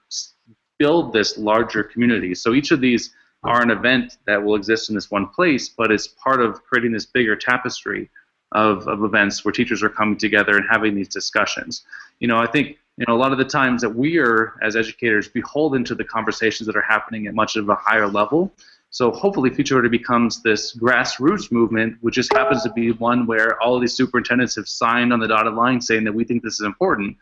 build 0.79 1.13
this 1.13 1.37
larger 1.37 1.83
community. 1.83 2.35
So 2.35 2.55
each 2.55 2.71
of 2.71 2.81
these 2.81 3.15
are 3.45 3.61
an 3.61 3.71
event 3.71 4.19
that 4.27 4.43
will 4.43 4.55
exist 4.55 4.89
in 4.89 4.95
this 4.95 5.11
one 5.11 5.29
place, 5.29 5.69
but 5.69 5.91
it's 5.91 6.09
part 6.09 6.41
of 6.41 6.63
creating 6.63 6.93
this 6.93 7.07
bigger 7.07 7.35
tapestry 7.37 8.09
of, 8.53 8.87
of 8.89 9.05
events 9.05 9.45
where 9.45 9.53
teachers 9.53 9.83
are 9.83 9.89
coming 9.89 10.17
together 10.17 10.57
and 10.57 10.67
having 10.71 10.95
these 10.95 11.09
discussions. 11.09 11.83
You 12.21 12.29
know, 12.29 12.39
I 12.39 12.47
think 12.47 12.79
you 12.97 13.05
know 13.09 13.15
a 13.15 13.17
lot 13.17 13.33
of 13.33 13.39
the 13.39 13.45
times 13.45 13.83
that 13.83 13.91
we 13.91 14.19
are 14.19 14.55
as 14.63 14.77
educators 14.77 15.29
beholden 15.29 15.85
to 15.85 15.95
the 15.95 16.05
conversations 16.05 16.67
that 16.67 16.77
are 16.77 16.83
happening 16.83 17.27
at 17.27 17.35
much 17.35 17.57
of 17.57 17.69
a 17.69 17.75
higher 17.75 18.07
level. 18.07 18.53
So 18.91 19.11
hopefully, 19.11 19.49
Future 19.51 19.77
Ready 19.77 19.89
becomes 19.89 20.43
this 20.43 20.77
grassroots 20.77 21.51
movement, 21.51 21.97
which 22.03 22.15
just 22.15 22.33
happens 22.33 22.63
to 22.65 22.73
be 22.73 22.93
one 22.93 23.27
where 23.27 23.61
all 23.63 23.75
of 23.75 23.81
these 23.81 23.95
superintendents 23.95 24.55
have 24.57 24.69
signed 24.69 25.13
on 25.13 25.21
the 25.21 25.29
dotted 25.29 25.55
line 25.55 25.81
saying 25.81 26.05
that 26.05 26.13
we 26.13 26.25
think 26.25 26.43
this 26.43 26.61
is 26.61 26.67
important. 26.67 27.17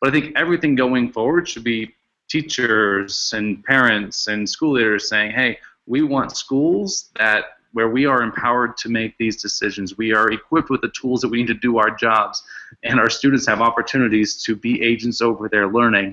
But 0.00 0.10
I 0.10 0.12
think 0.12 0.36
everything 0.36 0.74
going 0.74 1.10
forward 1.10 1.48
should 1.48 1.64
be 1.64 1.94
teachers 2.28 3.32
and 3.34 3.64
parents 3.64 4.26
and 4.26 4.48
school 4.48 4.72
leaders 4.72 5.08
saying, 5.08 5.30
hey, 5.30 5.58
we 5.86 6.02
want 6.02 6.36
schools 6.36 7.10
that 7.16 7.55
where 7.76 7.90
we 7.90 8.06
are 8.06 8.22
empowered 8.22 8.74
to 8.74 8.88
make 8.88 9.18
these 9.18 9.36
decisions. 9.36 9.98
We 9.98 10.14
are 10.14 10.32
equipped 10.32 10.70
with 10.70 10.80
the 10.80 10.88
tools 10.98 11.20
that 11.20 11.28
we 11.28 11.36
need 11.36 11.48
to 11.48 11.54
do 11.68 11.76
our 11.76 11.90
jobs, 11.90 12.42
and 12.82 12.98
our 12.98 13.10
students 13.10 13.46
have 13.48 13.60
opportunities 13.60 14.42
to 14.44 14.56
be 14.56 14.82
agents 14.82 15.20
over 15.20 15.46
their 15.50 15.68
learning. 15.68 16.10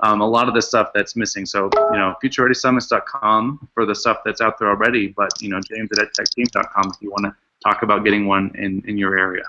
Um, 0.00 0.22
a 0.22 0.26
lot 0.26 0.48
of 0.48 0.54
the 0.54 0.62
stuff 0.62 0.88
that's 0.94 1.14
missing. 1.14 1.44
So, 1.44 1.68
you 1.74 1.98
know, 1.98 2.14
futurereadysummits.com 2.24 3.68
for 3.74 3.84
the 3.84 3.94
stuff 3.94 4.20
that's 4.24 4.40
out 4.40 4.58
there 4.58 4.68
already, 4.70 5.08
but, 5.08 5.28
you 5.42 5.50
know, 5.50 5.60
james 5.60 5.90
at 5.92 5.98
edtechteam.com 5.98 6.92
if 6.94 7.02
you 7.02 7.10
want 7.10 7.26
to 7.26 7.36
talk 7.62 7.82
about 7.82 8.04
getting 8.04 8.26
one 8.26 8.50
in, 8.54 8.82
in 8.88 8.96
your 8.96 9.18
area. 9.18 9.44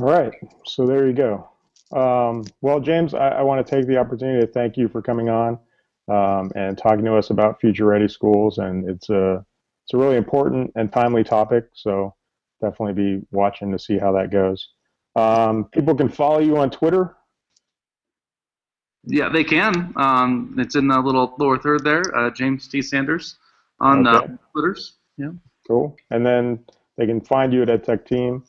All 0.00 0.08
right. 0.08 0.32
So 0.66 0.84
there 0.84 1.06
you 1.06 1.12
go. 1.12 1.48
Um, 1.96 2.44
well, 2.60 2.80
James, 2.80 3.14
I, 3.14 3.28
I 3.28 3.42
want 3.42 3.64
to 3.64 3.70
take 3.76 3.86
the 3.86 3.98
opportunity 3.98 4.44
to 4.44 4.52
thank 4.52 4.76
you 4.76 4.88
for 4.88 5.00
coming 5.00 5.28
on 5.28 5.60
um, 6.08 6.50
and 6.56 6.76
talking 6.76 7.04
to 7.04 7.14
us 7.16 7.30
about 7.30 7.60
Future 7.60 7.84
Ready 7.84 8.08
Schools. 8.08 8.58
And 8.58 8.90
it's 8.90 9.08
a 9.10 9.46
it's 9.84 9.94
a 9.94 9.98
really 9.98 10.16
important 10.16 10.72
and 10.76 10.92
timely 10.92 11.24
topic. 11.24 11.68
So 11.74 12.14
definitely 12.60 12.94
be 12.94 13.26
watching 13.30 13.70
to 13.72 13.78
see 13.78 13.98
how 13.98 14.12
that 14.12 14.30
goes. 14.30 14.68
Um, 15.16 15.66
people 15.66 15.94
can 15.94 16.08
follow 16.08 16.40
you 16.40 16.56
on 16.56 16.70
Twitter. 16.70 17.16
Yeah, 19.06 19.28
they 19.28 19.44
can. 19.44 19.92
Um, 19.96 20.56
it's 20.58 20.76
in 20.76 20.88
the 20.88 20.98
little 20.98 21.34
lower 21.38 21.58
third 21.58 21.84
there, 21.84 22.02
uh, 22.16 22.30
James 22.30 22.66
T. 22.66 22.80
Sanders 22.80 23.36
on 23.80 24.06
uh, 24.06 24.16
okay. 24.16 24.32
uh, 24.32 24.36
Twitters. 24.52 24.94
Yeah. 25.18 25.32
Cool. 25.68 25.94
And 26.10 26.24
then 26.24 26.64
they 26.96 27.06
can 27.06 27.20
find 27.20 27.52
you 27.52 27.62
at 27.62 27.68
EdTech 27.68 28.06
Team. 28.06 28.44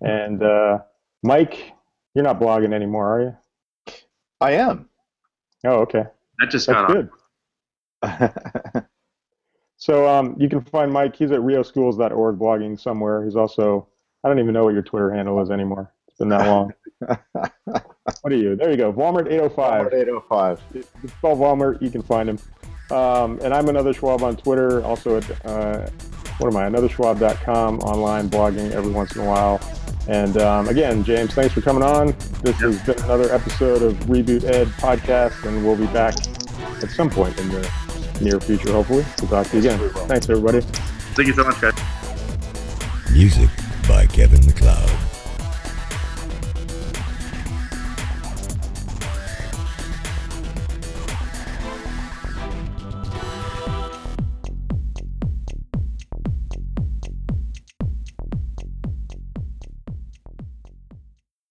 And 0.00 0.42
uh, 0.42 0.78
Mike, 1.22 1.72
you're 2.14 2.24
not 2.24 2.40
blogging 2.40 2.74
anymore, 2.74 3.06
are 3.06 3.20
you? 3.22 3.94
I 4.40 4.52
am. 4.52 4.88
Oh, 5.64 5.80
okay. 5.82 6.04
That 6.38 6.50
just 6.50 6.66
That's 6.66 6.92
got 6.92 7.10
good. 8.02 8.84
So 9.84 10.08
um, 10.08 10.34
you 10.38 10.48
can 10.48 10.62
find 10.62 10.90
Mike. 10.90 11.14
He's 11.14 11.30
at 11.30 11.40
rioschools.org 11.40 12.38
blogging 12.38 12.80
somewhere. 12.80 13.22
He's 13.22 13.36
also, 13.36 13.86
I 14.24 14.28
don't 14.28 14.38
even 14.38 14.54
know 14.54 14.64
what 14.64 14.72
your 14.72 14.80
Twitter 14.80 15.12
handle 15.12 15.42
is 15.42 15.50
anymore. 15.50 15.92
It's 16.08 16.16
been 16.16 16.30
that 16.30 16.46
long. 16.46 16.72
what 17.00 18.32
are 18.32 18.34
you? 18.34 18.56
There 18.56 18.70
you 18.70 18.78
go. 18.78 18.90
Walmart 18.90 19.30
805. 19.30 19.88
Walmart 19.88 19.92
805. 19.92 20.60
If 20.70 20.86
you 21.02 21.08
spell 21.10 21.36
Walmart, 21.36 21.82
you 21.82 21.90
can 21.90 22.00
find 22.00 22.30
him. 22.30 22.38
Um, 22.90 23.38
and 23.42 23.52
I'm 23.52 23.68
another 23.68 23.92
Schwab 23.92 24.22
on 24.22 24.38
Twitter. 24.38 24.82
Also 24.86 25.18
at, 25.18 25.46
uh, 25.46 25.86
what 26.38 26.48
am 26.48 26.56
I? 26.56 26.66
AnotherSchwab.com 26.70 27.80
online 27.80 28.30
blogging 28.30 28.70
every 28.70 28.90
once 28.90 29.14
in 29.16 29.20
a 29.20 29.26
while. 29.26 29.60
And 30.08 30.38
um, 30.38 30.68
again, 30.68 31.04
James, 31.04 31.34
thanks 31.34 31.52
for 31.52 31.60
coming 31.60 31.82
on. 31.82 32.16
This 32.40 32.58
has 32.60 32.80
been 32.84 33.02
another 33.04 33.30
episode 33.34 33.82
of 33.82 33.92
Reboot 34.06 34.44
Ed 34.44 34.68
podcast, 34.78 35.46
and 35.46 35.62
we'll 35.62 35.76
be 35.76 35.88
back 35.88 36.14
at 36.82 36.88
some 36.88 37.10
point 37.10 37.38
in 37.38 37.50
the 37.50 37.83
near 38.20 38.40
future, 38.40 38.72
hopefully. 38.72 39.04
We'll 39.20 39.30
talk 39.30 39.46
to 39.48 39.60
you 39.60 39.70
again. 39.70 39.90
Thanks, 40.08 40.28
everybody. 40.28 40.60
Thank 40.60 41.28
you 41.28 41.34
so 41.34 41.44
much, 41.44 41.60
guys. 41.60 41.74
Music 43.12 43.48
by 43.88 44.06
Kevin 44.06 44.44
MacLeod. 44.46 45.13